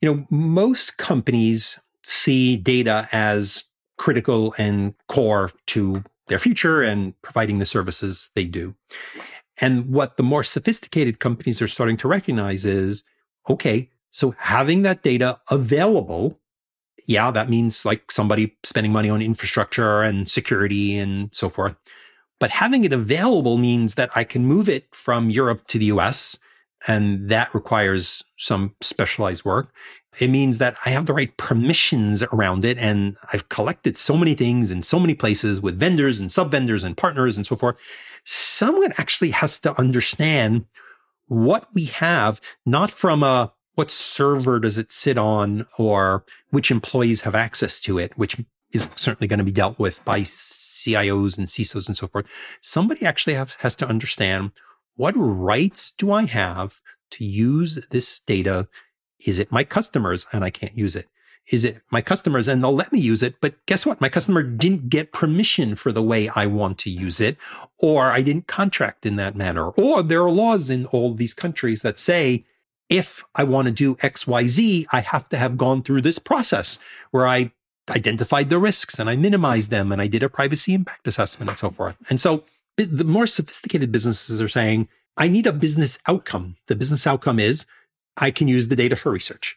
you 0.00 0.12
know, 0.12 0.24
most 0.30 0.96
companies 0.96 1.78
see 2.02 2.56
data 2.56 3.08
as 3.12 3.64
critical 3.96 4.54
and 4.58 4.94
core 5.08 5.50
to 5.66 6.04
their 6.28 6.38
future 6.38 6.82
and 6.82 7.20
providing 7.22 7.58
the 7.58 7.66
services 7.66 8.30
they 8.34 8.44
do. 8.44 8.74
And 9.60 9.90
what 9.90 10.16
the 10.16 10.22
more 10.22 10.44
sophisticated 10.44 11.20
companies 11.20 11.60
are 11.60 11.68
starting 11.68 11.96
to 11.98 12.08
recognize 12.08 12.64
is, 12.64 13.04
okay, 13.48 13.90
so 14.14 14.32
having 14.38 14.82
that 14.82 15.02
data 15.02 15.40
available, 15.50 16.38
yeah, 17.08 17.32
that 17.32 17.50
means 17.50 17.84
like 17.84 18.12
somebody 18.12 18.56
spending 18.62 18.92
money 18.92 19.10
on 19.10 19.20
infrastructure 19.20 20.02
and 20.02 20.30
security 20.30 20.96
and 20.96 21.30
so 21.34 21.48
forth. 21.48 21.74
But 22.38 22.50
having 22.50 22.84
it 22.84 22.92
available 22.92 23.58
means 23.58 23.96
that 23.96 24.10
I 24.14 24.22
can 24.22 24.46
move 24.46 24.68
it 24.68 24.86
from 24.94 25.30
Europe 25.30 25.66
to 25.66 25.80
the 25.80 25.86
US, 25.86 26.38
and 26.86 27.28
that 27.28 27.52
requires 27.52 28.22
some 28.36 28.76
specialized 28.80 29.44
work. 29.44 29.72
It 30.20 30.30
means 30.30 30.58
that 30.58 30.76
I 30.86 30.90
have 30.90 31.06
the 31.06 31.12
right 31.12 31.36
permissions 31.36 32.22
around 32.22 32.64
it, 32.64 32.78
and 32.78 33.16
I've 33.32 33.48
collected 33.48 33.98
so 33.98 34.16
many 34.16 34.34
things 34.34 34.70
in 34.70 34.84
so 34.84 35.00
many 35.00 35.14
places 35.14 35.60
with 35.60 35.80
vendors 35.80 36.20
and 36.20 36.30
sub 36.30 36.52
vendors 36.52 36.84
and 36.84 36.96
partners 36.96 37.36
and 37.36 37.44
so 37.44 37.56
forth. 37.56 37.78
Someone 38.24 38.94
actually 38.96 39.32
has 39.32 39.58
to 39.58 39.76
understand 39.76 40.66
what 41.26 41.66
we 41.74 41.86
have, 41.86 42.40
not 42.64 42.92
from 42.92 43.24
a 43.24 43.52
what 43.74 43.90
server 43.90 44.58
does 44.60 44.78
it 44.78 44.92
sit 44.92 45.18
on 45.18 45.66
or 45.78 46.24
which 46.50 46.70
employees 46.70 47.22
have 47.22 47.34
access 47.34 47.80
to 47.80 47.98
it, 47.98 48.16
which 48.16 48.36
is 48.72 48.88
certainly 48.96 49.28
going 49.28 49.38
to 49.38 49.44
be 49.44 49.52
dealt 49.52 49.78
with 49.78 50.04
by 50.04 50.20
CIOs 50.20 51.38
and 51.38 51.46
CISOs 51.46 51.86
and 51.86 51.96
so 51.96 52.08
forth. 52.08 52.26
Somebody 52.60 53.06
actually 53.06 53.34
have, 53.34 53.54
has 53.60 53.76
to 53.76 53.86
understand 53.86 54.52
what 54.96 55.14
rights 55.16 55.92
do 55.92 56.12
I 56.12 56.24
have 56.24 56.80
to 57.12 57.24
use 57.24 57.86
this 57.90 58.18
data? 58.20 58.68
Is 59.26 59.38
it 59.38 59.52
my 59.52 59.64
customers 59.64 60.26
and 60.32 60.44
I 60.44 60.50
can't 60.50 60.76
use 60.76 60.96
it? 60.96 61.08
Is 61.50 61.62
it 61.62 61.82
my 61.90 62.00
customers 62.00 62.48
and 62.48 62.62
they'll 62.62 62.74
let 62.74 62.92
me 62.92 62.98
use 62.98 63.22
it? 63.22 63.36
But 63.40 63.54
guess 63.66 63.84
what? 63.84 64.00
My 64.00 64.08
customer 64.08 64.42
didn't 64.42 64.88
get 64.88 65.12
permission 65.12 65.76
for 65.76 65.92
the 65.92 66.02
way 66.02 66.28
I 66.34 66.46
want 66.46 66.78
to 66.78 66.90
use 66.90 67.20
it, 67.20 67.36
or 67.78 68.10
I 68.10 68.22
didn't 68.22 68.46
contract 68.46 69.04
in 69.04 69.16
that 69.16 69.36
manner, 69.36 69.68
or 69.68 70.02
there 70.02 70.22
are 70.22 70.30
laws 70.30 70.70
in 70.70 70.86
all 70.86 71.12
these 71.12 71.34
countries 71.34 71.82
that 71.82 71.98
say 71.98 72.46
if 72.88 73.24
I 73.34 73.44
want 73.44 73.66
to 73.66 73.72
do 73.72 73.96
XYZ, 73.96 74.86
I 74.92 75.00
have 75.00 75.28
to 75.30 75.36
have 75.36 75.56
gone 75.56 75.82
through 75.82 76.02
this 76.02 76.18
process 76.18 76.78
where 77.10 77.26
I 77.26 77.52
identified 77.90 78.50
the 78.50 78.58
risks 78.58 78.98
and 78.98 79.10
I 79.10 79.16
minimized 79.16 79.70
them 79.70 79.92
and 79.92 80.00
I 80.00 80.06
did 80.06 80.22
a 80.22 80.28
privacy 80.28 80.74
impact 80.74 81.06
assessment 81.06 81.50
and 81.50 81.58
so 81.58 81.70
forth. 81.70 81.96
And 82.08 82.20
so 82.20 82.44
the 82.76 83.04
more 83.04 83.26
sophisticated 83.26 83.92
businesses 83.92 84.40
are 84.40 84.48
saying, 84.48 84.88
I 85.16 85.28
need 85.28 85.46
a 85.46 85.52
business 85.52 85.98
outcome. 86.08 86.56
The 86.66 86.76
business 86.76 87.06
outcome 87.06 87.38
is 87.38 87.66
I 88.16 88.30
can 88.30 88.48
use 88.48 88.68
the 88.68 88.76
data 88.76 88.96
for 88.96 89.12
research. 89.12 89.56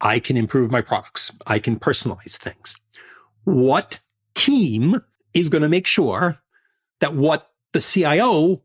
I 0.00 0.18
can 0.18 0.36
improve 0.36 0.70
my 0.70 0.80
products. 0.80 1.32
I 1.46 1.58
can 1.58 1.78
personalize 1.78 2.36
things. 2.36 2.76
What 3.44 4.00
team 4.34 5.02
is 5.32 5.48
going 5.48 5.62
to 5.62 5.68
make 5.68 5.86
sure 5.86 6.38
that 7.00 7.14
what 7.14 7.50
the 7.72 7.80
CIO 7.80 8.62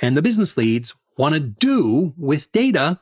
and 0.00 0.16
the 0.16 0.22
business 0.22 0.56
leads 0.56 0.94
want 1.16 1.34
to 1.34 1.40
do 1.40 2.14
with 2.16 2.50
data 2.52 3.00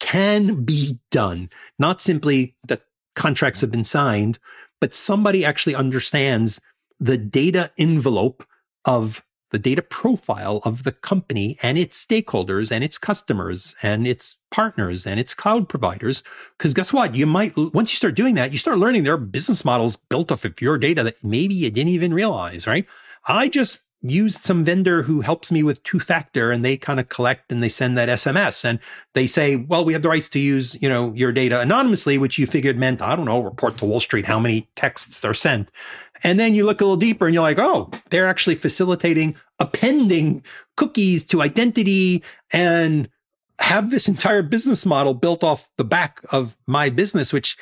can 0.00 0.64
be 0.64 0.98
done? 1.10 1.50
Not 1.78 2.00
simply 2.00 2.56
that 2.66 2.82
contracts 3.14 3.60
have 3.60 3.70
been 3.70 3.84
signed, 3.84 4.38
but 4.80 4.94
somebody 4.94 5.44
actually 5.44 5.74
understands 5.74 6.60
the 7.00 7.18
data 7.18 7.70
envelope 7.78 8.44
of 8.84 9.22
the 9.50 9.58
data 9.58 9.82
profile 9.82 10.60
of 10.64 10.82
the 10.82 10.92
company 10.92 11.56
and 11.62 11.78
its 11.78 12.04
stakeholders 12.04 12.70
and 12.70 12.84
its 12.84 12.98
customers 12.98 13.74
and 13.82 14.06
its 14.06 14.36
partners 14.50 15.06
and 15.06 15.18
its 15.18 15.34
cloud 15.34 15.68
providers. 15.68 16.22
Because 16.56 16.74
guess 16.74 16.92
what? 16.92 17.14
You 17.14 17.26
might, 17.26 17.56
once 17.56 17.90
you 17.90 17.96
start 17.96 18.14
doing 18.14 18.34
that, 18.34 18.52
you 18.52 18.58
start 18.58 18.78
learning 18.78 19.04
there 19.04 19.14
are 19.14 19.18
business 19.18 19.64
models 19.64 19.96
built 19.96 20.30
off 20.30 20.44
of 20.44 20.60
your 20.60 20.76
data 20.76 21.02
that 21.02 21.24
maybe 21.24 21.54
you 21.54 21.70
didn't 21.70 21.92
even 21.92 22.12
realize, 22.12 22.66
right? 22.66 22.86
I 23.26 23.48
just 23.48 23.80
used 24.00 24.42
some 24.42 24.64
vendor 24.64 25.02
who 25.02 25.22
helps 25.22 25.50
me 25.50 25.62
with 25.62 25.82
two 25.82 25.98
factor 25.98 26.52
and 26.52 26.64
they 26.64 26.76
kind 26.76 27.00
of 27.00 27.08
collect 27.08 27.50
and 27.50 27.62
they 27.62 27.68
send 27.68 27.98
that 27.98 28.08
SMS 28.08 28.64
and 28.64 28.78
they 29.14 29.26
say, 29.26 29.56
well, 29.56 29.84
we 29.84 29.92
have 29.92 30.02
the 30.02 30.08
rights 30.08 30.28
to 30.30 30.38
use, 30.38 30.80
you 30.80 30.88
know, 30.88 31.12
your 31.14 31.32
data 31.32 31.60
anonymously, 31.60 32.16
which 32.16 32.38
you 32.38 32.46
figured 32.46 32.78
meant, 32.78 33.02
I 33.02 33.16
don't 33.16 33.24
know, 33.24 33.40
report 33.40 33.76
to 33.78 33.84
Wall 33.84 33.98
Street 33.98 34.26
how 34.26 34.38
many 34.38 34.68
texts 34.76 35.24
are 35.24 35.34
sent. 35.34 35.72
And 36.22 36.38
then 36.38 36.54
you 36.54 36.64
look 36.64 36.80
a 36.80 36.84
little 36.84 36.96
deeper 36.96 37.26
and 37.26 37.34
you're 37.34 37.42
like, 37.42 37.58
oh, 37.58 37.90
they're 38.10 38.28
actually 38.28 38.54
facilitating 38.54 39.36
appending 39.58 40.44
cookies 40.76 41.24
to 41.24 41.42
identity 41.42 42.22
and 42.52 43.08
have 43.60 43.90
this 43.90 44.08
entire 44.08 44.42
business 44.42 44.86
model 44.86 45.14
built 45.14 45.42
off 45.42 45.68
the 45.76 45.84
back 45.84 46.20
of 46.30 46.56
my 46.66 46.88
business, 46.90 47.32
which 47.32 47.56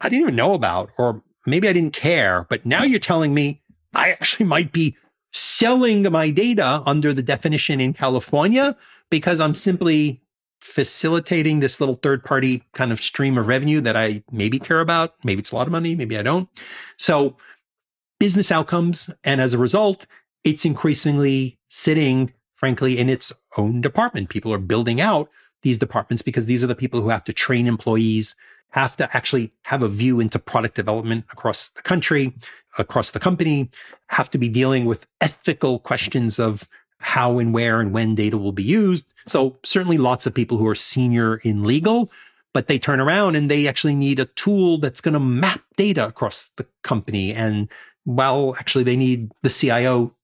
I 0.00 0.08
didn't 0.08 0.22
even 0.22 0.36
know 0.36 0.54
about, 0.54 0.90
or 0.96 1.22
maybe 1.44 1.68
I 1.68 1.74
didn't 1.74 1.92
care. 1.92 2.46
But 2.48 2.64
now 2.64 2.84
you're 2.84 2.98
telling 2.98 3.34
me 3.34 3.62
I 3.94 4.10
actually 4.10 4.46
might 4.46 4.72
be 4.72 4.96
selling 5.36 6.10
my 6.10 6.30
data 6.30 6.82
under 6.86 7.12
the 7.12 7.22
definition 7.22 7.80
in 7.80 7.92
California 7.92 8.76
because 9.10 9.40
I'm 9.40 9.54
simply 9.54 10.22
facilitating 10.60 11.60
this 11.60 11.78
little 11.80 11.94
third 11.94 12.24
party 12.24 12.64
kind 12.72 12.90
of 12.90 13.00
stream 13.00 13.38
of 13.38 13.46
revenue 13.46 13.80
that 13.82 13.96
I 13.96 14.24
maybe 14.32 14.58
care 14.58 14.80
about. 14.80 15.14
Maybe 15.22 15.40
it's 15.40 15.52
a 15.52 15.56
lot 15.56 15.66
of 15.66 15.72
money, 15.72 15.94
maybe 15.94 16.18
I 16.18 16.22
don't. 16.22 16.48
So 16.96 17.36
business 18.18 18.50
outcomes. 18.50 19.10
And 19.24 19.40
as 19.40 19.54
a 19.54 19.58
result, 19.58 20.06
it's 20.44 20.64
increasingly 20.64 21.58
sitting, 21.68 22.32
frankly, 22.54 22.98
in 22.98 23.08
its 23.08 23.32
own 23.56 23.80
department. 23.80 24.28
People 24.28 24.52
are 24.52 24.58
building 24.58 25.00
out 25.00 25.28
these 25.62 25.78
departments 25.78 26.22
because 26.22 26.46
these 26.46 26.64
are 26.64 26.68
the 26.68 26.74
people 26.74 27.00
who 27.00 27.08
have 27.10 27.24
to 27.24 27.32
train 27.32 27.66
employees, 27.66 28.36
have 28.70 28.96
to 28.96 29.16
actually 29.16 29.52
have 29.62 29.82
a 29.82 29.88
view 29.88 30.20
into 30.20 30.38
product 30.38 30.74
development 30.74 31.24
across 31.32 31.70
the 31.70 31.82
country, 31.82 32.34
across 32.78 33.10
the 33.10 33.18
company, 33.18 33.70
have 34.08 34.30
to 34.30 34.38
be 34.38 34.48
dealing 34.48 34.84
with 34.84 35.06
ethical 35.20 35.78
questions 35.78 36.38
of 36.38 36.68
how 36.98 37.38
and 37.38 37.52
where 37.52 37.80
and 37.80 37.92
when 37.92 38.14
data 38.14 38.36
will 38.36 38.52
be 38.52 38.62
used. 38.62 39.12
So 39.26 39.56
certainly 39.64 39.98
lots 39.98 40.26
of 40.26 40.34
people 40.34 40.58
who 40.58 40.66
are 40.66 40.74
senior 40.74 41.36
in 41.36 41.64
legal, 41.64 42.10
but 42.52 42.66
they 42.66 42.78
turn 42.78 43.00
around 43.00 43.36
and 43.36 43.50
they 43.50 43.68
actually 43.68 43.94
need 43.94 44.18
a 44.18 44.24
tool 44.24 44.78
that's 44.78 45.00
going 45.00 45.14
to 45.14 45.20
map 45.20 45.62
data 45.76 46.06
across 46.06 46.52
the 46.56 46.66
company. 46.82 47.32
And 47.32 47.68
well, 48.04 48.56
actually 48.58 48.84
they 48.84 48.96
need 48.96 49.30
the 49.42 49.50
CIO 49.50 50.14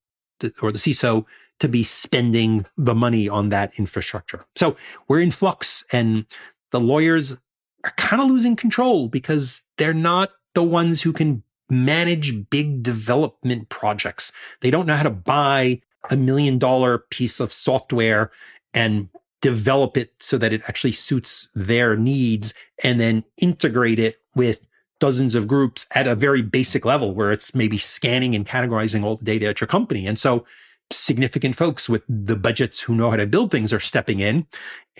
or 0.60 0.72
the 0.72 0.78
CISO 0.78 1.24
to 1.60 1.68
be 1.68 1.82
spending 1.82 2.66
the 2.76 2.94
money 2.94 3.28
on 3.28 3.50
that 3.50 3.78
infrastructure. 3.78 4.44
So 4.56 4.76
we're 5.08 5.20
in 5.20 5.30
flux 5.30 5.84
and 5.92 6.26
the 6.72 6.80
lawyers 6.80 7.38
are 7.84 7.92
kind 7.96 8.22
of 8.22 8.28
losing 8.28 8.56
control 8.56 9.08
because 9.08 9.62
they're 9.78 9.94
not 9.94 10.30
the 10.54 10.62
ones 10.62 11.02
who 11.02 11.12
can 11.12 11.42
manage 11.70 12.50
big 12.50 12.82
development 12.82 13.68
projects. 13.68 14.32
They 14.60 14.70
don't 14.70 14.86
know 14.86 14.96
how 14.96 15.02
to 15.02 15.10
buy 15.10 15.80
a 16.10 16.16
million 16.16 16.58
dollar 16.58 16.98
piece 16.98 17.40
of 17.40 17.52
software 17.52 18.30
and 18.74 19.08
develop 19.40 19.96
it 19.96 20.12
so 20.18 20.38
that 20.38 20.52
it 20.52 20.62
actually 20.68 20.92
suits 20.92 21.48
their 21.54 21.96
needs 21.96 22.54
and 22.84 23.00
then 23.00 23.24
integrate 23.38 23.98
it 23.98 24.18
with 24.34 24.60
dozens 25.00 25.34
of 25.34 25.48
groups 25.48 25.86
at 25.94 26.06
a 26.06 26.14
very 26.14 26.42
basic 26.42 26.84
level 26.84 27.12
where 27.12 27.32
it's 27.32 27.54
maybe 27.54 27.76
scanning 27.76 28.34
and 28.34 28.46
categorizing 28.46 29.02
all 29.02 29.16
the 29.16 29.24
data 29.24 29.46
at 29.46 29.60
your 29.60 29.66
company. 29.66 30.06
And 30.06 30.18
so 30.18 30.44
significant 30.92 31.56
folks 31.56 31.88
with 31.88 32.04
the 32.08 32.36
budgets 32.36 32.80
who 32.82 32.94
know 32.94 33.10
how 33.10 33.16
to 33.16 33.26
build 33.26 33.50
things 33.50 33.72
are 33.72 33.80
stepping 33.80 34.20
in 34.20 34.46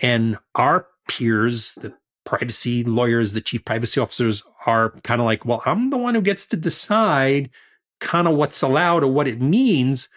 and 0.01 0.37
our 0.55 0.87
peers, 1.07 1.75
the 1.75 1.93
privacy 2.25 2.83
lawyers, 2.83 3.33
the 3.33 3.41
chief 3.41 3.65
privacy 3.65 3.99
officers 3.99 4.43
are 4.65 4.91
kind 5.03 5.21
of 5.21 5.25
like, 5.25 5.45
well, 5.45 5.61
I'm 5.65 5.89
the 5.89 5.97
one 5.97 6.15
who 6.15 6.21
gets 6.21 6.45
to 6.47 6.57
decide 6.57 7.49
kind 7.99 8.27
of 8.27 8.35
what's 8.35 8.61
allowed 8.61 9.03
or 9.03 9.11
what 9.11 9.27
it 9.27 9.41
means. 9.41 10.09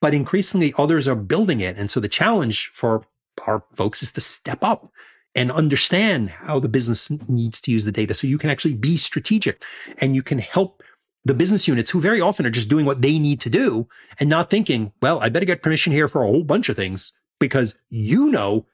But 0.00 0.14
increasingly 0.14 0.72
others 0.78 1.06
are 1.06 1.14
building 1.14 1.60
it. 1.60 1.76
And 1.76 1.90
so 1.90 2.00
the 2.00 2.08
challenge 2.08 2.70
for 2.72 3.04
our 3.46 3.64
folks 3.74 4.02
is 4.02 4.12
to 4.12 4.20
step 4.20 4.62
up 4.62 4.90
and 5.34 5.52
understand 5.52 6.30
how 6.30 6.58
the 6.58 6.68
business 6.68 7.10
needs 7.28 7.60
to 7.60 7.70
use 7.70 7.84
the 7.84 7.92
data 7.92 8.14
so 8.14 8.26
you 8.26 8.38
can 8.38 8.50
actually 8.50 8.74
be 8.74 8.96
strategic 8.96 9.64
and 9.98 10.14
you 10.14 10.22
can 10.22 10.38
help 10.38 10.82
the 11.24 11.34
business 11.34 11.68
units 11.68 11.90
who 11.90 12.00
very 12.00 12.20
often 12.20 12.46
are 12.46 12.50
just 12.50 12.68
doing 12.68 12.86
what 12.86 13.02
they 13.02 13.18
need 13.18 13.40
to 13.40 13.50
do 13.50 13.86
and 14.18 14.28
not 14.28 14.50
thinking, 14.50 14.92
well, 15.02 15.20
I 15.20 15.28
better 15.28 15.46
get 15.46 15.62
permission 15.62 15.92
here 15.92 16.08
for 16.08 16.22
a 16.22 16.26
whole 16.26 16.44
bunch 16.44 16.68
of 16.68 16.76
things 16.76 17.12
because 17.38 17.76
you 17.90 18.30
know 18.30 18.66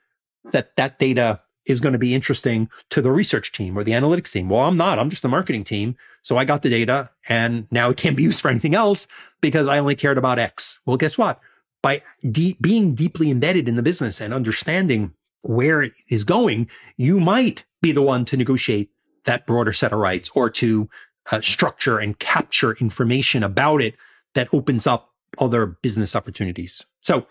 that 0.52 0.76
that 0.76 0.98
data 0.98 1.40
is 1.66 1.80
going 1.80 1.92
to 1.92 1.98
be 1.98 2.14
interesting 2.14 2.68
to 2.90 3.02
the 3.02 3.10
research 3.10 3.52
team 3.52 3.76
or 3.76 3.84
the 3.84 3.92
analytics 3.92 4.32
team. 4.32 4.48
Well, 4.48 4.62
I'm 4.62 4.76
not. 4.76 4.98
I'm 4.98 5.10
just 5.10 5.22
the 5.22 5.28
marketing 5.28 5.64
team. 5.64 5.96
So 6.22 6.36
I 6.36 6.44
got 6.44 6.62
the 6.62 6.70
data 6.70 7.10
and 7.28 7.66
now 7.70 7.90
it 7.90 7.96
can't 7.96 8.16
be 8.16 8.22
used 8.24 8.40
for 8.40 8.48
anything 8.48 8.74
else 8.74 9.06
because 9.40 9.68
I 9.68 9.78
only 9.78 9.96
cared 9.96 10.18
about 10.18 10.38
X. 10.38 10.80
Well, 10.86 10.96
guess 10.96 11.18
what? 11.18 11.40
By 11.82 12.02
de- 12.28 12.56
being 12.60 12.94
deeply 12.94 13.30
embedded 13.30 13.68
in 13.68 13.76
the 13.76 13.82
business 13.82 14.20
and 14.20 14.32
understanding 14.32 15.12
where 15.42 15.82
it 15.82 15.92
is 16.08 16.24
going, 16.24 16.68
you 16.96 17.20
might 17.20 17.64
be 17.82 17.92
the 17.92 18.02
one 18.02 18.24
to 18.26 18.36
negotiate 18.36 18.90
that 19.24 19.46
broader 19.46 19.72
set 19.72 19.92
of 19.92 19.98
rights 19.98 20.30
or 20.34 20.50
to 20.50 20.88
uh, 21.30 21.40
structure 21.40 21.98
and 21.98 22.18
capture 22.18 22.72
information 22.74 23.42
about 23.42 23.80
it 23.82 23.94
that 24.34 24.52
opens 24.52 24.86
up 24.86 25.12
other 25.38 25.66
business 25.66 26.14
opportunities. 26.16 26.84
So 27.00 27.26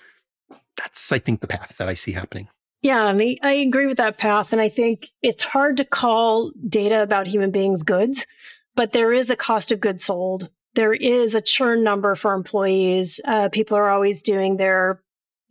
that's, 0.75 1.11
I 1.11 1.19
think, 1.19 1.41
the 1.41 1.47
path 1.47 1.77
that 1.77 1.89
I 1.89 1.93
see 1.93 2.11
happening. 2.11 2.49
Yeah, 2.81 3.03
I, 3.03 3.37
I 3.41 3.51
agree 3.53 3.87
with 3.87 3.97
that 3.97 4.17
path. 4.17 4.51
And 4.51 4.61
I 4.61 4.69
think 4.69 5.07
it's 5.21 5.43
hard 5.43 5.77
to 5.77 5.85
call 5.85 6.51
data 6.67 7.01
about 7.01 7.27
human 7.27 7.51
beings 7.51 7.83
goods, 7.83 8.27
but 8.75 8.91
there 8.91 9.11
is 9.11 9.29
a 9.29 9.35
cost 9.35 9.71
of 9.71 9.79
goods 9.79 10.05
sold. 10.05 10.49
There 10.75 10.93
is 10.93 11.33
a 11.35 11.41
churn 11.41 11.83
number 11.83 12.15
for 12.15 12.33
employees. 12.33 13.19
Uh, 13.25 13.49
people 13.49 13.77
are 13.77 13.89
always 13.89 14.21
doing 14.21 14.57
their, 14.57 15.01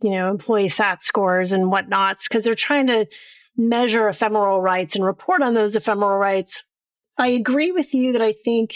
you 0.01 0.11
know, 0.11 0.29
employee 0.29 0.67
SAT 0.69 1.03
scores 1.03 1.51
and 1.51 1.71
whatnots 1.71 2.27
because 2.27 2.43
they're 2.43 2.53
trying 2.53 2.87
to 2.87 3.07
measure 3.57 4.07
ephemeral 4.07 4.61
rights 4.61 4.95
and 4.95 5.03
report 5.03 5.41
on 5.41 5.53
those 5.53 5.75
ephemeral 5.75 6.17
rights. 6.17 6.63
I 7.17 7.29
agree 7.29 7.71
with 7.71 7.93
you 7.93 8.11
that 8.11 8.21
I 8.21 8.33
think 8.43 8.75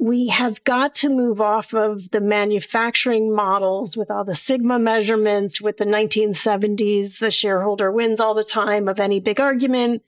we 0.00 0.28
have 0.28 0.64
got 0.64 0.94
to 0.96 1.08
move 1.08 1.40
off 1.40 1.74
of 1.74 2.10
the 2.10 2.20
manufacturing 2.20 3.34
models 3.34 3.96
with 3.96 4.10
all 4.10 4.24
the 4.24 4.34
sigma 4.34 4.78
measurements 4.78 5.60
with 5.60 5.76
the 5.76 5.84
1970s 5.84 7.18
the 7.18 7.30
shareholder 7.30 7.90
wins 7.92 8.20
all 8.20 8.34
the 8.34 8.44
time 8.44 8.88
of 8.88 8.98
any 8.98 9.20
big 9.20 9.40
argument 9.40 10.02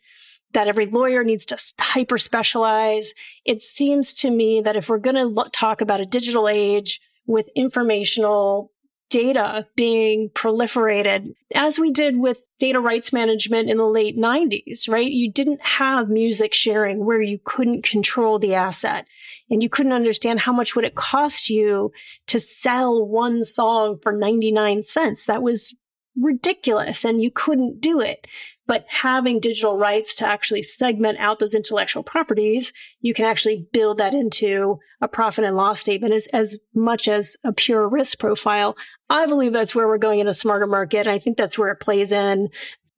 that 0.53 0.69
every 0.69 0.87
lawyer 0.87 1.25
needs 1.25 1.47
to 1.47 1.59
hyper 1.79 2.19
specialize 2.19 3.15
it 3.45 3.63
seems 3.63 4.15
to 4.15 4.31
me 4.31 4.61
that 4.61 4.77
if 4.77 4.89
we're 4.89 4.99
going 4.99 5.17
to 5.17 5.27
lo- 5.27 5.49
talk 5.53 5.81
about 5.81 6.01
a 6.01 6.07
digital 6.07 6.49
age 6.49 7.01
with 7.27 7.49
informational 7.55 8.71
data 9.11 9.67
being 9.77 10.31
proliferated, 10.31 11.35
as 11.55 11.79
we 11.79 11.91
did 11.91 12.19
with 12.19 12.43
data 12.59 12.81
rights 12.81 13.13
management 13.13 13.71
in 13.71 13.77
the 13.77 13.87
late 13.87 14.19
90s, 14.19 14.89
right? 14.89 15.11
You 15.11 15.31
didn't 15.31 15.63
have 15.63 16.09
music 16.09 16.55
sharing 16.55 17.05
where 17.05 17.21
you 17.21 17.39
couldn't 17.45 17.85
control 17.85 18.39
the 18.39 18.55
asset 18.55 19.07
and 19.51 19.63
you 19.63 19.69
couldn't 19.69 19.93
understand 19.93 20.41
how 20.41 20.53
much 20.53 20.75
would 20.75 20.85
it 20.85 20.95
cost 20.95 21.49
you 21.49 21.93
to 22.27 22.41
sell 22.41 23.07
one 23.07 23.45
song 23.45 23.99
for 24.03 24.13
99 24.13 24.83
cents. 24.83 25.27
That 25.27 25.43
was 25.43 25.77
ridiculous 26.21 27.05
and 27.05 27.23
you 27.23 27.31
couldn't 27.31 27.81
do 27.81 28.01
it. 28.01 28.27
But 28.67 28.87
having 28.89 29.41
digital 29.41 29.77
rights 29.77 30.17
to 30.17 30.27
actually 30.27 30.63
segment 30.63 31.19
out 31.19 31.39
those 31.39 31.55
intellectual 31.55 32.03
properties, 32.03 32.73
you 33.01 33.13
can 33.13 33.27
actually 33.27 33.69
build 33.73 33.99
that 33.99 34.15
into 34.15 34.79
a 35.03 35.09
profit 35.09 35.45
and 35.45 35.57
loss 35.57 35.81
statement 35.81 36.15
as, 36.15 36.27
as 36.29 36.59
much 36.75 37.07
as 37.07 37.37
a 37.45 37.53
pure 37.53 37.87
risk 37.87 38.19
profile. 38.19 38.75
I 39.15 39.27
believe 39.27 39.53
that's 39.53 39.77
where 39.77 39.87
we're 39.87 39.99
going 39.99 40.19
in 40.19 40.27
a 40.27 40.35
smarter 40.35 40.67
market. 40.67 41.07
I 41.07 41.21
think 41.21 41.37
that's 41.37 41.57
where 41.57 41.71
it 41.71 41.79
plays 41.79 42.11
in. 42.11 42.51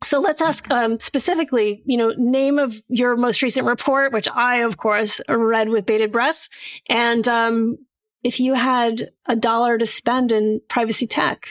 So 0.02 0.18
let's 0.18 0.40
ask 0.40 0.70
um, 0.70 0.98
specifically, 0.98 1.82
you 1.84 1.98
know, 1.98 2.14
name 2.16 2.58
of 2.58 2.74
your 2.88 3.16
most 3.16 3.42
recent 3.42 3.66
report, 3.66 4.14
which 4.14 4.26
I, 4.34 4.56
of 4.62 4.78
course, 4.78 5.20
read 5.28 5.68
with 5.68 5.84
bated 5.84 6.12
breath. 6.12 6.48
And 6.88 7.28
um, 7.28 7.76
if 8.24 8.40
you 8.40 8.54
had 8.54 9.10
a 9.26 9.36
dollar 9.36 9.76
to 9.76 9.84
spend 9.84 10.32
in 10.32 10.62
privacy 10.70 11.06
tech, 11.06 11.48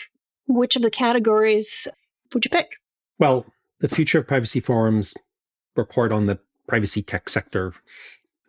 which 0.47 0.76
of 0.76 0.82
the 0.82 0.89
categories 0.89 1.88
would 2.34 2.43
you 2.43 2.49
pick? 2.49 2.78
Well, 3.20 3.45
the 3.82 3.89
Future 3.89 4.20
of 4.20 4.28
Privacy 4.28 4.61
Forum's 4.61 5.13
report 5.76 6.11
on 6.11 6.26
the 6.26 6.39
privacy 6.68 7.03
tech 7.03 7.30
sector 7.30 7.74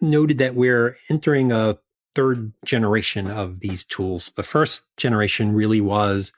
noted 0.00 0.38
that 0.38 0.54
we're 0.54 0.96
entering 1.10 1.52
a 1.52 1.78
third 2.16 2.54
generation 2.64 3.30
of 3.30 3.60
these 3.60 3.84
tools. 3.84 4.32
The 4.36 4.42
first 4.42 4.84
generation 4.96 5.52
really 5.52 5.82
was, 5.82 6.32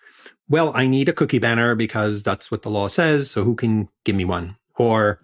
well, 0.49 0.73
I 0.75 0.89
need 0.89 1.09
a 1.09 1.13
cookie 1.13 1.39
banner 1.39 1.77
because 1.77 2.25
that's 2.25 2.51
what 2.51 2.63
the 2.63 2.71
law 2.71 2.89
says. 2.89 3.31
So 3.31 3.45
who 3.45 3.55
can 3.55 3.89
give 4.05 4.17
me 4.17 4.25
one? 4.25 4.57
Or 4.77 5.21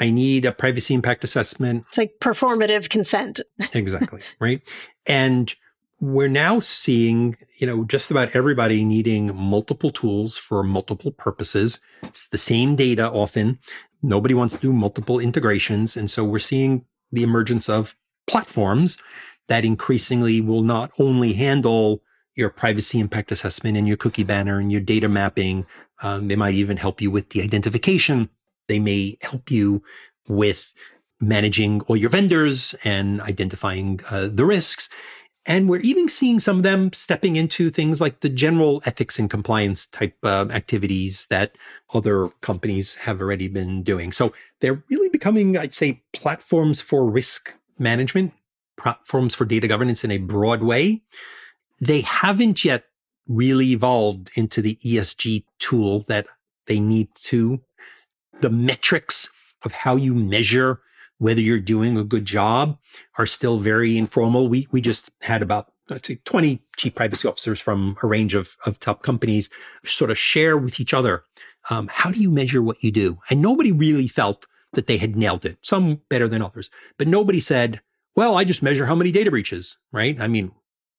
I 0.00 0.10
need 0.10 0.46
a 0.46 0.52
privacy 0.52 0.94
impact 0.94 1.22
assessment. 1.22 1.84
It's 1.88 1.98
like 1.98 2.14
performative 2.18 2.88
consent. 2.88 3.40
exactly. 3.74 4.22
Right. 4.40 4.62
And 5.06 5.54
we're 6.00 6.28
now 6.28 6.60
seeing, 6.60 7.36
you 7.58 7.66
know, 7.66 7.84
just 7.84 8.10
about 8.10 8.34
everybody 8.34 8.86
needing 8.86 9.36
multiple 9.36 9.90
tools 9.90 10.38
for 10.38 10.62
multiple 10.62 11.10
purposes. 11.12 11.80
It's 12.02 12.28
the 12.28 12.38
same 12.38 12.74
data 12.74 13.10
often. 13.10 13.58
Nobody 14.02 14.32
wants 14.32 14.54
to 14.54 14.60
do 14.60 14.72
multiple 14.72 15.20
integrations. 15.20 15.94
And 15.94 16.10
so 16.10 16.24
we're 16.24 16.38
seeing 16.38 16.86
the 17.12 17.22
emergence 17.22 17.68
of 17.68 17.94
platforms 18.26 19.02
that 19.50 19.64
increasingly 19.64 20.40
will 20.40 20.62
not 20.62 20.92
only 21.00 21.32
handle 21.32 22.02
your 22.36 22.50
privacy 22.50 23.00
impact 23.00 23.32
assessment 23.32 23.76
and 23.76 23.88
your 23.88 23.96
cookie 23.96 24.22
banner 24.22 24.60
and 24.60 24.70
your 24.70 24.80
data 24.80 25.08
mapping. 25.08 25.66
Um, 26.02 26.28
they 26.28 26.36
might 26.36 26.54
even 26.54 26.76
help 26.76 27.00
you 27.00 27.10
with 27.10 27.30
the 27.30 27.42
identification. 27.42 28.30
They 28.68 28.78
may 28.78 29.18
help 29.20 29.50
you 29.50 29.82
with 30.28 30.72
managing 31.20 31.80
all 31.82 31.96
your 31.96 32.10
vendors 32.10 32.76
and 32.84 33.20
identifying 33.22 33.98
uh, 34.08 34.28
the 34.32 34.46
risks. 34.46 34.88
And 35.44 35.68
we're 35.68 35.80
even 35.80 36.08
seeing 36.08 36.38
some 36.38 36.58
of 36.58 36.62
them 36.62 36.92
stepping 36.92 37.34
into 37.34 37.70
things 37.70 38.00
like 38.00 38.20
the 38.20 38.28
general 38.28 38.82
ethics 38.86 39.18
and 39.18 39.28
compliance 39.28 39.84
type 39.84 40.16
uh, 40.22 40.46
activities 40.50 41.26
that 41.28 41.56
other 41.92 42.28
companies 42.40 42.94
have 43.06 43.20
already 43.20 43.48
been 43.48 43.82
doing. 43.82 44.12
So 44.12 44.32
they're 44.60 44.84
really 44.88 45.08
becoming, 45.08 45.58
I'd 45.58 45.74
say, 45.74 46.04
platforms 46.12 46.80
for 46.80 47.10
risk 47.10 47.54
management, 47.80 48.32
platforms 48.82 49.34
for 49.34 49.44
data 49.44 49.68
governance 49.68 50.04
in 50.04 50.10
a 50.10 50.18
broad 50.18 50.62
way. 50.62 51.02
They 51.80 52.00
haven't 52.02 52.64
yet 52.64 52.84
really 53.26 53.72
evolved 53.72 54.30
into 54.34 54.60
the 54.60 54.76
ESG 54.76 55.44
tool 55.58 56.00
that 56.08 56.26
they 56.66 56.80
need 56.80 57.08
to. 57.14 57.60
The 58.40 58.50
metrics 58.50 59.30
of 59.64 59.72
how 59.72 59.96
you 59.96 60.14
measure 60.14 60.80
whether 61.18 61.40
you're 61.40 61.60
doing 61.60 61.98
a 61.98 62.04
good 62.04 62.24
job 62.24 62.78
are 63.18 63.26
still 63.26 63.58
very 63.58 63.96
informal. 63.98 64.48
We, 64.48 64.66
we 64.70 64.80
just 64.80 65.10
had 65.20 65.42
about 65.42 65.72
let's 65.90 66.08
say 66.08 66.20
20 66.24 66.62
chief 66.76 66.94
privacy 66.94 67.28
officers 67.28 67.60
from 67.60 67.96
a 68.02 68.06
range 68.06 68.34
of, 68.34 68.56
of 68.64 68.78
top 68.78 69.02
companies 69.02 69.50
sort 69.84 70.10
of 70.10 70.16
share 70.16 70.56
with 70.56 70.80
each 70.80 70.94
other 70.94 71.24
um, 71.68 71.88
how 71.88 72.10
do 72.10 72.20
you 72.20 72.30
measure 72.30 72.62
what 72.62 72.82
you 72.82 72.90
do 72.92 73.18
and 73.28 73.42
nobody 73.42 73.72
really 73.72 74.06
felt 74.06 74.46
that 74.72 74.86
they 74.86 74.98
had 74.98 75.16
nailed 75.16 75.44
it 75.44 75.58
some 75.62 76.00
better 76.08 76.28
than 76.28 76.42
others 76.42 76.70
but 76.96 77.08
nobody 77.08 77.40
said 77.40 77.80
well 78.16 78.36
i 78.36 78.44
just 78.44 78.62
measure 78.62 78.86
how 78.86 78.94
many 78.94 79.12
data 79.12 79.30
breaches 79.30 79.78
right 79.92 80.20
i 80.20 80.28
mean 80.28 80.52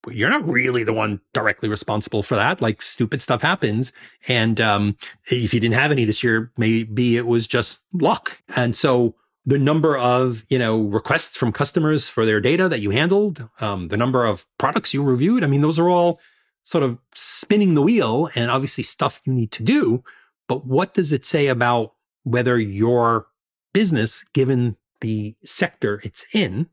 you're 0.10 0.30
not 0.30 0.48
really 0.48 0.84
the 0.84 0.94
one 0.94 1.22
directly 1.32 1.70
responsible 1.70 2.24
for 2.24 2.36
that 2.36 2.60
like 2.62 2.82
stupid 2.82 3.22
stuff 3.22 3.44
happens 3.44 3.94
and 4.28 4.60
um, 4.60 4.98
if 5.30 5.54
you 5.54 5.60
didn't 5.60 5.76
have 5.76 5.92
any 5.92 6.06
this 6.06 6.24
year 6.24 6.52
maybe 6.58 7.18
it 7.18 7.28
was 7.28 7.46
just 7.46 7.82
luck 7.94 8.42
and 8.56 8.76
so 8.76 9.16
the 9.46 9.60
number 9.60 9.98
of 9.98 10.44
you 10.50 10.60
know 10.60 10.80
requests 10.82 11.38
from 11.38 11.52
customers 11.52 12.10
for 12.10 12.26
their 12.26 12.40
data 12.40 12.70
that 12.70 12.80
you 12.80 12.92
handled, 12.92 13.50
um, 13.60 13.88
the 13.88 13.98
number 13.98 14.26
of 14.26 14.46
products 14.58 14.94
you 14.94 15.04
reviewed. 15.04 15.44
I 15.44 15.48
mean, 15.48 15.62
those 15.62 15.80
are 15.80 15.90
all 15.90 16.20
sort 16.64 16.84
of 16.84 17.00
spinning 17.16 17.74
the 17.74 17.82
wheel 17.82 18.30
and 18.36 18.52
obviously 18.52 18.84
stuff 18.84 19.22
you 19.26 19.34
need 19.34 19.52
to 19.54 19.64
do. 19.64 20.04
But 20.48 20.66
what 20.66 20.94
does 20.94 21.12
it 21.12 21.26
say 21.26 21.48
about 21.48 21.94
whether 22.24 22.60
your 22.60 23.28
business, 23.74 24.24
given 24.34 24.78
the 25.00 25.36
sector 25.44 26.02
it's 26.04 26.26
in, 26.36 26.68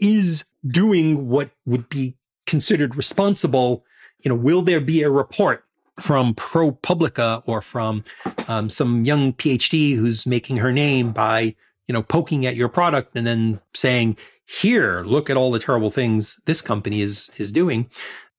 is 0.00 0.44
doing 0.66 1.28
what 1.28 1.50
would 1.66 1.88
be 1.88 2.16
considered 2.46 2.96
responsible? 2.96 3.84
You 4.24 4.30
know, 4.30 4.34
will 4.34 4.62
there 4.62 4.80
be 4.80 5.02
a 5.02 5.10
report 5.10 5.64
from 6.00 6.34
ProPublica 6.34 7.42
or 7.46 7.60
from 7.60 8.04
um, 8.46 8.70
some 8.70 9.04
young 9.04 9.32
PhD 9.32 9.96
who's 9.96 10.26
making 10.26 10.58
her 10.58 10.72
name 10.72 11.12
by 11.12 11.56
you 11.88 11.94
know, 11.94 12.02
poking 12.02 12.46
at 12.46 12.54
your 12.54 12.68
product 12.68 13.16
and 13.16 13.26
then 13.26 13.60
saying, 13.74 14.16
here, 14.44 15.02
look 15.02 15.28
at 15.28 15.36
all 15.36 15.50
the 15.50 15.58
terrible 15.58 15.90
things 15.90 16.40
this 16.44 16.60
company 16.60 17.00
is, 17.00 17.30
is 17.38 17.50
doing. 17.50 17.90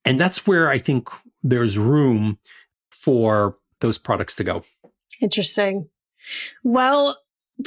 And 0.04 0.18
that's 0.18 0.46
where 0.46 0.70
I 0.70 0.78
think 0.78 1.08
there's 1.42 1.76
room 1.76 2.38
for 2.88 3.58
those 3.80 3.98
products 3.98 4.34
to 4.36 4.44
go. 4.44 4.64
Interesting. 5.20 5.88
Well, 6.62 7.18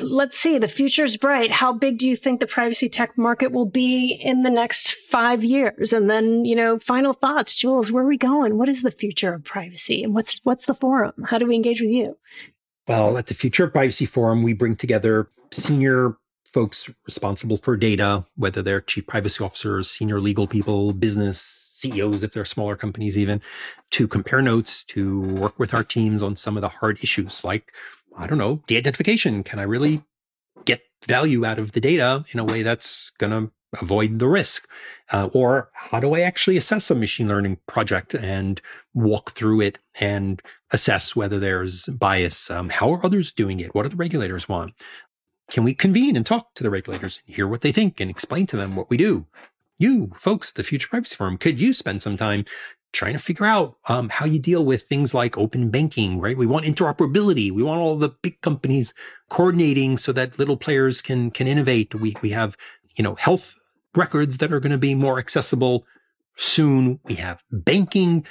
let's 0.02 0.38
see. 0.38 0.58
The 0.58 0.68
future's 0.68 1.18
bright. 1.18 1.52
How 1.52 1.74
big 1.74 1.98
do 1.98 2.08
you 2.08 2.16
think 2.16 2.40
the 2.40 2.48
privacy 2.48 2.90
tech 2.90 3.18
market 3.18 3.52
will 3.52 3.66
be 3.66 4.14
in 4.14 4.44
the 4.44 4.50
next 4.50 4.94
five 4.94 5.44
years? 5.44 5.94
And 5.94 6.10
then, 6.10 6.46
you 6.46 6.56
know, 6.56 6.80
final 6.80 7.14
thoughts, 7.14 7.56
Jules. 7.56 7.92
Where 7.92 8.04
are 8.04 8.08
we 8.08 8.18
going? 8.18 8.58
What 8.58 8.70
is 8.70 8.84
the 8.84 8.92
future 8.92 9.34
of 9.34 9.44
privacy, 9.44 10.04
and 10.04 10.14
what's 10.14 10.40
what's 10.44 10.66
the 10.66 10.74
forum? 10.74 11.14
How 11.26 11.38
do 11.38 11.46
we 11.46 11.56
engage 11.56 11.82
with 11.82 11.92
you? 11.92 12.18
Well, 12.88 13.18
at 13.18 13.28
the 13.28 13.34
Future 13.34 13.64
of 13.64 13.72
Privacy 13.72 14.06
Forum, 14.06 14.44
we 14.44 14.52
bring 14.52 14.76
together 14.76 15.30
senior 15.52 16.18
folks 16.44 16.90
responsible 17.06 17.58
for 17.58 17.78
data, 17.78 18.26
whether 18.36 18.62
they're 18.62 18.82
chief 18.82 19.08
privacy 19.08 19.44
officers, 19.44 19.90
senior 19.90 20.20
legal 20.20 20.48
people, 20.48 20.92
business 20.92 21.64
CEOs, 21.74 22.24
if 22.24 22.34
they're 22.34 22.46
smaller 22.46 22.76
companies, 22.76 23.18
even 23.18 23.42
to 23.92 24.08
compare 24.08 24.42
notes, 24.42 24.84
to 24.86 25.22
work 25.22 25.58
with 25.60 25.74
our 25.74 25.84
teams 25.84 26.24
on 26.24 26.36
some 26.36 26.58
of 26.58 26.62
the 26.62 26.70
hard 26.70 26.98
issues 27.04 27.44
like, 27.44 27.74
I 28.18 28.28
don't 28.28 28.38
know, 28.38 28.62
de 28.68 28.78
identification. 28.78 29.44
Can 29.44 29.60
I 29.60 29.64
really 29.64 30.04
get 30.66 30.82
value 31.06 31.46
out 31.46 31.60
of 31.60 31.72
the 31.74 31.82
data 31.82 32.24
in 32.32 32.40
a 32.40 32.44
way 32.44 32.62
that's 32.62 33.10
going 33.12 33.32
to 33.32 33.52
avoid 33.82 34.20
the 34.20 34.28
risk? 34.28 34.68
Uh, 35.12 35.30
or 35.34 35.70
how 35.74 36.00
do 36.00 36.14
I 36.14 36.22
actually 36.22 36.58
assess 36.58 36.90
a 36.90 36.96
machine 36.96 37.28
learning 37.28 37.58
project 37.68 38.14
and 38.14 38.62
walk 38.94 39.32
through 39.32 39.62
it 39.62 39.80
and 40.00 40.42
assess 40.72 41.16
whether 41.16 41.40
there's 41.40 41.86
bias? 41.86 42.50
Um, 42.50 42.70
how 42.70 42.92
are 42.94 43.06
others 43.06 43.32
doing 43.32 43.60
it? 43.60 43.74
What 43.76 43.84
do 43.84 43.90
the 43.90 43.96
regulators 43.96 44.48
want? 44.48 44.74
Can 45.50 45.64
we 45.64 45.74
convene 45.74 46.16
and 46.16 46.26
talk 46.26 46.54
to 46.56 46.64
the 46.64 46.70
regulators 46.70 47.22
and 47.26 47.36
hear 47.36 47.48
what 47.48 47.62
they 47.62 47.72
think 47.72 48.00
and 48.00 48.10
explain 48.10 48.48
to 48.48 48.58
them 48.58 48.76
what 48.76 48.90
we 48.90 48.98
do? 48.98 49.26
You 49.78 50.12
folks, 50.16 50.52
the 50.52 50.64
Future 50.64 50.88
Privacy 50.88 51.16
Forum, 51.16 51.38
could 51.38 51.60
you 51.60 51.74
spend 51.74 52.02
some 52.02 52.16
time 52.16 52.46
trying 52.94 53.14
to 53.14 53.20
figure 53.20 53.46
out 53.46 53.78
um, 53.90 54.10
how 54.10 54.26
you 54.26 54.40
deal 54.40 54.64
with 54.64 54.84
things 54.84 55.14
like 55.14 55.38
open 55.38 55.70
banking, 55.70 56.20
right? 56.20 56.38
We 56.38 56.46
want 56.46 56.66
interoperability. 56.66 57.52
We 57.52 57.64
want 57.64 57.82
all 57.82 57.98
the 57.98 58.10
big 58.10 58.40
companies 58.42 58.94
coordinating 59.30 59.98
so 59.98 60.14
that 60.14 60.40
little 60.40 60.58
players 60.58 61.02
can 61.02 61.32
can 61.32 61.48
innovate. 61.48 61.94
We 61.96 62.16
we 62.22 62.30
have 62.30 62.56
you 62.96 63.04
know 63.04 63.16
health 63.16 63.56
records 63.96 64.38
that 64.38 64.54
are 64.54 64.60
going 64.60 64.72
to 64.72 64.78
be 64.78 64.96
more 64.96 65.20
accessible 65.20 65.86
soon. 66.36 67.00
We 67.04 67.16
have 67.16 67.44
banking 67.52 68.26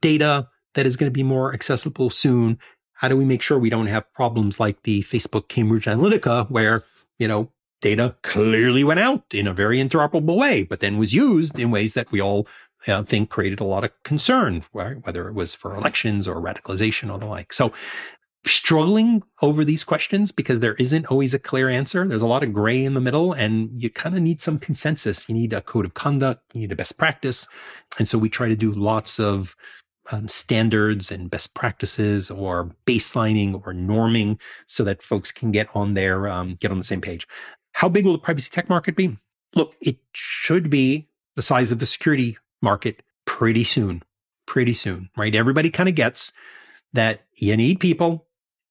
data 0.00 0.48
that 0.74 0.86
is 0.86 0.96
going 0.96 1.10
to 1.10 1.14
be 1.14 1.22
more 1.22 1.52
accessible 1.52 2.10
soon. 2.10 2.58
How 2.94 3.08
do 3.08 3.16
we 3.16 3.24
make 3.24 3.42
sure 3.42 3.58
we 3.58 3.70
don't 3.70 3.86
have 3.86 4.12
problems 4.12 4.58
like 4.58 4.82
the 4.82 5.02
Facebook 5.02 5.48
Cambridge 5.48 5.84
Analytica 5.84 6.50
where, 6.50 6.82
you 7.18 7.28
know, 7.28 7.50
data 7.80 8.16
clearly 8.22 8.82
went 8.82 9.00
out 9.00 9.24
in 9.32 9.46
a 9.46 9.52
very 9.52 9.78
interoperable 9.78 10.38
way, 10.38 10.62
but 10.62 10.80
then 10.80 10.96
was 10.96 11.12
used 11.12 11.58
in 11.58 11.70
ways 11.70 11.94
that 11.94 12.10
we 12.10 12.20
all 12.20 12.48
uh, 12.88 13.02
think 13.02 13.30
created 13.30 13.60
a 13.60 13.64
lot 13.64 13.84
of 13.84 13.90
concern, 14.02 14.62
whether 14.72 15.28
it 15.28 15.34
was 15.34 15.54
for 15.54 15.74
elections 15.74 16.28
or 16.28 16.40
radicalization 16.40 17.12
or 17.12 17.18
the 17.18 17.26
like. 17.26 17.52
So 17.52 17.72
struggling 18.46 19.22
over 19.40 19.64
these 19.64 19.84
questions 19.84 20.30
because 20.30 20.60
there 20.60 20.74
isn't 20.74 21.06
always 21.06 21.32
a 21.32 21.38
clear 21.38 21.68
answer. 21.68 22.06
There's 22.06 22.22
a 22.22 22.26
lot 22.26 22.42
of 22.42 22.52
gray 22.52 22.84
in 22.84 22.94
the 22.94 23.00
middle 23.00 23.32
and 23.32 23.70
you 23.74 23.88
kind 23.88 24.14
of 24.14 24.22
need 24.22 24.40
some 24.40 24.58
consensus. 24.58 25.28
You 25.28 25.34
need 25.34 25.52
a 25.52 25.62
code 25.62 25.86
of 25.86 25.94
conduct. 25.94 26.42
You 26.52 26.60
need 26.60 26.72
a 26.72 26.76
best 26.76 26.98
practice. 26.98 27.48
And 27.98 28.06
so 28.06 28.18
we 28.18 28.28
try 28.28 28.48
to 28.48 28.56
do 28.56 28.72
lots 28.72 29.18
of 29.18 29.56
um, 30.12 30.28
standards 30.28 31.10
and 31.10 31.30
best 31.30 31.54
practices 31.54 32.30
or 32.30 32.74
baselining 32.86 33.54
or 33.54 33.72
norming 33.72 34.38
so 34.66 34.84
that 34.84 35.02
folks 35.02 35.32
can 35.32 35.50
get 35.50 35.68
on 35.74 35.94
their 35.94 36.28
um, 36.28 36.56
get 36.60 36.70
on 36.70 36.78
the 36.78 36.84
same 36.84 37.00
page. 37.00 37.26
How 37.72 37.88
big 37.88 38.04
will 38.04 38.12
the 38.12 38.18
privacy 38.18 38.50
tech 38.50 38.68
market 38.68 38.96
be? 38.96 39.16
Look, 39.54 39.74
it 39.80 39.98
should 40.12 40.68
be 40.68 41.08
the 41.36 41.42
size 41.42 41.72
of 41.72 41.78
the 41.78 41.86
security 41.86 42.36
market 42.64 43.02
pretty 43.26 43.62
soon. 43.62 44.02
Pretty 44.46 44.74
soon, 44.74 45.08
right? 45.16 45.34
Everybody 45.34 45.70
kind 45.70 45.88
of 45.88 45.94
gets 45.94 46.32
that 46.92 47.22
you 47.36 47.56
need 47.56 47.80
people, 47.80 48.26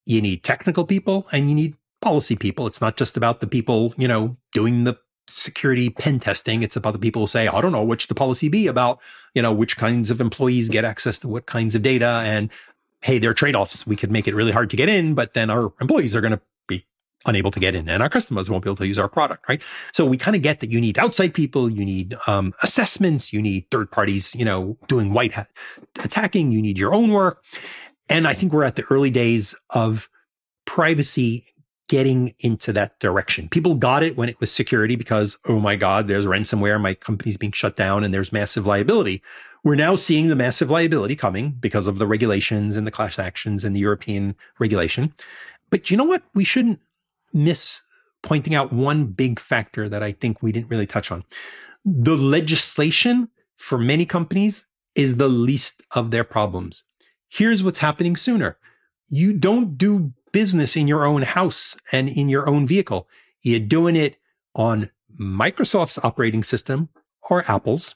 you 0.06 0.22
need 0.22 0.44
technical 0.44 0.86
people, 0.86 1.26
and 1.32 1.50
you 1.50 1.56
need 1.56 1.76
policy 2.02 2.36
people. 2.36 2.68
It's 2.68 2.82
not 2.82 2.96
just 2.96 3.18
about 3.18 3.40
the 3.40 3.48
people, 3.48 3.94
you 3.98 4.08
know, 4.08 4.38
doing 4.52 4.84
the 4.84 5.00
security 5.28 5.90
pen 5.90 6.20
testing. 6.20 6.62
It's 6.62 6.76
about 6.76 6.94
the 6.94 7.00
people 7.00 7.24
who 7.24 7.28
say, 7.28 7.48
I 7.48 7.62
don't 7.62 7.72
know 7.72 7.84
which 7.84 8.08
the 8.08 8.16
policy 8.16 8.50
be 8.50 8.68
about, 8.68 9.00
you 9.34 9.42
know, 9.42 9.54
which 9.54 9.78
kinds 9.78 10.12
of 10.12 10.22
employees 10.22 10.70
get 10.70 10.86
access 10.86 11.18
to 11.20 11.28
what 11.28 11.46
kinds 11.46 11.76
of 11.76 11.82
data. 11.82 12.22
And 12.26 12.52
hey, 13.02 13.20
there 13.20 13.32
are 13.32 13.34
trade-offs. 13.34 13.88
We 13.88 13.96
could 13.96 14.12
make 14.12 14.28
it 14.28 14.36
really 14.36 14.52
hard 14.52 14.70
to 14.70 14.78
get 14.78 14.90
in, 14.90 15.16
but 15.16 15.34
then 15.34 15.50
our 15.50 15.74
employees 15.82 16.16
are 16.16 16.22
going 16.22 16.34
to 16.34 16.42
unable 17.26 17.52
to 17.52 17.60
get 17.60 17.76
in 17.76 17.88
and 17.90 18.04
our 18.04 18.10
customers 18.10 18.50
won't 18.50 18.64
be 18.64 18.70
able 18.70 18.78
to 18.78 18.88
use 18.88 19.00
our 19.00 19.08
product, 19.08 19.48
right? 19.48 19.62
So 19.94 20.06
we 20.06 20.18
kind 20.18 20.36
of 20.36 20.42
get 20.42 20.60
that 20.60 20.70
you 20.72 20.82
need 20.82 20.98
outside 20.98 21.34
people, 21.34 21.70
you 21.70 21.86
need 21.86 22.16
um, 22.28 22.54
assessments, 22.62 23.32
you 23.32 23.42
need 23.42 23.70
third 23.72 23.92
parties, 23.92 24.36
you 24.36 24.46
know, 24.46 24.78
doing 24.88 25.14
white 25.14 25.34
hat 25.34 25.50
attacking, 26.04 26.52
you 26.52 26.62
need 26.62 26.78
your 26.78 26.94
own 26.94 27.12
work. 27.12 27.44
And 28.10 28.28
I 28.28 28.34
think 28.34 28.52
we're 28.52 28.64
at 28.64 28.76
the 28.76 28.84
early 28.90 29.10
days 29.10 29.56
of 29.70 30.10
privacy 30.66 31.44
getting 31.88 32.34
into 32.40 32.74
that 32.74 33.00
direction. 33.00 33.50
People 33.50 33.76
got 33.76 34.04
it 34.04 34.18
when 34.18 34.30
it 34.30 34.40
was 34.40 34.52
security 34.52 34.96
because, 34.96 35.38
oh 35.48 35.60
my 35.60 35.76
God, 35.76 36.08
there's 36.08 36.26
ransomware, 36.26 36.80
my 36.82 36.94
company's 36.94 37.38
being 37.38 37.52
shut 37.52 37.76
down, 37.76 38.04
and 38.04 38.14
there's 38.14 38.32
massive 38.32 38.66
liability. 38.66 39.22
We're 39.64 39.76
now 39.76 39.96
seeing 39.96 40.28
the 40.28 40.36
massive 40.36 40.70
liability 40.70 41.16
coming 41.16 41.52
because 41.52 41.88
of 41.88 42.00
the 42.00 42.08
regulations 42.08 42.76
and 42.76 42.86
the 42.86 42.92
class 42.92 43.20
actions 43.20 43.64
and 43.64 43.76
the 43.76 43.80
European 43.80 44.36
regulation. 44.60 45.14
But 45.70 45.90
you 45.90 45.98
know 45.98 46.04
what? 46.04 46.24
We 46.34 46.44
shouldn't 46.44 46.80
miss 47.34 47.82
pointing 48.22 48.56
out 48.56 48.72
one 48.72 49.06
big 49.06 49.40
factor 49.40 49.90
that 49.90 50.02
I 50.02 50.12
think 50.12 50.42
we 50.42 50.52
didn't 50.52 50.70
really 50.70 50.88
touch 50.88 51.12
on. 51.12 51.24
The 51.84 52.16
legislation 52.16 53.30
for 53.58 53.78
many 53.78 54.06
companies 54.06 54.66
is 54.96 55.18
the 55.18 55.28
least 55.28 55.82
of 55.92 56.12
their 56.12 56.24
problems. 56.24 56.86
Here's 57.30 57.64
what's 57.64 57.80
happening 57.80 58.16
sooner. 58.16 58.58
You 59.08 59.34
don't 59.34 59.78
do 59.78 60.14
business 60.32 60.76
in 60.76 60.88
your 60.88 61.06
own 61.06 61.24
house 61.24 61.76
and 61.92 62.10
in 62.10 62.30
your 62.30 62.48
own 62.48 62.66
vehicle. 62.66 63.08
You're 63.42 63.60
doing 63.60 63.96
it 63.96 64.18
on 64.56 64.90
Microsoft's 65.20 66.00
operating 66.04 66.44
system 66.44 66.90
or 67.30 67.50
Apple's. 67.50 67.96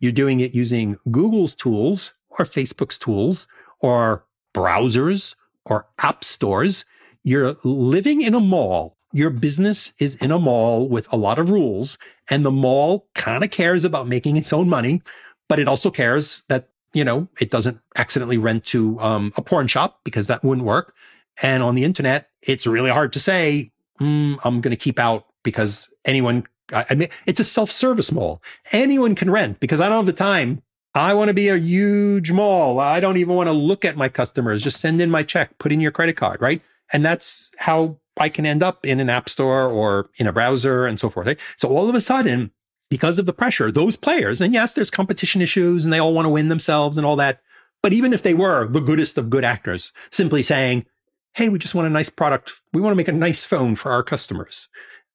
You're 0.00 0.12
doing 0.12 0.40
it 0.40 0.54
using 0.54 0.96
Google's 1.10 1.54
tools 1.54 2.14
or 2.30 2.44
Facebook's 2.44 2.98
tools 2.98 3.48
or 3.80 4.24
browsers 4.54 5.34
or 5.64 5.88
app 5.98 6.24
stores. 6.24 6.84
You're 7.28 7.56
living 7.62 8.22
in 8.22 8.34
a 8.34 8.40
mall. 8.40 8.96
Your 9.12 9.28
business 9.28 9.92
is 9.98 10.14
in 10.14 10.30
a 10.30 10.38
mall 10.38 10.88
with 10.88 11.12
a 11.12 11.16
lot 11.18 11.38
of 11.38 11.50
rules, 11.50 11.98
and 12.30 12.42
the 12.42 12.50
mall 12.50 13.06
kind 13.14 13.44
of 13.44 13.50
cares 13.50 13.84
about 13.84 14.08
making 14.08 14.38
its 14.38 14.50
own 14.50 14.66
money, 14.66 15.02
but 15.46 15.58
it 15.58 15.68
also 15.68 15.90
cares 15.90 16.42
that 16.48 16.70
you 16.94 17.04
know 17.04 17.28
it 17.38 17.50
doesn't 17.50 17.80
accidentally 17.96 18.38
rent 18.38 18.64
to 18.66 18.98
um, 19.00 19.34
a 19.36 19.42
porn 19.42 19.66
shop 19.66 20.00
because 20.04 20.26
that 20.28 20.42
wouldn't 20.42 20.66
work. 20.66 20.94
And 21.42 21.62
on 21.62 21.74
the 21.74 21.84
internet, 21.84 22.30
it's 22.40 22.66
really 22.66 22.88
hard 22.88 23.12
to 23.12 23.20
say, 23.20 23.72
mm, 24.00 24.38
I'm 24.42 24.62
going 24.62 24.70
to 24.70 24.82
keep 24.82 24.98
out 24.98 25.26
because 25.42 25.92
anyone, 26.06 26.46
I 26.72 26.94
mean, 26.94 27.10
it's 27.26 27.40
a 27.40 27.44
self 27.44 27.70
service 27.70 28.10
mall. 28.10 28.42
Anyone 28.72 29.14
can 29.14 29.30
rent 29.30 29.60
because 29.60 29.82
I 29.82 29.90
don't 29.90 29.98
have 29.98 30.06
the 30.06 30.14
time. 30.14 30.62
I 30.94 31.12
want 31.12 31.28
to 31.28 31.34
be 31.34 31.50
a 31.50 31.58
huge 31.58 32.32
mall. 32.32 32.80
I 32.80 33.00
don't 33.00 33.18
even 33.18 33.34
want 33.36 33.48
to 33.48 33.52
look 33.52 33.84
at 33.84 33.98
my 33.98 34.08
customers. 34.08 34.62
Just 34.62 34.80
send 34.80 35.02
in 35.02 35.10
my 35.10 35.22
check, 35.22 35.58
put 35.58 35.72
in 35.72 35.82
your 35.82 35.92
credit 35.92 36.16
card, 36.16 36.40
right? 36.40 36.62
And 36.92 37.04
that's 37.04 37.50
how 37.58 37.98
I 38.16 38.28
can 38.28 38.46
end 38.46 38.62
up 38.62 38.84
in 38.84 39.00
an 39.00 39.10
app 39.10 39.28
store 39.28 39.68
or 39.68 40.10
in 40.18 40.26
a 40.26 40.32
browser 40.32 40.86
and 40.86 40.98
so 40.98 41.08
forth. 41.08 41.36
So 41.56 41.68
all 41.68 41.88
of 41.88 41.94
a 41.94 42.00
sudden, 42.00 42.50
because 42.90 43.18
of 43.18 43.26
the 43.26 43.32
pressure, 43.32 43.70
those 43.70 43.96
players, 43.96 44.40
and 44.40 44.54
yes, 44.54 44.74
there's 44.74 44.90
competition 44.90 45.42
issues 45.42 45.84
and 45.84 45.92
they 45.92 45.98
all 45.98 46.14
want 46.14 46.26
to 46.26 46.30
win 46.30 46.48
themselves 46.48 46.96
and 46.96 47.06
all 47.06 47.16
that. 47.16 47.40
But 47.82 47.92
even 47.92 48.12
if 48.12 48.22
they 48.22 48.34
were 48.34 48.66
the 48.66 48.80
goodest 48.80 49.18
of 49.18 49.30
good 49.30 49.44
actors, 49.44 49.92
simply 50.10 50.42
saying, 50.42 50.86
hey, 51.34 51.48
we 51.48 51.58
just 51.58 51.74
want 51.74 51.86
a 51.86 51.90
nice 51.90 52.08
product. 52.08 52.54
We 52.72 52.80
want 52.80 52.92
to 52.92 52.96
make 52.96 53.08
a 53.08 53.12
nice 53.12 53.44
phone 53.44 53.76
for 53.76 53.92
our 53.92 54.02
customers. 54.02 54.68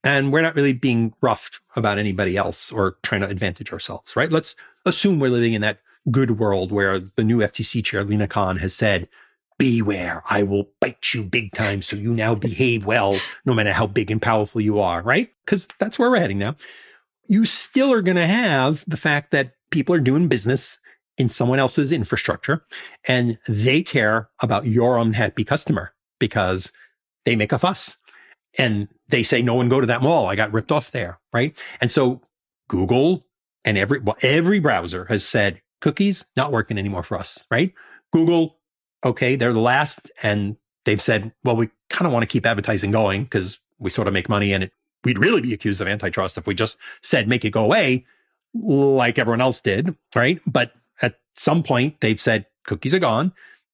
And 0.03 0.32
we're 0.32 0.41
not 0.41 0.55
really 0.55 0.74
being 0.74 1.13
roughed 1.21 1.59
about 1.76 1.97
anybody 1.97 2.38
else 2.38 2.71
or 2.71 2.97
trying 3.03 3.21
to 3.21 3.28
advantage 3.28 3.74
ourselves, 3.74 4.15
right? 4.15 4.32
Let's 4.32 4.55
assume 4.86 5.19
we're 5.19 5.30
living 5.30 5.53
in 5.53 5.61
that 5.61 5.80
good 6.11 6.39
world 6.39 6.71
where 6.71 6.99
the 6.99 7.24
new 7.24 7.39
FTC 7.39 7.84
chair, 7.84 8.03
Lina 8.03 8.28
Khan, 8.28 8.57
has 8.57 8.74
said, 8.74 9.07
beware, 9.57 10.23
I 10.29 10.43
will 10.43 10.69
bite 10.79 11.13
you 11.13 11.23
big 11.23 11.51
time. 11.53 11.81
So 11.81 11.95
you 11.95 12.13
now 12.13 12.35
behave 12.35 12.85
well, 12.85 13.19
no 13.45 13.53
matter 13.53 13.71
how 13.73 13.87
big 13.87 14.11
and 14.11 14.21
powerful 14.21 14.61
you 14.61 14.79
are, 14.79 15.01
right? 15.01 15.29
Because 15.45 15.67
that's 15.79 15.97
where 15.97 16.09
we're 16.09 16.19
heading 16.19 16.39
now. 16.39 16.55
You 17.25 17.45
still 17.45 17.91
are 17.93 18.01
going 18.01 18.17
to 18.17 18.27
have 18.27 18.83
the 18.87 18.97
fact 18.97 19.31
that 19.31 19.53
people 19.71 19.95
are 19.95 19.99
doing 19.99 20.27
business 20.27 20.77
in 21.17 21.29
someone 21.29 21.59
else's 21.59 21.91
infrastructure 21.91 22.65
and 23.07 23.37
they 23.47 23.83
care 23.83 24.29
about 24.41 24.65
your 24.65 24.97
unhappy 24.97 25.43
customer 25.43 25.93
because 26.19 26.71
they 27.25 27.35
make 27.35 27.51
a 27.51 27.59
fuss 27.59 27.97
and 28.57 28.87
they 29.09 29.23
say, 29.23 29.41
no 29.41 29.55
one 29.55 29.69
go 29.69 29.79
to 29.79 29.87
that 29.87 30.01
mall. 30.01 30.27
I 30.27 30.35
got 30.35 30.53
ripped 30.53 30.71
off 30.71 30.91
there. 30.91 31.19
Right. 31.31 31.61
And 31.81 31.91
so 31.91 32.21
Google 32.67 33.25
and 33.65 33.77
every, 33.77 33.99
well, 33.99 34.17
every 34.21 34.59
browser 34.59 35.05
has 35.05 35.25
said 35.25 35.61
cookies 35.81 36.25
not 36.35 36.51
working 36.51 36.77
anymore 36.77 37.03
for 37.03 37.17
us. 37.17 37.45
Right. 37.49 37.73
Google, 38.11 38.57
okay, 39.03 39.35
they're 39.35 39.53
the 39.53 39.59
last. 39.59 40.11
And 40.21 40.57
they've 40.85 41.01
said, 41.01 41.33
well, 41.43 41.55
we 41.55 41.69
kind 41.89 42.07
of 42.07 42.13
want 42.13 42.23
to 42.23 42.27
keep 42.27 42.45
advertising 42.45 42.91
going 42.91 43.23
because 43.23 43.59
we 43.79 43.89
sort 43.89 44.07
of 44.07 44.13
make 44.13 44.29
money 44.29 44.53
and 44.53 44.65
it, 44.65 44.71
we'd 45.03 45.19
really 45.19 45.41
be 45.41 45.53
accused 45.53 45.81
of 45.81 45.87
antitrust 45.87 46.37
if 46.37 46.47
we 46.47 46.55
just 46.55 46.77
said, 47.01 47.27
make 47.27 47.43
it 47.43 47.51
go 47.51 47.63
away 47.63 48.05
like 48.53 49.17
everyone 49.17 49.41
else 49.41 49.61
did. 49.61 49.95
Right. 50.15 50.39
But 50.45 50.73
at 51.01 51.19
some 51.33 51.63
point 51.63 51.99
they've 52.01 52.21
said 52.21 52.45
cookies 52.65 52.93
are 52.93 52.99
gone. 52.99 53.33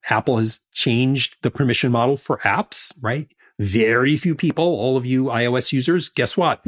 Apple 0.09 0.37
has 0.37 0.61
changed 0.71 1.37
the 1.41 1.51
permission 1.51 1.91
model 1.91 2.17
for 2.17 2.37
apps, 2.39 2.93
right? 3.01 3.27
Very 3.59 4.15
few 4.15 4.33
people, 4.33 4.63
all 4.63 4.95
of 4.95 5.05
you 5.05 5.25
iOS 5.25 5.73
users, 5.73 6.07
guess 6.07 6.37
what? 6.37 6.65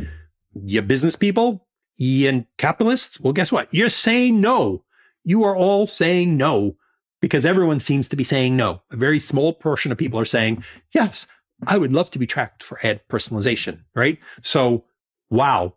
You 0.54 0.82
business 0.82 1.16
people, 1.16 1.66
and 2.00 2.46
capitalists, 2.58 3.20
well, 3.20 3.34
guess 3.34 3.52
what? 3.52 3.74
You're 3.74 3.90
saying 3.90 4.42
no. 4.42 4.84
You 5.24 5.44
are 5.44 5.56
all 5.56 5.86
saying 5.86 6.36
no 6.36 6.76
because 7.22 7.46
everyone 7.46 7.80
seems 7.80 8.08
to 8.10 8.16
be 8.16 8.24
saying 8.24 8.58
no. 8.58 8.82
A 8.92 8.98
very 8.98 9.20
small 9.20 9.54
portion 9.54 9.92
of 9.92 9.98
people 9.98 10.20
are 10.20 10.26
saying, 10.26 10.64
yes, 10.94 11.28
I 11.68 11.78
would 11.78 11.94
love 11.94 12.10
to 12.12 12.20
be 12.20 12.28
tracked 12.28 12.64
for 12.64 12.80
ad 12.84 13.02
personalization, 13.08 13.84
right? 13.96 14.18
So, 14.42 14.86
wow, 15.30 15.76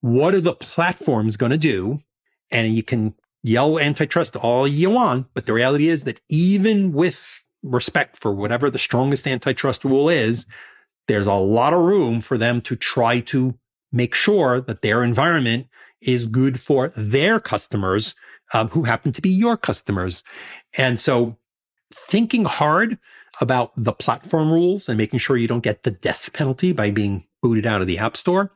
what 0.00 0.34
are 0.34 0.40
the 0.40 0.54
platforms 0.54 1.36
going 1.36 1.52
to 1.52 1.58
do? 1.58 2.00
And 2.50 2.74
you 2.74 2.82
can 2.82 3.14
yell 3.42 3.78
antitrust 3.78 4.34
all 4.36 4.66
you 4.66 4.90
want, 4.90 5.28
but 5.32 5.46
the 5.46 5.52
reality 5.52 5.88
is 5.88 6.04
that 6.04 6.20
even 6.28 6.92
with 6.92 7.44
respect 7.62 8.16
for 8.16 8.32
whatever 8.32 8.70
the 8.70 8.78
strongest 8.78 9.26
antitrust 9.26 9.84
rule 9.84 10.08
is, 10.08 10.46
there's 11.06 11.26
a 11.28 11.34
lot 11.34 11.72
of 11.72 11.80
room 11.80 12.20
for 12.20 12.36
them 12.36 12.60
to 12.62 12.74
try 12.74 13.20
to 13.20 13.56
make 13.92 14.14
sure 14.14 14.60
that 14.60 14.82
their 14.82 15.04
environment 15.04 15.68
is 16.00 16.26
good 16.26 16.60
for 16.60 16.88
their 16.88 17.38
customers 17.38 18.14
um, 18.54 18.68
who 18.68 18.84
happen 18.84 19.12
to 19.12 19.22
be 19.22 19.30
your 19.30 19.56
customers. 19.56 20.22
And 20.76 20.98
so 21.00 21.36
thinking 21.92 22.44
hard 22.44 22.98
about 23.40 23.72
the 23.76 23.92
platform 23.92 24.50
rules 24.50 24.88
and 24.88 24.96
making 24.96 25.18
sure 25.18 25.36
you 25.36 25.48
don't 25.48 25.62
get 25.62 25.82
the 25.82 25.90
death 25.90 26.32
penalty 26.32 26.72
by 26.72 26.90
being 26.90 27.24
booted 27.42 27.66
out 27.66 27.80
of 27.80 27.86
the 27.86 27.98
app 27.98 28.16
store 28.16 28.50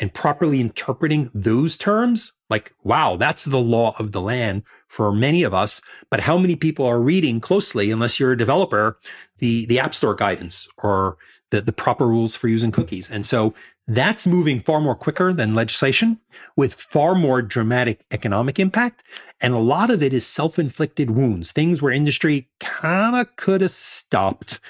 and 0.00 0.12
properly 0.12 0.60
interpreting 0.60 1.28
those 1.34 1.76
terms 1.76 2.34
like 2.50 2.72
wow 2.84 3.16
that's 3.16 3.46
the 3.46 3.60
law 3.60 3.94
of 3.98 4.12
the 4.12 4.20
land 4.20 4.62
for 4.86 5.10
many 5.12 5.42
of 5.42 5.54
us 5.54 5.80
but 6.10 6.20
how 6.20 6.36
many 6.36 6.54
people 6.54 6.86
are 6.86 7.00
reading 7.00 7.40
closely 7.40 7.90
unless 7.90 8.20
you're 8.20 8.32
a 8.32 8.38
developer 8.38 8.98
the 9.38 9.66
the 9.66 9.78
app 9.78 9.94
store 9.94 10.14
guidance 10.14 10.68
or 10.78 11.16
the, 11.50 11.60
the 11.62 11.72
proper 11.72 12.06
rules 12.06 12.36
for 12.36 12.48
using 12.48 12.70
cookies 12.70 13.10
and 13.10 13.26
so 13.26 13.54
that's 13.88 14.26
moving 14.26 14.60
far 14.60 14.82
more 14.82 14.94
quicker 14.94 15.32
than 15.32 15.54
legislation 15.54 16.20
with 16.56 16.74
far 16.74 17.14
more 17.14 17.40
dramatic 17.40 18.04
economic 18.10 18.60
impact. 18.60 19.02
And 19.40 19.54
a 19.54 19.58
lot 19.58 19.88
of 19.88 20.02
it 20.02 20.12
is 20.12 20.26
self 20.26 20.58
inflicted 20.58 21.10
wounds, 21.10 21.52
things 21.52 21.80
where 21.80 21.90
industry 21.90 22.50
kind 22.60 23.16
of 23.16 23.34
could 23.36 23.62
have 23.62 23.70
stopped, 23.70 24.60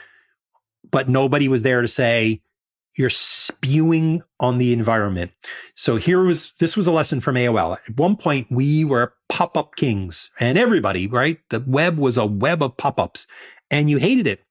but 0.89 1.09
nobody 1.09 1.49
was 1.49 1.65
there 1.65 1.83
to 1.83 1.89
say, 1.89 2.43
you're 2.97 3.11
spewing 3.11 4.23
on 4.41 4.59
the 4.59 4.73
environment. 4.73 5.33
So 5.75 5.97
here 5.97 6.23
was 6.23 6.53
this 6.61 6.77
was 6.77 6.87
a 6.87 6.93
lesson 6.93 7.21
from 7.21 7.35
AOL. 7.35 7.79
At 7.89 7.97
one 7.97 8.17
point, 8.17 8.49
we 8.51 8.85
were 8.85 9.15
pop 9.29 9.57
up 9.57 9.77
kings, 9.77 10.31
and 10.39 10.57
everybody, 10.57 11.07
right? 11.07 11.39
The 11.51 11.61
web 11.61 11.99
was 11.99 12.17
a 12.17 12.27
web 12.27 12.63
of 12.63 12.77
pop 12.77 12.99
ups, 13.01 13.27
and 13.71 13.91
you 13.91 13.99
hated 13.99 14.27
it. 14.27 14.45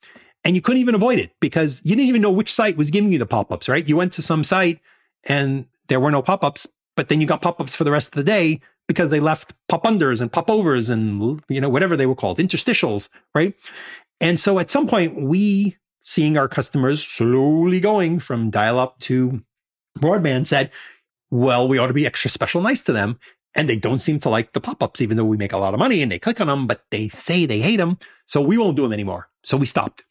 And 0.48 0.56
you 0.56 0.62
couldn't 0.62 0.80
even 0.80 0.96
avoid 0.96 1.20
it 1.20 1.34
because 1.42 1.82
you 1.84 1.94
didn't 1.94 2.08
even 2.08 2.22
know 2.22 2.32
which 2.32 2.54
site 2.54 2.78
was 2.78 2.90
giving 2.90 3.12
you 3.12 3.20
the 3.20 3.26
pop 3.26 3.52
ups, 3.52 3.68
right? 3.68 3.86
You 3.86 3.98
went 3.98 4.14
to 4.14 4.22
some 4.22 4.46
site 4.46 4.80
and 5.26 5.66
there 5.90 6.00
were 6.00 6.10
no 6.10 6.22
pop 6.22 6.42
ups, 6.42 6.66
but 6.96 7.10
then 7.10 7.20
you 7.20 7.28
got 7.28 7.42
pop 7.42 7.60
ups 7.60 7.76
for 7.76 7.84
the 7.84 7.92
rest 7.92 8.08
of 8.08 8.14
the 8.14 8.24
day, 8.24 8.62
because 8.88 9.10
they 9.10 9.20
left 9.20 9.54
pop 9.68 9.84
unders 9.84 10.22
and 10.22 10.32
pop 10.32 10.50
overs 10.50 10.88
and, 10.90 11.42
you 11.50 11.60
know, 11.60 11.68
whatever 11.68 11.98
they 11.98 12.06
were 12.06 12.16
called, 12.16 12.38
interstitials, 12.38 13.10
right? 13.36 13.56
And 14.22 14.40
so 14.40 14.58
at 14.58 14.72
some 14.72 14.88
point, 14.88 15.22
we, 15.22 15.76
seeing 16.02 16.38
our 16.38 16.48
customers 16.48 17.06
slowly 17.06 17.82
going 17.82 18.20
from 18.20 18.50
dial 18.50 18.80
up 18.80 19.00
to 19.00 19.44
broadband, 20.00 20.48
said, 20.48 20.72
well, 21.30 21.68
we 21.68 21.78
ought 21.78 21.88
to 21.88 21.94
be 21.94 22.06
extra 22.06 22.32
special 22.32 22.62
nice 22.62 22.86
to 22.86 22.94
them. 22.94 23.20
And 23.54 23.70
they 23.70 23.76
don't 23.76 24.00
seem 24.00 24.20
to 24.20 24.30
like 24.30 24.54
the 24.54 24.62
pop 24.62 24.82
ups, 24.82 25.02
even 25.02 25.18
though 25.18 25.26
we 25.26 25.36
make 25.36 25.52
a 25.52 25.58
lot 25.58 25.74
of 25.74 25.80
money 25.80 26.02
and 26.02 26.10
they 26.10 26.20
click 26.20 26.40
on 26.40 26.48
them, 26.48 26.68
but 26.68 26.86
they 26.90 27.10
say 27.10 27.46
they 27.46 27.60
hate 27.60 27.78
them. 27.78 27.98
So 28.26 28.40
we 28.40 28.58
won't 28.58 28.78
do 28.78 28.84
them 28.84 28.94
anymore. 28.94 29.30
So 29.44 29.58
we 29.58 29.66
stopped. 29.66 30.06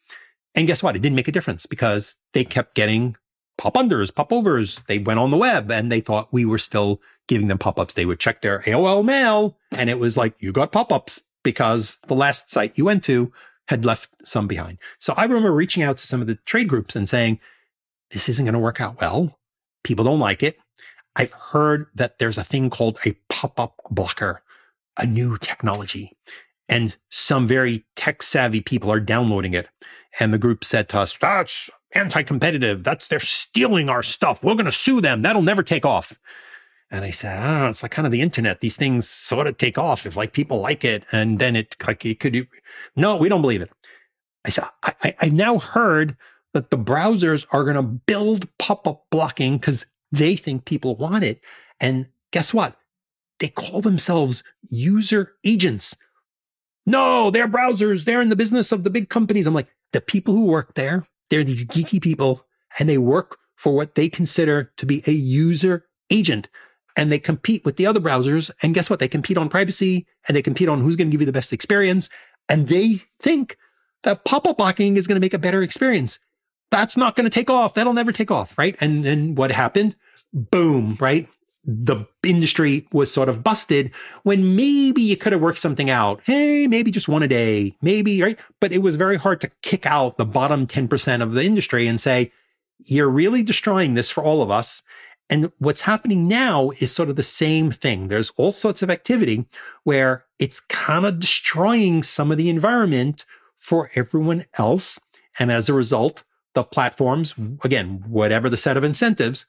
And 0.56 0.66
guess 0.66 0.82
what? 0.82 0.96
It 0.96 1.02
didn't 1.02 1.16
make 1.16 1.28
a 1.28 1.32
difference 1.32 1.66
because 1.66 2.16
they 2.32 2.42
kept 2.42 2.74
getting 2.74 3.16
pop 3.58 3.74
unders, 3.74 4.12
pop 4.12 4.32
overs. 4.32 4.80
They 4.88 4.98
went 4.98 5.20
on 5.20 5.30
the 5.30 5.36
web 5.36 5.70
and 5.70 5.92
they 5.92 6.00
thought 6.00 6.32
we 6.32 6.44
were 6.44 6.58
still 6.58 7.00
giving 7.28 7.48
them 7.48 7.58
pop 7.58 7.78
ups. 7.78 7.94
They 7.94 8.06
would 8.06 8.18
check 8.18 8.40
their 8.40 8.60
AOL 8.60 9.04
mail 9.04 9.58
and 9.70 9.90
it 9.90 9.98
was 9.98 10.16
like, 10.16 10.34
you 10.40 10.52
got 10.52 10.72
pop 10.72 10.90
ups 10.90 11.20
because 11.44 11.98
the 12.06 12.14
last 12.14 12.50
site 12.50 12.78
you 12.78 12.86
went 12.86 13.04
to 13.04 13.32
had 13.68 13.84
left 13.84 14.10
some 14.22 14.46
behind. 14.46 14.78
So 14.98 15.12
I 15.16 15.24
remember 15.24 15.52
reaching 15.52 15.82
out 15.82 15.98
to 15.98 16.06
some 16.06 16.20
of 16.20 16.26
the 16.26 16.36
trade 16.46 16.68
groups 16.68 16.96
and 16.96 17.08
saying, 17.08 17.38
this 18.10 18.28
isn't 18.28 18.44
going 18.44 18.54
to 18.54 18.58
work 18.58 18.80
out 18.80 19.00
well. 19.00 19.38
People 19.84 20.04
don't 20.04 20.20
like 20.20 20.42
it. 20.42 20.58
I've 21.14 21.32
heard 21.32 21.86
that 21.94 22.18
there's 22.18 22.38
a 22.38 22.44
thing 22.44 22.70
called 22.70 22.98
a 23.04 23.16
pop 23.28 23.58
up 23.58 23.76
blocker, 23.90 24.42
a 24.96 25.06
new 25.06 25.38
technology. 25.38 26.16
And 26.68 26.96
some 27.10 27.46
very 27.46 27.84
tech 27.94 28.22
savvy 28.22 28.60
people 28.60 28.90
are 28.90 29.00
downloading 29.00 29.54
it. 29.54 29.68
And 30.18 30.32
the 30.32 30.38
group 30.38 30.64
said 30.64 30.88
to 30.90 31.00
us, 31.00 31.16
that's 31.16 31.70
anti-competitive. 31.94 32.82
That's 32.82 33.06
they're 33.08 33.20
stealing 33.20 33.88
our 33.88 34.02
stuff. 34.02 34.42
We're 34.42 34.54
going 34.54 34.66
to 34.66 34.72
sue 34.72 35.00
them. 35.00 35.22
That'll 35.22 35.42
never 35.42 35.62
take 35.62 35.84
off. 35.84 36.18
And 36.90 37.04
I 37.04 37.10
said, 37.10 37.38
oh, 37.42 37.68
it's 37.68 37.82
like 37.82 37.92
kind 37.92 38.06
of 38.06 38.12
the 38.12 38.20
internet. 38.20 38.60
These 38.60 38.76
things 38.76 39.08
sort 39.08 39.46
of 39.46 39.56
take 39.56 39.76
off 39.76 40.06
if 40.06 40.16
like 40.16 40.32
people 40.32 40.60
like 40.60 40.84
it, 40.84 41.04
and 41.10 41.38
then 41.38 41.56
it 41.56 41.76
like 41.86 42.04
it 42.06 42.20
could. 42.20 42.46
No, 42.94 43.16
we 43.16 43.28
don't 43.28 43.42
believe 43.42 43.62
it. 43.62 43.70
I 44.44 44.50
said, 44.50 44.64
I, 44.82 44.94
I, 45.02 45.14
I 45.22 45.28
now 45.28 45.58
heard 45.58 46.16
that 46.54 46.70
the 46.70 46.78
browsers 46.78 47.44
are 47.50 47.64
going 47.64 47.76
to 47.76 47.82
build 47.82 48.48
pop-up 48.58 49.04
blocking 49.10 49.58
because 49.58 49.84
they 50.12 50.36
think 50.36 50.64
people 50.64 50.96
want 50.96 51.24
it. 51.24 51.40
And 51.80 52.06
guess 52.30 52.54
what? 52.54 52.76
They 53.40 53.48
call 53.48 53.80
themselves 53.80 54.44
user 54.70 55.34
agents. 55.44 55.96
No, 56.86 57.30
they're 57.30 57.48
browsers. 57.48 58.04
They're 58.04 58.22
in 58.22 58.28
the 58.28 58.36
business 58.36 58.70
of 58.72 58.84
the 58.84 58.90
big 58.90 59.08
companies. 59.08 59.46
I'm 59.46 59.54
like, 59.54 59.68
the 59.92 60.00
people 60.00 60.34
who 60.34 60.44
work 60.44 60.74
there 60.74 61.04
they're 61.30 61.44
these 61.44 61.64
geeky 61.64 62.00
people 62.00 62.46
and 62.78 62.88
they 62.88 62.98
work 62.98 63.38
for 63.54 63.74
what 63.74 63.94
they 63.94 64.08
consider 64.08 64.72
to 64.76 64.86
be 64.86 65.02
a 65.06 65.12
user 65.12 65.86
agent. 66.10 66.48
And 66.96 67.12
they 67.12 67.18
compete 67.18 67.64
with 67.64 67.76
the 67.76 67.86
other 67.86 68.00
browsers. 68.00 68.50
And 68.62 68.74
guess 68.74 68.88
what? 68.88 69.00
They 69.00 69.08
compete 69.08 69.36
on 69.36 69.48
privacy 69.48 70.06
and 70.26 70.36
they 70.36 70.42
compete 70.42 70.68
on 70.68 70.80
who's 70.80 70.96
going 70.96 71.08
to 71.08 71.12
give 71.12 71.20
you 71.20 71.26
the 71.26 71.32
best 71.32 71.52
experience. 71.52 72.08
And 72.48 72.68
they 72.68 73.00
think 73.20 73.56
that 74.02 74.24
pop-up 74.24 74.56
blocking 74.56 74.96
is 74.96 75.06
going 75.06 75.16
to 75.16 75.24
make 75.24 75.34
a 75.34 75.38
better 75.38 75.62
experience. 75.62 76.18
That's 76.70 76.96
not 76.96 77.16
going 77.16 77.28
to 77.28 77.34
take 77.34 77.50
off. 77.50 77.74
That'll 77.74 77.92
never 77.92 78.12
take 78.12 78.30
off. 78.30 78.56
Right. 78.56 78.76
And 78.80 79.04
then 79.04 79.34
what 79.34 79.50
happened? 79.50 79.96
Boom. 80.32 80.96
Right 81.00 81.28
the 81.66 82.06
industry 82.22 82.86
was 82.92 83.12
sort 83.12 83.28
of 83.28 83.42
busted 83.42 83.90
when 84.22 84.54
maybe 84.54 85.02
you 85.02 85.16
could 85.16 85.32
have 85.32 85.42
worked 85.42 85.58
something 85.58 85.90
out. 85.90 86.20
Hey, 86.24 86.68
maybe 86.68 86.92
just 86.92 87.08
one 87.08 87.24
a 87.24 87.28
day, 87.28 87.76
maybe, 87.82 88.22
right? 88.22 88.38
But 88.60 88.72
it 88.72 88.82
was 88.82 88.94
very 88.94 89.16
hard 89.16 89.40
to 89.40 89.50
kick 89.62 89.84
out 89.84 90.16
the 90.16 90.24
bottom 90.24 90.66
10% 90.66 91.22
of 91.22 91.32
the 91.32 91.44
industry 91.44 91.88
and 91.88 92.00
say, 92.00 92.32
you're 92.86 93.08
really 93.08 93.42
destroying 93.42 93.94
this 93.94 94.10
for 94.10 94.22
all 94.22 94.42
of 94.42 94.50
us. 94.50 94.82
And 95.28 95.50
what's 95.58 95.80
happening 95.80 96.28
now 96.28 96.70
is 96.78 96.92
sort 96.92 97.10
of 97.10 97.16
the 97.16 97.22
same 97.24 97.72
thing. 97.72 98.08
There's 98.08 98.30
all 98.36 98.52
sorts 98.52 98.80
of 98.82 98.90
activity 98.90 99.46
where 99.82 100.24
it's 100.38 100.60
kind 100.60 101.04
of 101.04 101.18
destroying 101.18 102.04
some 102.04 102.30
of 102.30 102.38
the 102.38 102.48
environment 102.48 103.26
for 103.56 103.90
everyone 103.96 104.44
else. 104.56 105.00
And 105.40 105.50
as 105.50 105.68
a 105.68 105.74
result, 105.74 106.22
the 106.54 106.62
platforms, 106.62 107.34
again, 107.64 108.04
whatever 108.06 108.48
the 108.48 108.56
set 108.56 108.76
of 108.76 108.84
incentives, 108.84 109.46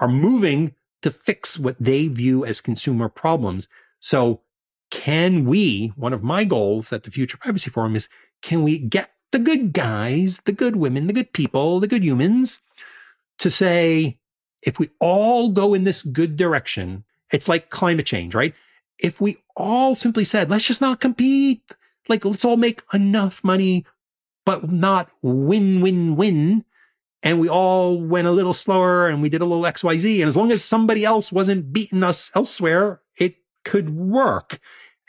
are 0.00 0.08
moving 0.08 0.74
to 1.02 1.10
fix 1.10 1.58
what 1.58 1.76
they 1.80 2.08
view 2.08 2.44
as 2.44 2.60
consumer 2.60 3.08
problems. 3.08 3.68
So 4.00 4.42
can 4.90 5.44
we, 5.44 5.92
one 5.96 6.12
of 6.12 6.22
my 6.22 6.44
goals 6.44 6.92
at 6.92 7.04
the 7.04 7.10
Future 7.10 7.36
Privacy 7.36 7.70
Forum 7.70 7.96
is, 7.96 8.08
can 8.42 8.62
we 8.62 8.78
get 8.78 9.12
the 9.32 9.38
good 9.38 9.72
guys, 9.72 10.40
the 10.44 10.52
good 10.52 10.76
women, 10.76 11.06
the 11.06 11.12
good 11.12 11.32
people, 11.32 11.80
the 11.80 11.86
good 11.86 12.04
humans 12.04 12.60
to 13.38 13.50
say, 13.50 14.18
if 14.62 14.78
we 14.78 14.90
all 14.98 15.50
go 15.50 15.72
in 15.72 15.84
this 15.84 16.02
good 16.02 16.36
direction, 16.36 17.04
it's 17.32 17.48
like 17.48 17.70
climate 17.70 18.06
change, 18.06 18.34
right? 18.34 18.54
If 18.98 19.20
we 19.20 19.38
all 19.56 19.94
simply 19.94 20.24
said, 20.24 20.50
let's 20.50 20.66
just 20.66 20.80
not 20.80 21.00
compete, 21.00 21.62
like 22.08 22.24
let's 22.24 22.44
all 22.44 22.56
make 22.56 22.82
enough 22.92 23.42
money, 23.44 23.86
but 24.44 24.70
not 24.70 25.10
win, 25.22 25.80
win, 25.80 26.16
win, 26.16 26.64
and 27.22 27.38
we 27.38 27.48
all 27.48 28.00
went 28.00 28.26
a 28.26 28.30
little 28.30 28.54
slower 28.54 29.08
and 29.08 29.20
we 29.20 29.28
did 29.28 29.40
a 29.40 29.44
little 29.44 29.64
XYZ. 29.64 30.20
And 30.20 30.28
as 30.28 30.36
long 30.36 30.50
as 30.50 30.64
somebody 30.64 31.04
else 31.04 31.30
wasn't 31.30 31.72
beating 31.72 32.02
us 32.02 32.30
elsewhere, 32.34 33.00
it 33.18 33.36
could 33.64 33.90
work. 33.90 34.58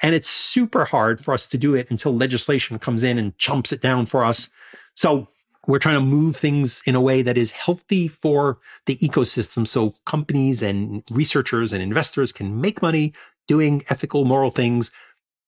And 0.04 0.14
it's 0.14 0.30
super 0.30 0.86
hard 0.86 1.24
for 1.24 1.34
us 1.34 1.48
to 1.48 1.58
do 1.58 1.74
it 1.74 1.90
until 1.90 2.16
legislation 2.16 2.80
comes 2.80 3.04
in 3.04 3.18
and 3.18 3.38
chumps 3.38 3.72
it 3.72 3.82
down 3.82 4.08
for 4.08 4.26
us. 4.26 4.50
So 4.96 5.30
we're 5.68 5.80
trying 5.80 6.00
to 6.00 6.06
move 6.06 6.36
things 6.36 6.82
in 6.86 6.96
a 6.96 7.02
way 7.02 7.22
that 7.22 7.38
is 7.38 7.52
healthy 7.52 8.08
for 8.08 8.60
the 8.88 8.98
ecosystem. 8.98 9.66
So 9.68 9.94
companies 10.06 10.62
and 10.62 11.04
researchers 11.12 11.72
and 11.72 11.82
investors 11.82 12.32
can 12.34 12.60
make 12.60 12.82
money 12.82 13.14
doing 13.48 13.84
ethical, 13.90 14.26
moral 14.26 14.52
things, 14.52 14.92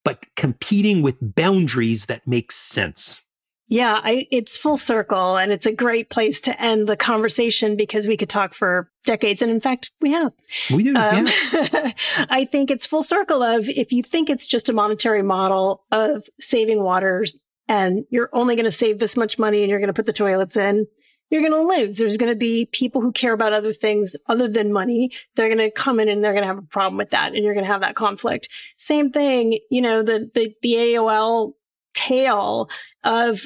but 0.06 0.26
competing 0.36 1.02
with 1.02 1.18
boundaries 1.20 2.06
that 2.06 2.28
make 2.28 2.52
sense. 2.52 3.24
Yeah, 3.68 4.02
I, 4.04 4.28
it's 4.30 4.58
full 4.58 4.78
circle 4.78 5.38
and 5.38 5.52
it's 5.52 5.66
a 5.66 5.72
great 5.72 6.10
place 6.10 6.42
to 6.42 6.62
end 6.62 6.88
the 6.88 6.98
conversation 6.98 7.78
because 7.78 8.08
we 8.08 8.18
could 8.18 8.30
talk 8.30 8.54
for 8.54 8.92
decades. 9.06 9.42
And 9.42 9.50
in 9.50 9.62
fact, 9.62 9.92
we 10.02 10.12
have. 10.12 10.34
We 10.72 10.84
do. 10.84 10.96
Um, 10.96 11.28
yeah. 11.28 11.92
I 12.30 12.46
think 12.46 12.70
it's 12.70 12.86
full 12.86 13.04
circle 13.04 13.42
of 13.42 13.70
if 13.70 13.92
you 13.92 14.04
think 14.04 14.30
it's 14.30 14.48
just 14.48 14.70
a 14.70 14.74
monetary 14.74 15.24
model 15.24 15.86
of 15.92 16.28
saving 16.40 16.84
waters 16.84 17.40
and 17.68 18.04
you're 18.10 18.30
only 18.34 18.56
going 18.56 18.66
to 18.66 18.72
save 18.72 19.00
this 19.00 19.16
much 19.16 19.40
money 19.40 19.62
and 19.62 19.70
you're 19.70 19.80
going 19.80 19.88
to 19.88 19.94
put 19.94 20.06
the 20.06 20.14
toilets 20.14 20.58
in, 20.58 20.86
you're 21.30 21.42
going 21.42 21.54
to 21.54 21.76
lose. 21.76 21.98
There's 21.98 22.18
going 22.18 22.32
to 22.32 22.38
be 22.38 22.66
people 22.66 23.02
who 23.02 23.12
care 23.12 23.34
about 23.34 23.54
other 23.54 23.74
things 23.74 24.16
other 24.28 24.48
than 24.48 24.74
money. 24.74 25.12
They're 25.36 25.48
going 25.48 25.58
to 25.58 25.72
come 25.72 26.00
in 26.00 26.10
and 26.10 26.24
they're 26.24 26.34
going 26.34 26.44
to 26.44 26.48
have 26.48 26.60
a 26.60 26.64
problem 26.64 26.98
with 26.98 27.12
that 27.12 27.34
and 27.34 27.44
you're 27.44 27.56
going 27.56 27.66
to 27.66 27.72
have 27.72 27.82
that 27.82 27.96
conflict. 27.96 28.50
Same 28.78 29.10
thing, 29.10 29.60
you 29.72 29.82
know, 29.82 30.04
the, 30.04 30.30
the, 30.34 30.54
the 30.62 30.74
AOL 30.74 31.54
tale 32.08 32.70
of 33.04 33.42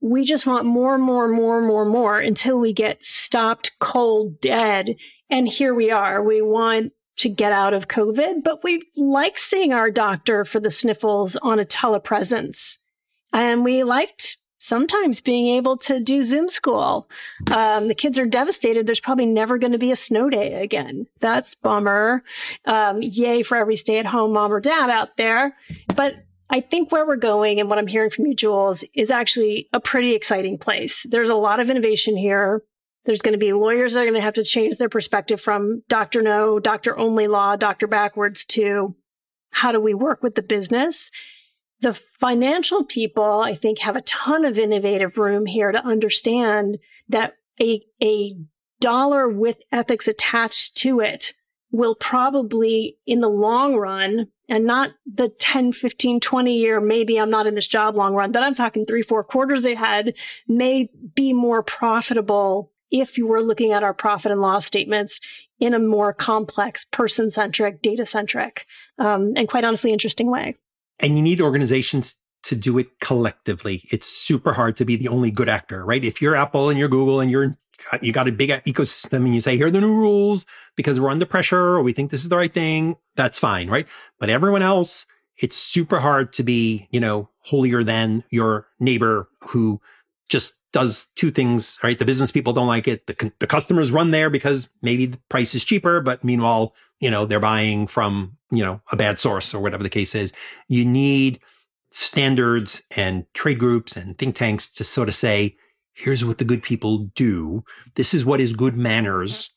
we 0.00 0.24
just 0.24 0.46
want 0.46 0.64
more, 0.64 0.96
more, 0.96 1.28
more, 1.28 1.60
more, 1.60 1.84
more 1.84 2.20
until 2.20 2.60
we 2.60 2.72
get 2.72 3.04
stopped 3.04 3.72
cold 3.80 4.40
dead. 4.40 4.94
And 5.28 5.48
here 5.48 5.74
we 5.74 5.90
are. 5.90 6.22
We 6.22 6.40
want 6.40 6.92
to 7.16 7.28
get 7.28 7.50
out 7.50 7.74
of 7.74 7.88
COVID, 7.88 8.44
but 8.44 8.62
we 8.62 8.84
like 8.96 9.38
seeing 9.38 9.72
our 9.72 9.90
doctor 9.90 10.44
for 10.44 10.60
the 10.60 10.70
sniffles 10.70 11.36
on 11.36 11.58
a 11.58 11.64
telepresence. 11.64 12.78
And 13.32 13.64
we 13.64 13.82
liked 13.82 14.36
sometimes 14.58 15.20
being 15.20 15.48
able 15.48 15.76
to 15.76 16.00
do 16.00 16.22
Zoom 16.22 16.48
school. 16.48 17.08
Um, 17.50 17.88
the 17.88 17.94
kids 17.94 18.18
are 18.18 18.26
devastated. 18.26 18.86
There's 18.86 19.00
probably 19.00 19.26
never 19.26 19.58
going 19.58 19.72
to 19.72 19.78
be 19.78 19.90
a 19.90 19.96
snow 19.96 20.30
day 20.30 20.54
again. 20.62 21.06
That's 21.20 21.54
bummer. 21.56 22.22
Um, 22.64 23.02
yay 23.02 23.42
for 23.42 23.56
every 23.56 23.76
stay 23.76 23.98
at 23.98 24.06
home 24.06 24.32
mom 24.32 24.52
or 24.52 24.60
dad 24.60 24.90
out 24.90 25.16
there. 25.16 25.56
But 25.94 26.24
I 26.50 26.60
think 26.60 26.90
where 26.90 27.06
we're 27.06 27.16
going 27.16 27.60
and 27.60 27.68
what 27.68 27.78
I'm 27.78 27.86
hearing 27.86 28.10
from 28.10 28.26
you, 28.26 28.34
Jules, 28.34 28.84
is 28.94 29.10
actually 29.10 29.68
a 29.72 29.80
pretty 29.80 30.14
exciting 30.14 30.58
place. 30.58 31.06
There's 31.08 31.28
a 31.28 31.34
lot 31.34 31.60
of 31.60 31.68
innovation 31.68 32.16
here. 32.16 32.62
There's 33.04 33.22
going 33.22 33.32
to 33.32 33.38
be 33.38 33.52
lawyers 33.52 33.94
that 33.94 34.00
are 34.00 34.04
going 34.04 34.14
to 34.14 34.20
have 34.20 34.34
to 34.34 34.44
change 34.44 34.78
their 34.78 34.88
perspective 34.88 35.40
from 35.40 35.82
doctor 35.88 36.22
no, 36.22 36.58
doctor 36.58 36.98
only 36.98 37.26
law, 37.26 37.56
doctor 37.56 37.86
backwards 37.86 38.44
to 38.46 38.96
how 39.50 39.72
do 39.72 39.80
we 39.80 39.94
work 39.94 40.22
with 40.22 40.34
the 40.34 40.42
business? 40.42 41.10
The 41.80 41.92
financial 41.92 42.84
people, 42.84 43.40
I 43.40 43.54
think, 43.54 43.78
have 43.80 43.96
a 43.96 44.02
ton 44.02 44.44
of 44.44 44.58
innovative 44.58 45.16
room 45.16 45.46
here 45.46 45.72
to 45.72 45.84
understand 45.84 46.78
that 47.08 47.34
a, 47.60 47.82
a 48.02 48.36
dollar 48.80 49.28
with 49.28 49.60
ethics 49.72 50.08
attached 50.08 50.76
to 50.78 51.00
it 51.00 51.32
will 51.70 51.94
probably 51.94 52.96
in 53.06 53.20
the 53.20 53.28
long 53.28 53.76
run 53.76 54.28
and 54.48 54.64
not 54.64 54.90
the 55.06 55.28
10, 55.28 55.72
15, 55.72 56.20
20 56.20 56.56
year, 56.56 56.80
maybe 56.80 57.20
I'm 57.20 57.30
not 57.30 57.46
in 57.46 57.54
this 57.54 57.68
job 57.68 57.94
long 57.94 58.14
run, 58.14 58.32
but 58.32 58.42
I'm 58.42 58.54
talking 58.54 58.86
three, 58.86 59.02
four 59.02 59.22
quarters 59.22 59.66
ahead 59.66 60.14
may 60.46 60.88
be 61.14 61.32
more 61.32 61.62
profitable 61.62 62.72
if 62.90 63.18
you 63.18 63.26
were 63.26 63.42
looking 63.42 63.72
at 63.72 63.82
our 63.82 63.92
profit 63.92 64.32
and 64.32 64.40
loss 64.40 64.64
statements 64.64 65.20
in 65.60 65.74
a 65.74 65.78
more 65.78 66.14
complex, 66.14 66.84
person 66.86 67.30
centric, 67.30 67.82
data 67.82 68.06
centric, 68.06 68.64
um, 68.98 69.32
and 69.36 69.48
quite 69.48 69.64
honestly, 69.64 69.92
interesting 69.92 70.30
way. 70.30 70.56
And 70.98 71.16
you 71.16 71.22
need 71.22 71.40
organizations 71.40 72.16
to 72.44 72.56
do 72.56 72.78
it 72.78 73.00
collectively. 73.00 73.82
It's 73.90 74.06
super 74.06 74.54
hard 74.54 74.76
to 74.76 74.84
be 74.84 74.96
the 74.96 75.08
only 75.08 75.30
good 75.30 75.48
actor, 75.48 75.84
right? 75.84 76.04
If 76.04 76.22
you're 76.22 76.34
Apple 76.34 76.70
and 76.70 76.78
you're 76.78 76.88
Google 76.88 77.20
and 77.20 77.30
you're 77.30 77.58
you 78.02 78.12
got 78.12 78.28
a 78.28 78.32
big 78.32 78.50
ecosystem 78.50 79.24
and 79.24 79.34
you 79.34 79.40
say, 79.40 79.56
here 79.56 79.68
are 79.68 79.70
the 79.70 79.80
new 79.80 79.94
rules 79.94 80.46
because 80.76 80.98
we're 81.00 81.10
under 81.10 81.26
pressure 81.26 81.76
or 81.76 81.82
we 81.82 81.92
think 81.92 82.10
this 82.10 82.22
is 82.22 82.28
the 82.28 82.36
right 82.36 82.52
thing. 82.52 82.96
That's 83.16 83.38
fine. 83.38 83.68
Right. 83.68 83.86
But 84.18 84.30
everyone 84.30 84.62
else, 84.62 85.06
it's 85.36 85.56
super 85.56 86.00
hard 86.00 86.32
to 86.34 86.42
be, 86.42 86.88
you 86.90 87.00
know, 87.00 87.28
holier 87.42 87.84
than 87.84 88.24
your 88.30 88.68
neighbor 88.80 89.28
who 89.48 89.80
just 90.28 90.54
does 90.72 91.06
two 91.14 91.30
things, 91.30 91.78
right? 91.82 91.98
The 91.98 92.04
business 92.04 92.30
people 92.30 92.52
don't 92.52 92.66
like 92.66 92.88
it. 92.88 93.06
The, 93.06 93.32
the 93.38 93.46
customers 93.46 93.90
run 93.90 94.10
there 94.10 94.30
because 94.30 94.68
maybe 94.82 95.06
the 95.06 95.18
price 95.28 95.54
is 95.54 95.64
cheaper, 95.64 96.00
but 96.00 96.22
meanwhile, 96.22 96.74
you 97.00 97.10
know, 97.10 97.24
they're 97.24 97.40
buying 97.40 97.86
from, 97.86 98.36
you 98.50 98.64
know, 98.64 98.80
a 98.92 98.96
bad 98.96 99.18
source 99.18 99.54
or 99.54 99.60
whatever 99.60 99.82
the 99.82 99.88
case 99.88 100.14
is. 100.14 100.32
You 100.68 100.84
need 100.84 101.40
standards 101.90 102.82
and 102.96 103.24
trade 103.32 103.58
groups 103.58 103.96
and 103.96 104.18
think 104.18 104.36
tanks 104.36 104.68
to 104.72 104.84
sort 104.84 105.08
of 105.08 105.14
say, 105.14 105.56
here's 105.98 106.24
what 106.24 106.38
the 106.38 106.44
good 106.44 106.62
people 106.62 107.10
do. 107.16 107.64
This 107.96 108.14
is 108.14 108.24
what 108.24 108.40
is 108.40 108.52
good 108.52 108.76
manners. 108.76 109.50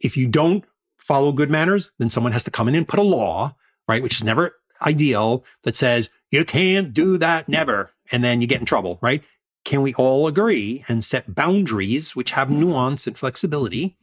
If 0.00 0.16
you 0.16 0.26
don't 0.26 0.64
follow 0.96 1.32
good 1.32 1.50
manners, 1.50 1.92
then 1.98 2.08
someone 2.08 2.32
has 2.32 2.44
to 2.44 2.50
come 2.50 2.66
in 2.66 2.74
and 2.74 2.88
put 2.88 2.98
a 2.98 3.04
law, 3.04 3.54
right? 3.86 4.02
Which 4.02 4.16
is 4.16 4.24
never 4.24 4.56
ideal 4.82 5.44
that 5.64 5.76
says 5.76 6.10
you 6.30 6.44
can't 6.44 6.94
do 6.94 7.18
that 7.18 7.48
never. 7.48 7.92
And 8.10 8.24
then 8.24 8.40
you 8.40 8.46
get 8.46 8.60
in 8.60 8.66
trouble, 8.66 8.98
right? 9.02 9.22
Can 9.64 9.82
we 9.82 9.92
all 9.94 10.26
agree 10.26 10.84
and 10.88 11.04
set 11.04 11.34
boundaries 11.34 12.16
which 12.16 12.30
have 12.30 12.50
nuance 12.50 13.06
and 13.06 13.18
flexibility 13.18 13.96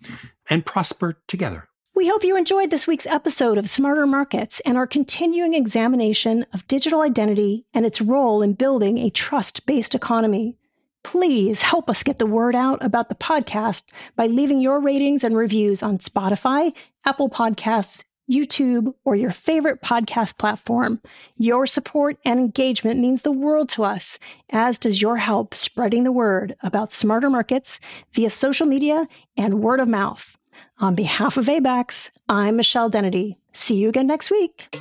and 0.49 0.65
prosper 0.65 1.17
together? 1.27 1.69
We 1.95 2.07
hope 2.07 2.23
you 2.23 2.35
enjoyed 2.35 2.69
this 2.69 2.85
week's 2.85 3.05
episode 3.05 3.57
of 3.57 3.69
Smarter 3.69 4.05
Markets 4.05 4.59
and 4.61 4.77
our 4.77 4.87
continuing 4.87 5.53
examination 5.53 6.45
of 6.53 6.67
digital 6.67 7.01
identity 7.01 7.65
and 7.73 7.85
its 7.85 8.01
role 8.01 8.41
in 8.41 8.53
building 8.53 8.97
a 8.97 9.09
trust 9.09 9.65
based 9.65 9.95
economy. 9.95 10.57
Please 11.03 11.61
help 11.61 11.89
us 11.89 12.03
get 12.03 12.19
the 12.19 12.25
word 12.25 12.55
out 12.55 12.83
about 12.83 13.09
the 13.09 13.15
podcast 13.15 13.83
by 14.15 14.27
leaving 14.27 14.59
your 14.59 14.79
ratings 14.79 15.23
and 15.23 15.35
reviews 15.35 15.83
on 15.83 15.97
Spotify, 15.97 16.73
Apple 17.05 17.29
Podcasts, 17.29 18.03
YouTube, 18.31 18.93
or 19.03 19.15
your 19.15 19.31
favorite 19.31 19.81
podcast 19.81 20.37
platform. 20.37 21.01
Your 21.37 21.65
support 21.65 22.17
and 22.23 22.39
engagement 22.39 22.99
means 22.99 23.21
the 23.21 23.31
world 23.31 23.69
to 23.69 23.83
us, 23.83 24.17
as 24.49 24.79
does 24.79 25.01
your 25.01 25.17
help 25.17 25.53
spreading 25.53 26.03
the 26.03 26.11
word 26.11 26.55
about 26.63 26.91
smarter 26.91 27.29
markets 27.29 27.79
via 28.13 28.29
social 28.29 28.65
media 28.65 29.07
and 29.35 29.61
word 29.61 29.79
of 29.79 29.87
mouth. 29.89 30.37
On 30.79 30.95
behalf 30.95 31.37
of 31.37 31.45
Abaxx, 31.45 32.11
I'm 32.29 32.55
Michelle 32.55 32.89
Dennedy. 32.89 33.37
See 33.51 33.75
you 33.75 33.89
again 33.89 34.07
next 34.07 34.31
week. 34.31 34.73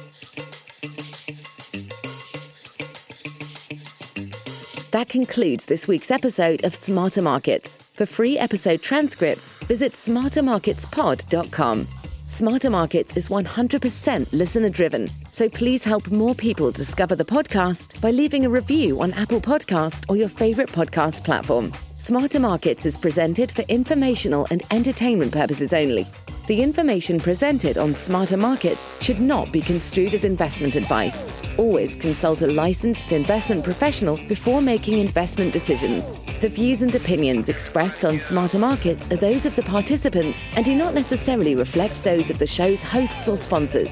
That 4.92 5.08
concludes 5.08 5.64
this 5.64 5.88
week's 5.88 6.10
episode 6.10 6.64
of 6.64 6.74
Smarter 6.74 7.22
Markets. 7.22 7.78
For 7.94 8.04
free 8.04 8.36
episode 8.36 8.82
transcripts, 8.82 9.56
visit 9.64 9.94
smartermarketspod.com. 9.94 11.88
Smarter 12.26 12.68
Markets 12.68 13.16
is 13.16 13.30
100% 13.30 14.32
listener 14.34 14.68
driven, 14.68 15.08
so 15.30 15.48
please 15.48 15.82
help 15.82 16.10
more 16.10 16.34
people 16.34 16.70
discover 16.70 17.16
the 17.16 17.24
podcast 17.24 18.02
by 18.02 18.10
leaving 18.10 18.44
a 18.44 18.50
review 18.50 19.00
on 19.00 19.14
Apple 19.14 19.40
Podcast 19.40 20.04
or 20.10 20.16
your 20.16 20.28
favorite 20.28 20.68
podcast 20.68 21.24
platform. 21.24 21.72
Smarter 21.96 22.40
Markets 22.40 22.84
is 22.84 22.98
presented 22.98 23.50
for 23.50 23.62
informational 23.68 24.46
and 24.50 24.62
entertainment 24.70 25.32
purposes 25.32 25.72
only. 25.72 26.06
The 26.48 26.60
information 26.60 27.18
presented 27.18 27.78
on 27.78 27.94
Smarter 27.94 28.36
Markets 28.36 28.90
should 29.00 29.22
not 29.22 29.50
be 29.52 29.62
construed 29.62 30.14
as 30.14 30.24
investment 30.24 30.76
advice. 30.76 31.16
Always 31.58 31.96
consult 31.96 32.40
a 32.40 32.46
licensed 32.46 33.12
investment 33.12 33.62
professional 33.62 34.16
before 34.28 34.62
making 34.62 34.98
investment 34.98 35.52
decisions. 35.52 36.16
The 36.40 36.48
views 36.48 36.80
and 36.80 36.94
opinions 36.94 37.48
expressed 37.50 38.04
on 38.04 38.18
Smarter 38.18 38.58
Markets 38.58 39.10
are 39.12 39.16
those 39.16 39.44
of 39.44 39.54
the 39.54 39.62
participants 39.62 40.42
and 40.56 40.64
do 40.64 40.74
not 40.74 40.94
necessarily 40.94 41.54
reflect 41.54 42.04
those 42.04 42.30
of 42.30 42.38
the 42.38 42.46
show's 42.46 42.82
hosts 42.82 43.28
or 43.28 43.36
sponsors. 43.36 43.88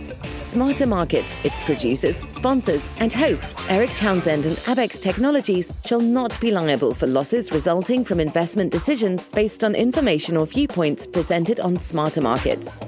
Smarter 0.48 0.86
Markets, 0.86 1.28
its 1.44 1.60
producers, 1.60 2.16
sponsors, 2.28 2.82
and 2.98 3.12
hosts, 3.12 3.48
Erik 3.68 3.94
Townsend 3.94 4.46
and 4.46 4.56
Abaxx 4.58 5.00
Technologies, 5.00 5.70
shall 5.84 6.00
not 6.00 6.40
be 6.40 6.50
liable 6.50 6.94
for 6.94 7.06
losses 7.06 7.52
resulting 7.52 8.04
from 8.04 8.18
investment 8.18 8.72
decisions 8.72 9.26
based 9.26 9.62
on 9.62 9.74
information 9.74 10.36
or 10.36 10.46
viewpoints 10.46 11.06
presented 11.06 11.60
on 11.60 11.78
Smarter 11.78 12.22
Markets. 12.22 12.78